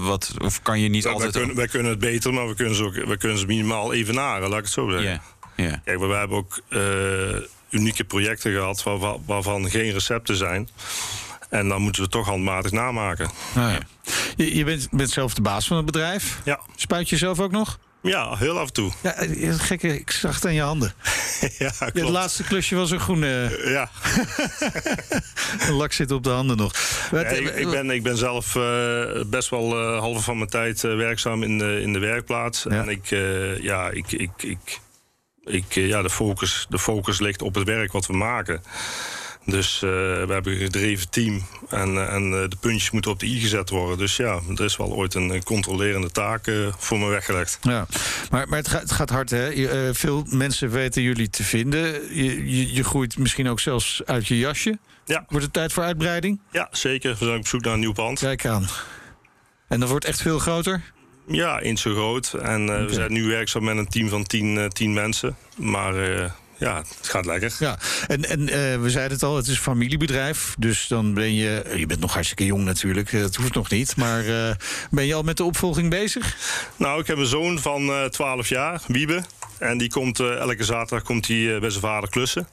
wat, 0.00 0.34
of 0.38 0.62
kan 0.62 0.80
je 0.80 0.88
niet 0.88 1.04
wij, 1.04 1.12
altijd... 1.12 1.32
Wij 1.32 1.40
kunnen, 1.40 1.56
wij 1.56 1.68
kunnen 1.68 1.90
het 1.90 2.00
beter, 2.00 2.34
maar 2.34 2.48
we 2.48 2.54
kunnen 2.54 2.74
ze, 2.74 2.84
ook, 2.84 2.94
we 2.94 3.16
kunnen 3.16 3.38
ze 3.38 3.46
minimaal 3.46 3.92
evenaren, 3.92 4.48
laat 4.48 4.58
ik 4.58 4.64
het 4.64 4.72
zo 4.72 4.90
zeggen. 4.90 5.08
Yeah. 5.08 5.20
Yeah. 5.56 5.78
Kijk, 5.84 5.98
we 5.98 6.06
hebben 6.06 6.36
ook 6.36 6.60
uh, 6.68 7.46
unieke 7.70 8.04
projecten 8.04 8.52
gehad 8.52 8.82
waar, 8.82 9.16
waarvan 9.26 9.70
geen 9.70 9.92
recepten 9.92 10.36
zijn. 10.36 10.68
En 11.50 11.68
dan 11.68 11.82
moeten 11.82 12.02
we 12.02 12.08
toch 12.08 12.26
handmatig 12.26 12.70
namaken. 12.70 13.30
Nou 13.54 13.72
ja. 13.72 13.78
Je, 14.36 14.56
je 14.56 14.64
bent, 14.64 14.88
bent, 14.90 15.10
zelf 15.10 15.34
de 15.34 15.42
baas 15.42 15.66
van 15.66 15.76
het 15.76 15.86
bedrijf. 15.86 16.40
Ja. 16.44 16.60
Spuit 16.76 17.08
je 17.08 17.16
zelf 17.16 17.40
ook 17.40 17.50
nog? 17.50 17.78
Ja, 18.04 18.36
heel 18.36 18.58
af 18.58 18.66
en 18.66 18.72
toe. 18.72 18.92
Ja, 19.02 19.14
gekke, 19.52 19.98
ik 19.98 20.10
zag 20.10 20.34
het 20.34 20.46
aan 20.46 20.54
je 20.54 20.60
handen. 20.60 20.94
ja, 21.58 21.70
klopt. 21.78 21.94
het 21.94 22.08
laatste 22.08 22.44
klusje 22.44 22.74
was 22.74 22.90
een 22.90 23.00
groene. 23.00 23.58
Uh, 23.64 23.70
ja. 23.72 23.90
lak 25.80 25.92
zit 25.92 26.10
op 26.10 26.22
de 26.22 26.30
handen 26.30 26.56
nog. 26.56 26.72
Ja, 27.10 27.20
ik, 27.20 27.56
ik, 27.56 27.70
ben, 27.70 27.90
ik 27.90 28.02
ben 28.02 28.16
zelf 28.16 28.54
uh, 28.54 29.04
best 29.26 29.48
wel 29.48 29.80
uh, 29.80 29.98
halve 29.98 30.22
van 30.22 30.36
mijn 30.36 30.50
tijd 30.50 30.80
werkzaam 30.80 31.42
in 31.42 31.58
de, 31.58 31.80
in 31.80 31.92
de 31.92 31.98
werkplaats. 31.98 32.62
Ja. 32.62 32.70
En 32.70 32.88
ik, 32.88 33.08
ja, 33.62 33.90
ik, 33.90 34.12
ik, 34.12 34.30
ik, 34.42 34.80
ik, 35.44 35.72
ja, 35.72 36.02
de, 36.02 36.10
focus, 36.10 36.66
de 36.68 36.78
focus 36.78 37.20
ligt 37.20 37.42
op 37.42 37.54
het 37.54 37.64
werk 37.64 37.92
wat 37.92 38.06
we 38.06 38.12
maken. 38.12 38.62
Dus 39.46 39.74
uh, 39.74 39.90
we 39.90 40.26
hebben 40.32 40.52
een 40.52 40.58
gedreven 40.58 41.10
team 41.10 41.42
en, 41.68 41.94
uh, 41.94 42.12
en 42.12 42.22
uh, 42.22 42.48
de 42.48 42.56
puntjes 42.60 42.90
moeten 42.90 43.10
op 43.10 43.20
de 43.20 43.26
i 43.26 43.40
gezet 43.40 43.70
worden. 43.70 43.98
Dus 43.98 44.16
ja, 44.16 44.40
er 44.56 44.64
is 44.64 44.76
wel 44.76 44.92
ooit 44.92 45.14
een 45.14 45.42
controlerende 45.42 46.10
taak 46.10 46.52
voor 46.78 46.98
me 46.98 47.06
weggelegd. 47.06 47.58
Ja, 47.62 47.86
maar, 48.30 48.48
maar 48.48 48.58
het, 48.58 48.68
gaat, 48.68 48.82
het 48.82 48.92
gaat 48.92 49.10
hard, 49.10 49.30
hè? 49.30 49.46
Je, 49.46 49.90
veel 49.92 50.26
mensen 50.28 50.70
weten 50.70 51.02
jullie 51.02 51.30
te 51.30 51.44
vinden. 51.44 51.82
Je, 52.16 52.56
je, 52.56 52.74
je, 52.74 52.84
groeit 52.84 53.18
misschien 53.18 53.48
ook 53.48 53.60
zelfs 53.60 54.02
uit 54.04 54.26
je 54.26 54.38
jasje. 54.38 54.78
Ja. 55.04 55.24
Wordt 55.28 55.44
het 55.44 55.54
tijd 55.54 55.72
voor 55.72 55.82
uitbreiding? 55.82 56.40
Ja, 56.50 56.68
zeker. 56.70 57.16
We 57.18 57.24
zijn 57.24 57.38
op 57.38 57.46
zoek 57.46 57.62
naar 57.64 57.72
een 57.72 57.80
nieuw 57.80 57.92
pand. 57.92 58.18
Kijk 58.18 58.46
aan. 58.46 58.66
En 59.68 59.80
dat 59.80 59.88
wordt 59.88 60.04
echt 60.04 60.22
veel 60.22 60.38
groter? 60.38 60.82
Ja, 61.26 61.60
eens 61.60 61.80
zo 61.80 61.92
groot. 61.92 62.32
En 62.32 62.62
okay. 62.62 62.86
we 62.86 62.92
zijn 62.92 63.12
nu 63.12 63.26
werkzaam 63.28 63.64
met 63.64 63.76
een 63.76 63.88
team 63.88 64.08
van 64.08 64.24
tien, 64.24 64.68
tien 64.68 64.92
mensen. 64.92 65.36
Maar 65.56 65.94
ja, 66.58 66.76
het 66.76 67.08
gaat 67.08 67.26
lekker. 67.26 67.56
Ja, 67.58 67.78
en, 68.06 68.24
en 68.28 68.40
uh, 68.40 68.80
we 68.80 68.90
zeiden 68.90 69.12
het 69.12 69.22
al, 69.22 69.36
het 69.36 69.46
is 69.46 69.56
een 69.56 69.62
familiebedrijf. 69.62 70.54
Dus 70.58 70.86
dan 70.86 71.14
ben 71.14 71.34
je, 71.34 71.72
je 71.76 71.86
bent 71.86 72.00
nog 72.00 72.12
hartstikke 72.12 72.44
jong 72.44 72.64
natuurlijk, 72.64 73.12
dat 73.12 73.34
hoeft 73.34 73.54
nog 73.54 73.70
niet. 73.70 73.96
Maar 73.96 74.24
uh, 74.24 74.50
ben 74.90 75.06
je 75.06 75.14
al 75.14 75.22
met 75.22 75.36
de 75.36 75.44
opvolging 75.44 75.90
bezig? 75.90 76.36
Nou, 76.76 77.00
ik 77.00 77.06
heb 77.06 77.16
een 77.16 77.26
zoon 77.26 77.58
van 77.58 77.82
uh, 77.82 78.04
12 78.04 78.48
jaar, 78.48 78.82
Wiebe. 78.86 79.22
En 79.58 79.78
die 79.78 79.90
komt 79.90 80.20
elke 80.20 80.64
zaterdag 80.64 81.02
komt 81.02 81.28
hij 81.28 81.58
bij 81.60 81.70
zijn 81.70 81.82
vader 81.82 82.08
klussen. 82.08 82.48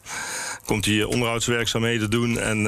Komt 0.66 0.86
hij 0.86 1.04
onderhoudswerkzaamheden 1.04 2.10
doen 2.10 2.40
en 2.40 2.66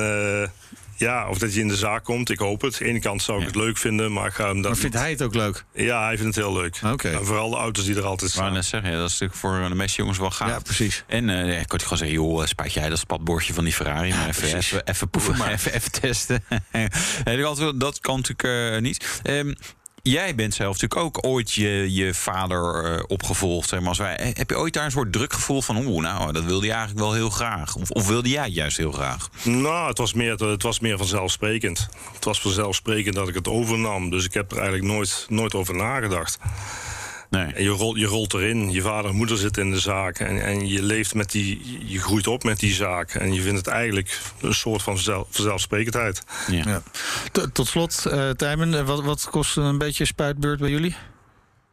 ja, 1.03 1.29
of 1.29 1.37
dat 1.37 1.51
hij 1.51 1.59
in 1.59 1.67
de 1.67 1.75
zaak 1.75 2.03
komt, 2.03 2.29
ik 2.29 2.39
hoop 2.39 2.61
het. 2.61 2.73
Aan 2.73 2.79
de 2.79 2.85
ene 2.85 2.99
kant 2.99 3.21
zou 3.21 3.37
ik 3.37 3.43
ja. 3.43 3.49
het 3.51 3.61
leuk 3.61 3.77
vinden, 3.77 4.13
maar 4.13 4.27
ik 4.27 4.33
ga 4.33 4.47
hem 4.47 4.61
dat. 4.61 4.71
Maar 4.71 4.79
vindt 4.79 4.95
hij 4.95 5.09
het 5.09 5.21
ook 5.21 5.33
leuk? 5.33 5.65
Ja, 5.73 6.03
hij 6.05 6.17
vindt 6.17 6.35
het 6.35 6.45
heel 6.45 6.53
leuk. 6.53 6.79
Oké. 6.85 7.09
En 7.09 7.25
vooral 7.25 7.49
de 7.49 7.55
auto's 7.55 7.85
die 7.85 7.95
er 7.95 8.05
altijd 8.05 8.31
staan. 8.31 8.43
Maar 8.43 8.53
net 8.53 8.65
zeggen, 8.65 8.91
ja, 8.91 8.97
dat 8.97 9.05
is 9.09 9.19
natuurlijk 9.19 9.39
voor 9.39 9.69
de 9.69 9.75
meeste 9.75 9.97
jongens 9.97 10.17
wel 10.17 10.31
gaaf. 10.31 10.49
Ja, 10.49 10.59
precies. 10.59 11.03
En 11.07 11.29
uh, 11.29 11.59
ik 11.59 11.67
kon 11.67 11.79
gewoon 11.79 11.97
zeggen, 11.97 12.17
joh, 12.17 12.45
spuit 12.45 12.73
jij 12.73 12.89
dat 12.89 12.99
spatbordje 12.99 13.53
van 13.53 13.63
die 13.63 13.73
Ferrari 13.73 14.07
ja, 14.07 14.15
maar 14.15 14.27
even, 14.27 14.57
even, 14.57 14.85
even 14.85 15.09
proeven, 15.09 15.37
maar 15.37 15.51
even, 15.57 15.73
even 15.73 15.91
testen. 15.91 16.43
dat 17.79 17.99
kan 17.99 18.15
natuurlijk 18.15 18.73
uh, 18.73 18.81
niet. 18.81 19.21
Um, 19.23 19.55
Jij 20.09 20.35
bent 20.35 20.53
zelf 20.53 20.81
natuurlijk 20.81 21.01
ook 21.01 21.25
ooit 21.25 21.53
je, 21.53 21.93
je 21.93 22.13
vader 22.13 22.93
uh, 22.93 23.03
opgevolgd. 23.07 23.79
Maar, 23.79 23.95
wij. 23.97 24.31
Heb 24.33 24.49
je 24.49 24.57
ooit 24.57 24.73
daar 24.73 24.85
een 24.85 24.91
soort 24.91 25.11
drukgevoel 25.11 25.61
van... 25.61 25.85
oeh, 25.85 26.01
nou, 26.01 26.31
dat 26.31 26.43
wilde 26.43 26.65
je 26.65 26.71
eigenlijk 26.71 27.01
wel 27.01 27.13
heel 27.13 27.29
graag? 27.29 27.75
Of, 27.75 27.91
of 27.91 28.07
wilde 28.07 28.29
jij 28.29 28.49
juist 28.49 28.77
heel 28.77 28.91
graag? 28.91 29.29
Nou, 29.43 29.87
het 29.87 29.97
was, 29.97 30.13
meer, 30.13 30.47
het 30.47 30.63
was 30.63 30.79
meer 30.79 30.97
vanzelfsprekend. 30.97 31.87
Het 32.13 32.25
was 32.25 32.41
vanzelfsprekend 32.41 33.15
dat 33.15 33.27
ik 33.27 33.35
het 33.35 33.47
overnam. 33.47 34.09
Dus 34.09 34.25
ik 34.25 34.33
heb 34.33 34.51
er 34.51 34.57
eigenlijk 34.57 34.87
nooit, 34.87 35.25
nooit 35.29 35.55
over 35.55 35.75
nagedacht. 35.75 36.37
Nee. 37.33 37.53
En 37.53 37.63
je, 37.63 37.69
rolt, 37.69 37.97
je 37.97 38.05
rolt 38.05 38.33
erin, 38.33 38.71
je 38.71 38.81
vader 38.81 39.09
en 39.09 39.15
moeder 39.15 39.37
zitten 39.37 39.63
in 39.63 39.71
de 39.71 39.79
zaak. 39.79 40.19
En, 40.19 40.43
en 40.43 40.67
je 40.67 40.83
leeft 40.83 41.13
met 41.13 41.31
die, 41.31 41.81
je 41.85 41.99
groeit 41.99 42.27
op 42.27 42.43
met 42.43 42.59
die 42.59 42.73
zaak. 42.73 43.13
En 43.13 43.33
je 43.33 43.41
vindt 43.41 43.57
het 43.57 43.67
eigenlijk 43.67 44.19
een 44.41 44.53
soort 44.53 44.81
van 44.81 44.97
vanzelfsprekendheid. 44.97 46.23
Ja. 46.47 46.63
Ja. 46.65 46.81
Tot, 47.53 47.67
slot, 47.67 48.03
uh, 48.07 48.29
Tijmen, 48.29 48.85
wat, 48.85 49.03
wat 49.03 49.27
kost 49.29 49.57
een 49.57 49.77
beetje 49.77 50.05
spuitbeurt 50.05 50.59
bij 50.59 50.69
jullie? 50.69 50.95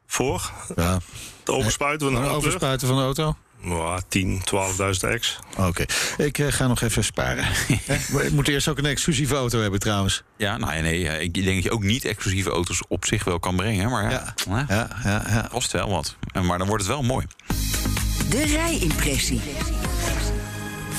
Voor? 0.06 0.50
Ja. 0.76 0.98
Het 1.40 1.50
overspuiten 1.50 2.06
van 2.06 2.16
de 2.16 2.22
auto? 2.22 2.36
overspuiten 2.36 2.88
van 2.88 2.96
de 2.96 3.02
auto? 3.02 3.36
Nou, 3.62 4.00
10, 4.08 4.40
12.000 4.40 5.08
ex. 5.08 5.38
Oké. 5.56 5.66
Okay. 5.66 5.86
Ik 6.26 6.38
uh, 6.38 6.52
ga 6.52 6.66
nog 6.66 6.82
even 6.82 7.04
sparen. 7.04 7.44
ik 8.26 8.32
moet 8.32 8.48
eerst 8.48 8.68
ook 8.68 8.78
een 8.78 8.86
exclusieve 8.86 9.34
auto 9.34 9.60
hebben 9.60 9.80
trouwens. 9.80 10.22
Ja, 10.36 10.56
nou 10.56 10.80
nee, 10.80 11.20
ik 11.22 11.34
denk 11.34 11.46
dat 11.46 11.62
je 11.62 11.70
ook 11.70 11.82
niet 11.82 12.04
exclusieve 12.04 12.50
auto's 12.50 12.82
op 12.88 13.04
zich 13.04 13.24
wel 13.24 13.38
kan 13.38 13.56
brengen. 13.56 13.90
Maar 13.90 14.10
ja, 14.10 14.34
ja, 14.48 14.64
ja, 14.68 14.88
ja, 15.04 15.24
ja. 15.28 15.46
kost 15.50 15.72
wel 15.72 15.88
wat. 15.90 16.16
Maar 16.42 16.58
dan 16.58 16.66
wordt 16.66 16.82
het 16.82 16.92
wel 16.92 17.02
mooi. 17.02 17.26
De 18.30 18.44
rijimpressie. 18.44 19.40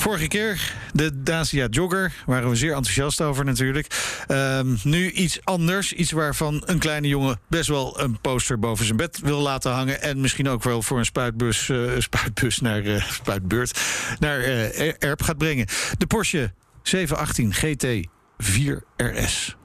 Vorige 0.02 0.28
keer 0.28 0.74
de 0.92 1.22
Dacia 1.22 1.66
Jogger, 1.66 2.12
waren 2.26 2.48
we 2.48 2.56
zeer 2.56 2.74
enthousiast 2.74 3.20
over 3.20 3.44
natuurlijk. 3.44 3.86
Um, 4.28 4.78
nu 4.82 5.10
iets 5.10 5.44
anders, 5.44 5.92
iets 5.92 6.10
waarvan 6.10 6.62
een 6.64 6.78
kleine 6.78 7.08
jongen 7.08 7.40
best 7.48 7.68
wel 7.68 8.00
een 8.00 8.20
poster 8.20 8.58
boven 8.58 8.84
zijn 8.84 8.96
bed 8.96 9.18
wil 9.22 9.38
laten 9.38 9.72
hangen. 9.72 10.02
En 10.02 10.20
misschien 10.20 10.48
ook 10.48 10.62
wel 10.62 10.82
voor 10.82 10.98
een 10.98 11.04
spuitbus, 11.04 11.68
uh, 11.68 11.90
spuitbus 11.98 12.60
naar 12.60 12.82
uh, 12.82 13.10
spuitbeurt 13.10 13.80
naar 14.18 14.38
uh, 14.38 15.02
Erp 15.02 15.22
gaat 15.22 15.38
brengen. 15.38 15.66
De 15.98 16.06
Porsche 16.06 16.52
718 16.82 17.52
GT 17.54 18.08
4 18.38 18.82
RS. 18.96 19.56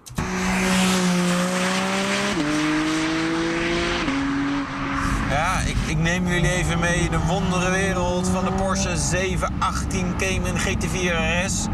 Ik, 5.65 5.77
ik, 5.85 5.97
neem 5.97 6.27
jullie 6.27 6.51
even 6.51 6.79
mee 6.79 7.09
de 7.09 7.19
wondere 7.19 7.71
wereld 7.71 8.27
van 8.27 8.45
de 8.45 8.51
Porsche 8.51 8.97
718 8.97 10.13
Cayman 10.17 10.57
GT4 10.57 11.43
RS. 11.45 11.65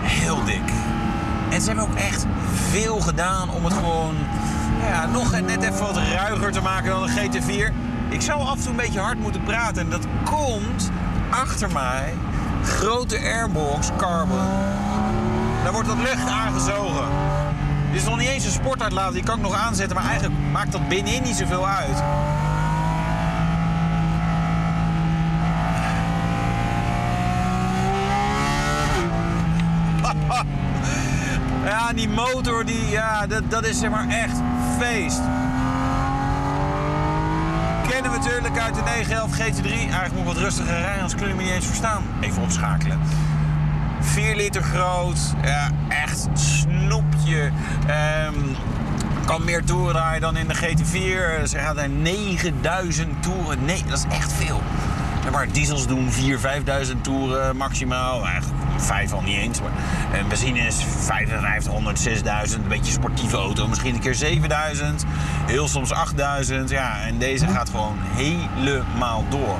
Heel 0.00 0.44
dik. 0.44 0.72
En 1.50 1.60
ze 1.60 1.66
hebben 1.66 1.84
ook 1.84 1.94
echt 1.94 2.26
veel 2.70 3.00
gedaan 3.00 3.50
om 3.50 3.64
het 3.64 3.74
gewoon 3.74 4.14
ja, 4.88 5.06
nog 5.06 5.40
net 5.40 5.62
even 5.62 5.80
wat 5.80 5.96
ruiger 5.96 6.52
te 6.52 6.60
maken 6.60 6.90
dan 6.90 7.02
een 7.02 7.10
GT4. 7.10 7.72
Ik 8.08 8.20
zou 8.20 8.40
af 8.40 8.56
en 8.56 8.60
toe 8.60 8.70
een 8.70 8.76
beetje 8.76 9.00
hard 9.00 9.18
moeten 9.18 9.42
praten. 9.42 9.82
En 9.82 9.90
dat 9.90 10.06
komt 10.24 10.90
achter 11.30 11.72
mij. 11.72 12.14
Grote 12.64 13.18
airbox 13.18 13.90
carbon. 13.96 14.48
Daar 15.62 15.72
wordt 15.72 15.88
dat 15.88 15.98
lucht 15.98 16.28
aangezogen. 16.28 17.04
Dit 17.90 18.00
is 18.00 18.08
nog 18.08 18.18
niet 18.18 18.28
eens 18.28 18.44
een 18.44 18.50
sportuitlaat, 18.50 19.12
die 19.12 19.22
kan 19.22 19.36
ik 19.36 19.42
nog 19.42 19.54
aanzetten, 19.54 19.96
maar 19.96 20.06
eigenlijk 20.08 20.40
maakt 20.52 20.72
dat 20.72 20.88
binnenin 20.88 21.22
niet 21.22 21.36
zoveel 21.36 21.66
uit. 21.66 22.02
Ja, 31.66 31.92
die 31.92 32.08
motor, 32.08 32.64
die, 32.64 32.88
ja, 32.88 33.26
dat, 33.26 33.50
dat 33.50 33.66
is 33.66 33.78
zeg 33.78 33.90
maar 33.90 34.08
echt 34.08 34.36
feest. 34.78 35.20
Kennen 37.88 38.10
we 38.10 38.18
natuurlijk 38.18 38.58
uit 38.58 38.74
de 38.74 38.82
911 38.82 39.32
GT3. 39.32 39.70
Eigenlijk 39.70 40.14
moet 40.14 40.24
wat 40.24 40.36
rustiger 40.36 40.72
rijden, 40.72 40.94
anders 40.94 41.14
kun 41.14 41.28
je 41.28 41.34
me 41.34 41.42
niet 41.42 41.52
eens 41.52 41.66
verstaan. 41.66 42.02
Even 42.20 42.42
opschakelen. 42.42 43.00
4 44.00 44.36
liter 44.36 44.62
groot. 44.62 45.18
Ja, 45.42 45.70
echt 45.88 46.28
snoepje. 46.34 47.50
Um, 48.26 48.56
kan 49.24 49.44
meer 49.44 49.64
toeren 49.64 49.92
rijden 49.92 50.20
dan 50.20 50.36
in 50.36 50.48
de 50.48 50.54
GT4. 50.54 51.42
Ze 51.44 51.58
er 51.58 51.88
9000 51.88 53.22
toeren. 53.22 53.64
Nee, 53.64 53.82
dat 53.88 53.98
is 53.98 54.16
echt 54.16 54.32
veel. 54.32 54.62
Maar 55.32 55.52
diesels 55.52 55.86
doen 55.86 56.08
4.000, 56.12 56.18
5.000 56.86 57.00
toeren 57.00 57.56
maximaal. 57.56 58.26
Eigenlijk 58.26 58.65
vijf 58.76 59.12
al 59.12 59.20
niet 59.20 59.36
eens. 59.36 59.60
Maar 59.60 59.72
een 60.20 60.28
benzine 60.28 60.60
is 60.60 60.84
5500, 60.98 61.98
6000, 61.98 62.62
een 62.62 62.68
beetje 62.68 62.92
sportieve 62.92 63.36
auto. 63.36 63.68
Misschien 63.68 63.94
een 63.94 64.00
keer 64.00 64.14
7000, 64.14 65.04
heel 65.46 65.68
soms 65.68 65.92
8000. 65.92 66.70
Ja, 66.70 67.00
en 67.00 67.18
deze 67.18 67.46
gaat 67.46 67.70
gewoon 67.70 67.98
helemaal 68.00 69.24
door. 69.28 69.56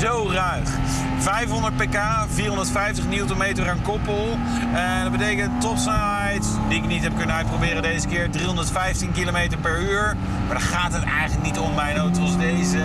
Zo 0.00 0.30
ruig. 0.32 0.70
500 1.18 1.76
pk, 1.76 1.98
450 2.28 3.04
Nm 3.04 3.68
aan 3.68 3.82
koppel. 3.82 4.38
En 4.74 5.02
dat 5.02 5.12
betekent 5.12 5.60
topsnelheid, 5.60 6.46
die 6.68 6.78
ik 6.78 6.86
niet 6.86 7.02
heb 7.02 7.16
kunnen 7.16 7.36
uitproberen 7.36 7.82
deze 7.82 8.06
keer, 8.08 8.30
315 8.30 9.12
km 9.12 9.56
per 9.60 9.80
uur. 9.80 10.16
Maar 10.46 10.58
daar 10.58 10.68
gaat 10.68 10.92
het 10.92 11.04
eigenlijk 11.04 11.42
niet 11.42 11.58
om 11.58 11.74
bij 11.74 11.90
een 11.90 12.00
auto 12.00 12.20
als 12.20 12.36
deze. 12.36 12.78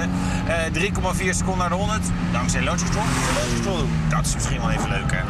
Uh, 0.74 0.92
3,4 1.24 1.30
seconden 1.30 1.58
naar 1.58 1.70
de 1.70 1.76
100, 1.76 2.02
dankzij 2.32 2.62
launch 2.62 2.82
control. 2.82 3.04
Launch 3.36 3.54
control. 3.54 3.88
Dat 4.10 4.26
is 4.26 4.34
misschien 4.34 4.60
wel 4.60 4.72
even 4.72 4.90
leuk, 4.90 5.12
hè? 5.12 5.22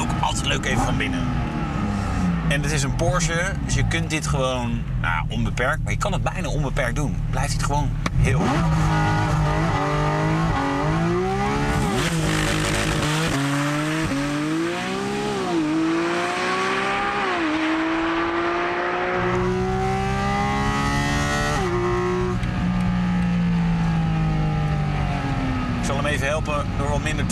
Ook 0.00 0.10
altijd 0.20 0.46
leuk 0.46 0.64
even 0.64 0.82
van 0.82 0.96
binnen. 0.96 1.20
En 2.48 2.62
het 2.62 2.72
is 2.72 2.82
een 2.82 2.96
Porsche, 2.96 3.52
dus 3.64 3.74
je 3.74 3.86
kunt 3.86 4.10
dit 4.10 4.26
gewoon 4.26 4.82
nou, 5.00 5.24
onbeperkt, 5.28 5.82
maar 5.82 5.92
je 5.92 5.98
kan 5.98 6.12
het 6.12 6.22
bijna 6.22 6.48
onbeperkt 6.48 6.96
doen. 6.96 7.16
Blijft 7.30 7.52
het 7.52 7.62
gewoon 7.62 7.90
heel. 8.16 8.40
Ik 25.80 25.88
zal 25.88 25.96
hem 25.96 26.06
even 26.06 26.26
helpen 26.26 26.66
door 26.78 26.88
wat 26.88 27.02
minder 27.02 27.26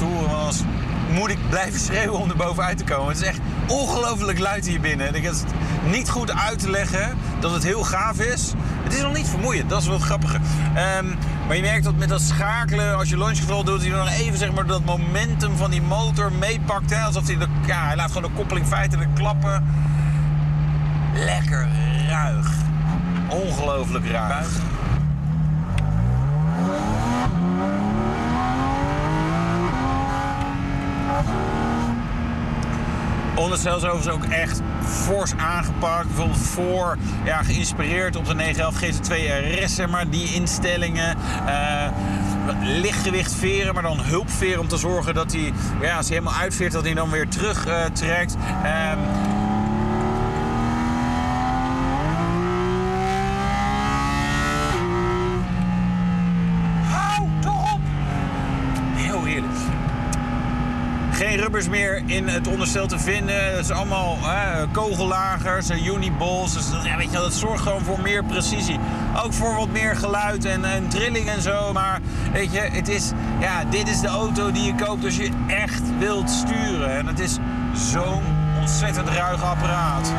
anders 0.51 0.79
moet 1.13 1.31
ik 1.31 1.39
blijven 1.49 1.81
schreeuwen 1.81 2.21
om 2.21 2.31
er 2.31 2.37
bovenuit 2.37 2.79
te 2.79 2.85
komen. 2.85 3.09
Het 3.09 3.21
is 3.21 3.27
echt 3.27 3.41
ongelooflijk 3.67 4.39
luid 4.39 4.67
hier 4.67 4.81
binnen. 4.81 5.15
Ik 5.15 5.23
het 5.23 5.45
niet 5.85 6.11
goed 6.11 6.33
uit 6.33 6.59
te 6.59 6.71
leggen 6.71 7.17
dat 7.41 7.53
het 7.53 7.63
heel 7.63 7.83
gaaf 7.83 8.21
is. 8.21 8.53
Het 8.83 8.95
is 8.95 9.03
nog 9.03 9.15
niet 9.15 9.29
vermoeiend, 9.29 9.71
dat 9.71 9.81
is 9.81 9.87
wel 9.87 9.97
het 9.97 10.05
grappige. 10.05 10.39
Ehm, 10.75 11.07
maar 11.47 11.57
je 11.57 11.63
merkt 11.63 11.85
dat 11.85 11.97
met 11.97 12.09
dat 12.09 12.21
schakelen, 12.21 12.97
als 12.97 13.09
je 13.09 13.17
launch 13.17 13.39
control 13.39 13.65
doet, 13.65 13.81
hij 13.81 13.91
nog 13.91 14.11
even 14.11 14.39
zeg 14.39 14.53
maar, 14.53 14.67
dat 14.67 14.85
momentum 14.85 15.57
van 15.57 15.71
die 15.71 15.83
motor 15.83 16.33
meepakt. 16.33 16.95
Alsof 16.95 17.27
hij, 17.27 17.37
de, 17.37 17.47
ja, 17.67 17.87
hij 17.87 17.97
laat 17.97 18.13
gewoon 18.13 18.31
de 18.31 18.37
koppeling 18.37 18.67
feitelijk 18.67 19.15
klappen. 19.15 19.65
Lekker 21.15 21.69
ruig. 22.09 22.49
Ongelooflijk 23.29 24.07
ruig. 24.11 24.49
Onderstel 33.41 33.97
is 33.99 34.09
ook 34.09 34.25
echt 34.25 34.61
fors 34.85 35.33
aangepakt. 35.37 36.07
Bijvoorbeeld 36.07 36.39
voor, 36.39 36.99
ja, 37.25 37.43
geïnspireerd 37.43 38.17
op 38.17 38.27
de 38.27 38.35
911 38.35 38.83
GT2 38.83 39.15
RS, 39.63 39.75
zeg 39.75 39.89
maar. 39.89 40.11
Die 40.11 40.35
instellingen. 40.35 41.17
Uh, 41.47 41.89
lichtgewicht 42.63 43.35
veren, 43.35 43.75
maar 43.75 43.83
dan 43.83 44.01
hulpveren 44.01 44.61
om 44.61 44.69
te 44.69 44.77
zorgen 44.77 45.15
dat 45.15 45.33
hij, 45.33 45.53
ja, 45.81 45.97
als 45.97 46.09
hij 46.09 46.17
helemaal 46.19 46.41
uitveert, 46.41 46.73
dat 46.73 46.85
hij 46.85 46.95
dan 46.95 47.11
weer 47.11 47.29
terug 47.29 47.67
uh, 47.67 47.85
trekt. 47.85 48.37
Uh, 48.65 48.93
geen 61.21 61.40
meer 61.51 62.03
in 62.07 62.29
het 62.29 62.47
onderstel 62.47 62.87
te 62.87 62.99
vinden. 62.99 63.45
Het 63.45 63.65
is 63.65 63.71
allemaal 63.71 64.17
hè, 64.21 64.67
kogellagers, 64.67 65.71
uniballs. 65.71 66.53
Dus 66.53 66.85
ja, 66.85 66.97
weet 66.97 67.11
je, 67.11 67.17
dat 67.17 67.35
zorgt 67.35 67.63
gewoon 67.63 67.85
voor 67.85 68.01
meer 68.01 68.25
precisie. 68.25 68.79
Ook 69.25 69.33
voor 69.33 69.55
wat 69.55 69.69
meer 69.69 69.97
geluid 69.97 70.45
en, 70.45 70.65
en 70.65 70.89
trilling 70.89 71.29
en 71.29 71.43
zo. 71.43 71.73
Maar 71.73 72.01
weet 72.33 72.53
je, 72.53 72.61
het 72.61 72.89
is, 72.89 73.13
ja, 73.41 73.65
dit 73.65 73.89
is 73.89 74.01
de 74.01 74.09
auto 74.09 74.53
die 74.53 74.63
je 74.63 74.75
koopt 74.75 75.05
als 75.05 75.17
je 75.17 75.31
echt 75.47 75.83
wilt 75.99 76.31
sturen. 76.31 76.97
En 76.97 77.07
het 77.07 77.19
is 77.19 77.39
zo'n 77.73 78.23
ontzettend 78.61 79.09
ruig 79.09 79.43
apparaat. 79.43 80.13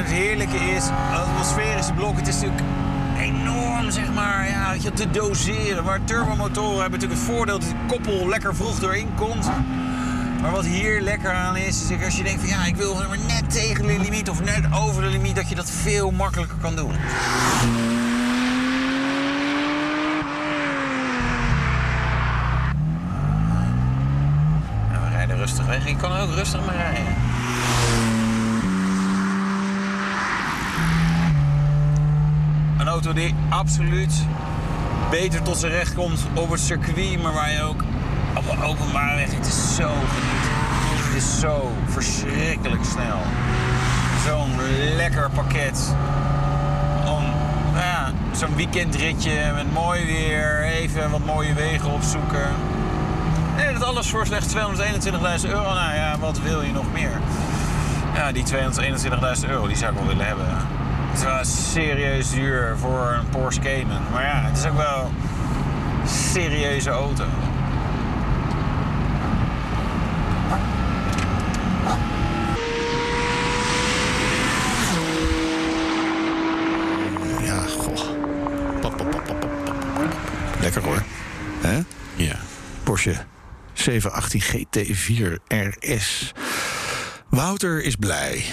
heerlijke 0.11 0.57
is, 0.57 0.89
atmosferische 1.11 1.93
blok, 1.93 2.15
het 2.15 2.27
is 2.27 2.33
natuurlijk 2.33 2.61
enorm, 3.19 3.91
zeg 3.91 4.13
maar, 4.13 4.49
ja, 4.49 4.71
je, 4.71 4.91
te 4.91 5.11
doseren. 5.11 5.83
Maar 5.83 6.03
turbomotoren 6.03 6.81
hebben 6.81 6.99
natuurlijk 6.99 7.19
het 7.19 7.29
voordeel 7.29 7.59
dat 7.59 7.69
de 7.69 7.75
koppel 7.87 8.27
lekker 8.29 8.55
vroeg 8.55 8.79
doorheen 8.79 9.09
komt. 9.15 9.45
Maar 10.41 10.51
wat 10.51 10.65
hier 10.65 11.01
lekker 11.01 11.31
aan 11.31 11.57
is, 11.57 11.89
is 11.89 12.03
als 12.03 12.17
je 12.17 12.23
denkt 12.23 12.39
van 12.39 12.49
ja, 12.49 12.65
ik 12.65 12.75
wil 12.75 12.95
maar 12.95 13.17
net 13.27 13.51
tegen 13.51 13.87
de 13.87 13.99
limiet 13.99 14.29
of 14.29 14.43
net 14.43 14.63
over 14.73 15.01
de 15.01 15.09
limiet, 15.09 15.35
dat 15.35 15.49
je 15.49 15.55
dat 15.55 15.69
veel 15.69 16.11
makkelijker 16.11 16.57
kan 16.61 16.75
doen. 16.75 16.91
we 25.01 25.09
rijden 25.09 25.37
rustig 25.37 25.65
weg. 25.65 25.87
Je 25.87 25.95
kan 25.95 26.17
ook 26.17 26.33
rustig 26.33 26.65
maar 26.65 26.75
rijden. 26.75 27.30
Die 33.01 33.35
absoluut 33.49 34.13
beter 35.09 35.41
tot 35.41 35.57
zijn 35.57 35.71
recht 35.71 35.93
komt 35.93 36.27
op 36.33 36.49
het 36.49 36.59
circuit, 36.59 37.21
maar 37.21 37.33
waar 37.33 37.51
je 37.51 37.61
ook 37.61 37.83
op 38.35 38.51
een 38.51 38.63
openbare 38.63 39.15
weg. 39.15 39.33
Het 39.35 39.47
is 39.47 39.75
zo 39.75 39.87
genieten. 39.87 40.51
Het 40.95 41.15
is 41.15 41.39
zo 41.39 41.71
verschrikkelijk 41.87 42.83
snel. 42.83 43.19
Zo'n 44.25 44.51
lekker 44.95 45.29
pakket. 45.29 45.95
Om 47.05 47.23
nou 47.73 48.13
zo'n 48.31 48.55
weekendritje 48.55 49.51
met 49.55 49.73
mooi 49.73 50.05
weer, 50.05 50.63
even 50.63 51.09
wat 51.09 51.25
mooie 51.25 51.53
wegen 51.53 51.91
opzoeken. 51.91 52.49
En 53.57 53.73
dat 53.73 53.83
alles 53.83 54.09
voor 54.09 54.25
slechts 54.25 54.53
221.000 54.55 55.49
euro. 55.49 55.73
Nou 55.73 55.95
ja, 55.95 56.17
wat 56.19 56.39
wil 56.39 56.61
je 56.61 56.71
nog 56.71 56.91
meer? 56.93 57.21
Ja, 58.13 58.31
die 58.31 58.43
221.000 58.43 59.49
euro, 59.49 59.67
die 59.67 59.77
zou 59.77 59.91
ik 59.91 59.97
wel 59.97 60.07
willen 60.07 60.25
hebben. 60.25 60.47
Het 61.11 61.23
wel 61.23 61.43
serieus 61.43 62.31
duur 62.31 62.77
voor 62.77 63.15
een 63.19 63.29
Porsche 63.29 63.61
Cayman. 63.61 64.01
Maar 64.11 64.23
ja, 64.23 64.41
het 64.41 64.57
is 64.57 64.65
ook 64.65 64.77
wel 64.77 65.11
een 66.01 66.07
serieuze 66.07 66.89
auto. 66.89 67.25
Ja, 77.41 77.61
goh. 77.77 78.09
Pop, 78.81 78.97
pop, 78.97 79.11
pop, 79.11 79.25
pop, 79.25 79.39
pop. 79.39 79.49
Lekker 80.59 80.83
hoor. 80.83 81.03
Hè? 81.61 81.79
Ja. 82.15 82.35
Porsche 82.83 83.15
718 83.73 84.41
GT4 84.41 85.39
RS. 85.47 86.31
Wouter 87.29 87.83
is 87.83 87.95
blij. 87.95 88.45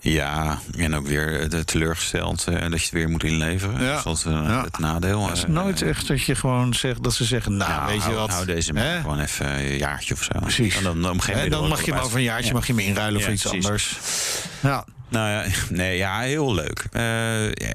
Ja, 0.00 0.58
en 0.78 0.94
ook 0.94 1.06
weer 1.06 1.48
de 1.48 1.64
teleurgesteld 1.64 2.46
uh, 2.48 2.60
dat 2.60 2.70
je 2.70 2.78
het 2.78 2.90
weer 2.90 3.08
moet 3.08 3.24
inleveren. 3.24 3.82
Ja. 3.82 4.02
Dat 4.02 4.16
is 4.16 4.24
uh, 4.24 4.32
ja. 4.32 4.62
het 4.64 4.78
nadeel. 4.78 5.28
Het 5.28 5.36
is 5.36 5.46
nooit 5.46 5.82
echt 5.82 6.08
dat 6.08 6.22
je 6.22 6.34
gewoon 6.34 6.74
zegt 6.74 7.02
dat 7.02 7.14
ze 7.14 7.24
zeggen, 7.24 7.56
nou, 7.56 7.70
nou 7.70 7.86
weet 7.86 8.04
je 8.04 8.12
wat. 8.12 8.28
Nou, 8.28 8.46
deze 8.46 8.72
man 8.72 9.00
gewoon 9.00 9.20
even 9.20 9.54
een 9.54 9.76
jaartje 9.76 10.14
of 10.14 10.22
zo. 10.22 10.38
Precies. 10.40 10.76
En 10.76 10.82
dan, 10.82 11.02
dan, 11.02 11.20
dan, 11.26 11.48
dan 11.48 11.68
mag 11.68 11.84
je 11.84 11.92
hem 11.92 12.02
over 12.02 12.16
een 12.16 12.22
jaartje 12.22 12.52
mag 12.52 12.66
je 12.66 12.72
hem 12.72 12.82
inruilen 12.82 13.22
voor 13.22 13.32
iets 13.32 13.42
precies. 13.42 13.64
anders. 13.64 13.98
Ja. 14.60 14.84
Nou 15.08 15.30
ja, 15.30 15.44
nee, 15.70 15.96
ja, 15.96 16.20
heel 16.20 16.54
leuk. 16.54 16.84
Uh, 16.92 17.02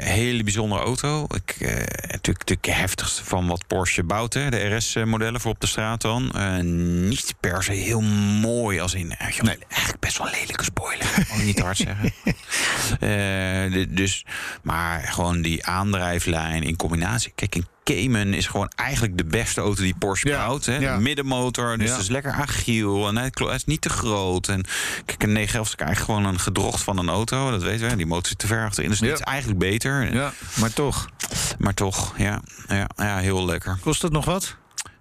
hele 0.03 0.43
bijzondere 0.43 0.81
auto. 0.81 1.23
Ik, 1.23 1.55
uh, 1.59 1.69
natuurlijk, 1.69 2.25
natuurlijk 2.25 2.65
heftigste 2.65 3.23
van 3.25 3.47
wat 3.47 3.67
Porsche 3.67 4.03
bouwt, 4.03 4.33
hè. 4.33 4.49
de 4.49 4.75
RS-modellen 4.75 5.41
voor 5.41 5.51
op 5.51 5.59
de 5.59 5.67
straat 5.67 6.01
dan. 6.01 6.31
Uh, 6.35 6.57
niet 7.09 7.33
per 7.39 7.63
se 7.63 7.71
heel 7.71 8.01
mooi 8.41 8.79
als 8.79 8.93
in. 8.93 9.07
nee. 9.07 9.57
Eigenlijk 9.67 9.99
best 9.99 10.17
wel 10.17 10.27
een 10.27 10.33
lelijke 10.39 10.63
spoiler. 10.63 11.13
Mag 11.29 11.37
ik 11.37 11.45
niet 11.45 11.59
hard 11.59 11.77
zeggen. 11.77 12.13
dus, 13.95 14.25
maar 14.61 15.01
gewoon 15.01 15.41
die 15.41 15.65
aandrijflijn 15.65 16.63
in 16.63 16.75
combinatie. 16.75 17.31
Kijk, 17.35 17.55
in 17.55 17.65
Cayman 17.93 18.33
is 18.33 18.47
gewoon 18.47 18.71
eigenlijk 18.75 19.17
de 19.17 19.23
beste 19.23 19.61
auto 19.61 19.81
die 19.81 19.95
Porsche 19.95 20.27
ja, 20.27 20.45
bouwt. 20.45 20.65
Hè? 20.65 20.77
Ja. 20.77 20.99
Middenmotor, 20.99 21.77
dus 21.77 21.87
ja. 21.87 21.93
het 21.93 22.01
is 22.01 22.09
lekker 22.09 22.31
agiel. 22.31 23.07
En 23.07 23.17
hij 23.17 23.31
is 23.53 23.65
niet 23.65 23.81
te 23.81 23.89
groot. 23.89 24.47
En 24.47 24.65
kijk, 25.05 25.23
een 25.23 25.31
911 25.31 25.67
is 25.67 25.75
eigenlijk 25.75 26.11
gewoon 26.11 26.33
een 26.33 26.39
gedrocht 26.39 26.83
van 26.83 26.97
een 26.97 27.09
auto. 27.09 27.51
Dat 27.51 27.63
weten 27.63 27.89
we. 27.89 27.95
Die 27.95 28.05
motor 28.05 28.27
zit 28.27 28.39
te 28.39 28.47
ver 28.47 28.65
achterin. 28.65 28.89
Dus 28.89 28.99
dit 28.99 29.13
is 29.13 29.19
eigenlijk 29.19 29.59
beter. 29.59 30.13
Ja, 30.13 30.33
maar 30.55 30.73
toch. 30.73 31.09
Maar 31.57 31.73
toch, 31.73 32.13
ja. 32.17 32.41
Ja, 32.67 32.89
ja 32.95 33.17
heel 33.17 33.45
lekker. 33.45 33.77
Kost 33.81 34.01
het 34.01 34.11
nog 34.11 34.25
wat? 34.25 34.55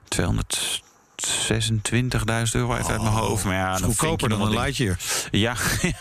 200. 0.09 0.83
126.000 1.27 2.51
euro 2.53 2.73
uit, 2.73 2.89
uit 2.89 3.03
mijn 3.03 3.13
hoofd. 3.15 3.45
Maar 3.45 3.55
ja, 3.55 3.75
is 3.75 3.81
goedkoper 3.81 4.29
dan 4.29 4.41
een 4.41 4.51
dingen- 4.75 4.99
Ja, 5.31 5.55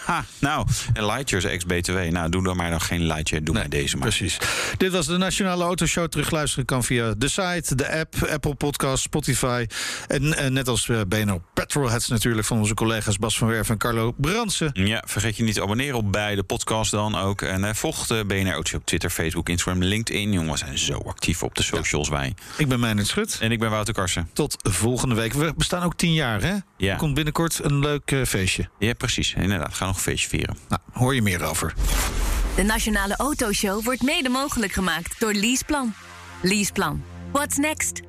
ja, 0.07 0.25
nou, 0.39 0.67
een 0.93 1.05
Lightyear 1.05 1.43
is 1.43 1.51
ex-BTW. 1.51 1.97
Nou, 2.11 2.29
doe 2.29 2.43
dan 2.43 2.57
maar 2.57 2.69
nog 2.69 2.85
geen 2.87 3.05
Lightyear. 3.07 3.43
Doe 3.43 3.55
maar 3.55 3.69
deze 3.69 3.97
maar. 3.97 4.07
Precies. 4.07 4.37
Dit 4.77 4.91
was 4.91 5.05
de 5.05 5.17
Nationale 5.17 5.63
Autoshow. 5.63 6.07
Terugluisteren 6.07 6.65
kan 6.65 6.83
via 6.83 7.13
de 7.17 7.27
site, 7.27 7.75
de 7.75 7.91
app, 7.99 8.15
Apple 8.31 8.55
Podcast, 8.55 9.03
Spotify. 9.03 9.65
En, 10.07 10.37
eh, 10.37 10.49
net 10.49 10.67
als 10.67 10.89
eh, 10.89 10.99
BNR 11.07 11.41
Petrolheads 11.53 12.07
natuurlijk 12.07 12.47
van 12.47 12.57
onze 12.57 12.73
collega's 12.73 13.17
Bas 13.17 13.37
van 13.37 13.47
Werf 13.47 13.69
en 13.69 13.77
Carlo 13.77 14.13
Brandsen. 14.17 14.69
Ja, 14.73 15.03
vergeet 15.07 15.37
je 15.37 15.43
niet 15.43 15.53
te 15.53 15.61
abonneren 15.61 15.97
op 15.97 16.11
beide 16.11 16.43
podcasts 16.43 16.91
dan 16.91 17.15
ook. 17.17 17.41
En 17.41 17.63
eh, 17.63 17.73
volg 17.73 18.07
de 18.07 18.23
BNR 18.27 18.57
op 18.57 18.65
Twitter, 18.83 19.09
Facebook, 19.09 19.49
Instagram, 19.49 19.83
LinkedIn. 19.83 20.31
Jongen, 20.31 20.51
we 20.51 20.57
zijn 20.57 20.77
zo 20.77 20.97
actief 20.97 21.43
op 21.43 21.55
de 21.55 21.63
socials 21.63 22.09
wij. 22.09 22.33
Ik 22.57 22.67
ben 22.67 22.79
Meijnerd 22.79 23.07
Schut. 23.07 23.37
En 23.39 23.51
ik 23.51 23.59
ben 23.59 23.69
Wouter 23.69 23.93
Karsen. 23.93 24.29
Tot 24.33 24.55
volgende 24.61 25.08
week. 25.15 25.33
We 25.33 25.53
bestaan 25.57 25.83
ook 25.83 25.95
tien 25.95 26.13
jaar, 26.13 26.41
hè? 26.41 26.55
Ja. 26.77 26.91
Er 26.91 26.97
komt 26.97 27.13
binnenkort 27.13 27.59
een 27.63 27.79
leuk 27.79 28.11
eh, 28.11 28.23
feestje. 28.23 28.69
Ja, 28.79 28.93
precies. 28.93 29.33
Inderdaad, 29.33 29.73
ga 29.73 29.85
nog 29.85 29.95
een 29.95 30.01
feestje 30.01 30.29
vieren. 30.29 30.57
Nou, 30.67 30.81
hoor 30.93 31.15
je 31.15 31.21
meer 31.21 31.43
over. 31.43 31.73
De 32.55 32.63
Nationale 32.63 33.15
Autoshow 33.15 33.83
wordt 33.83 34.01
mede 34.01 34.29
mogelijk 34.29 34.71
gemaakt 34.71 35.19
door 35.19 35.33
Leaseplan. 35.33 35.93
Leaseplan. 36.41 37.03
What's 37.31 37.57
next? 37.57 38.08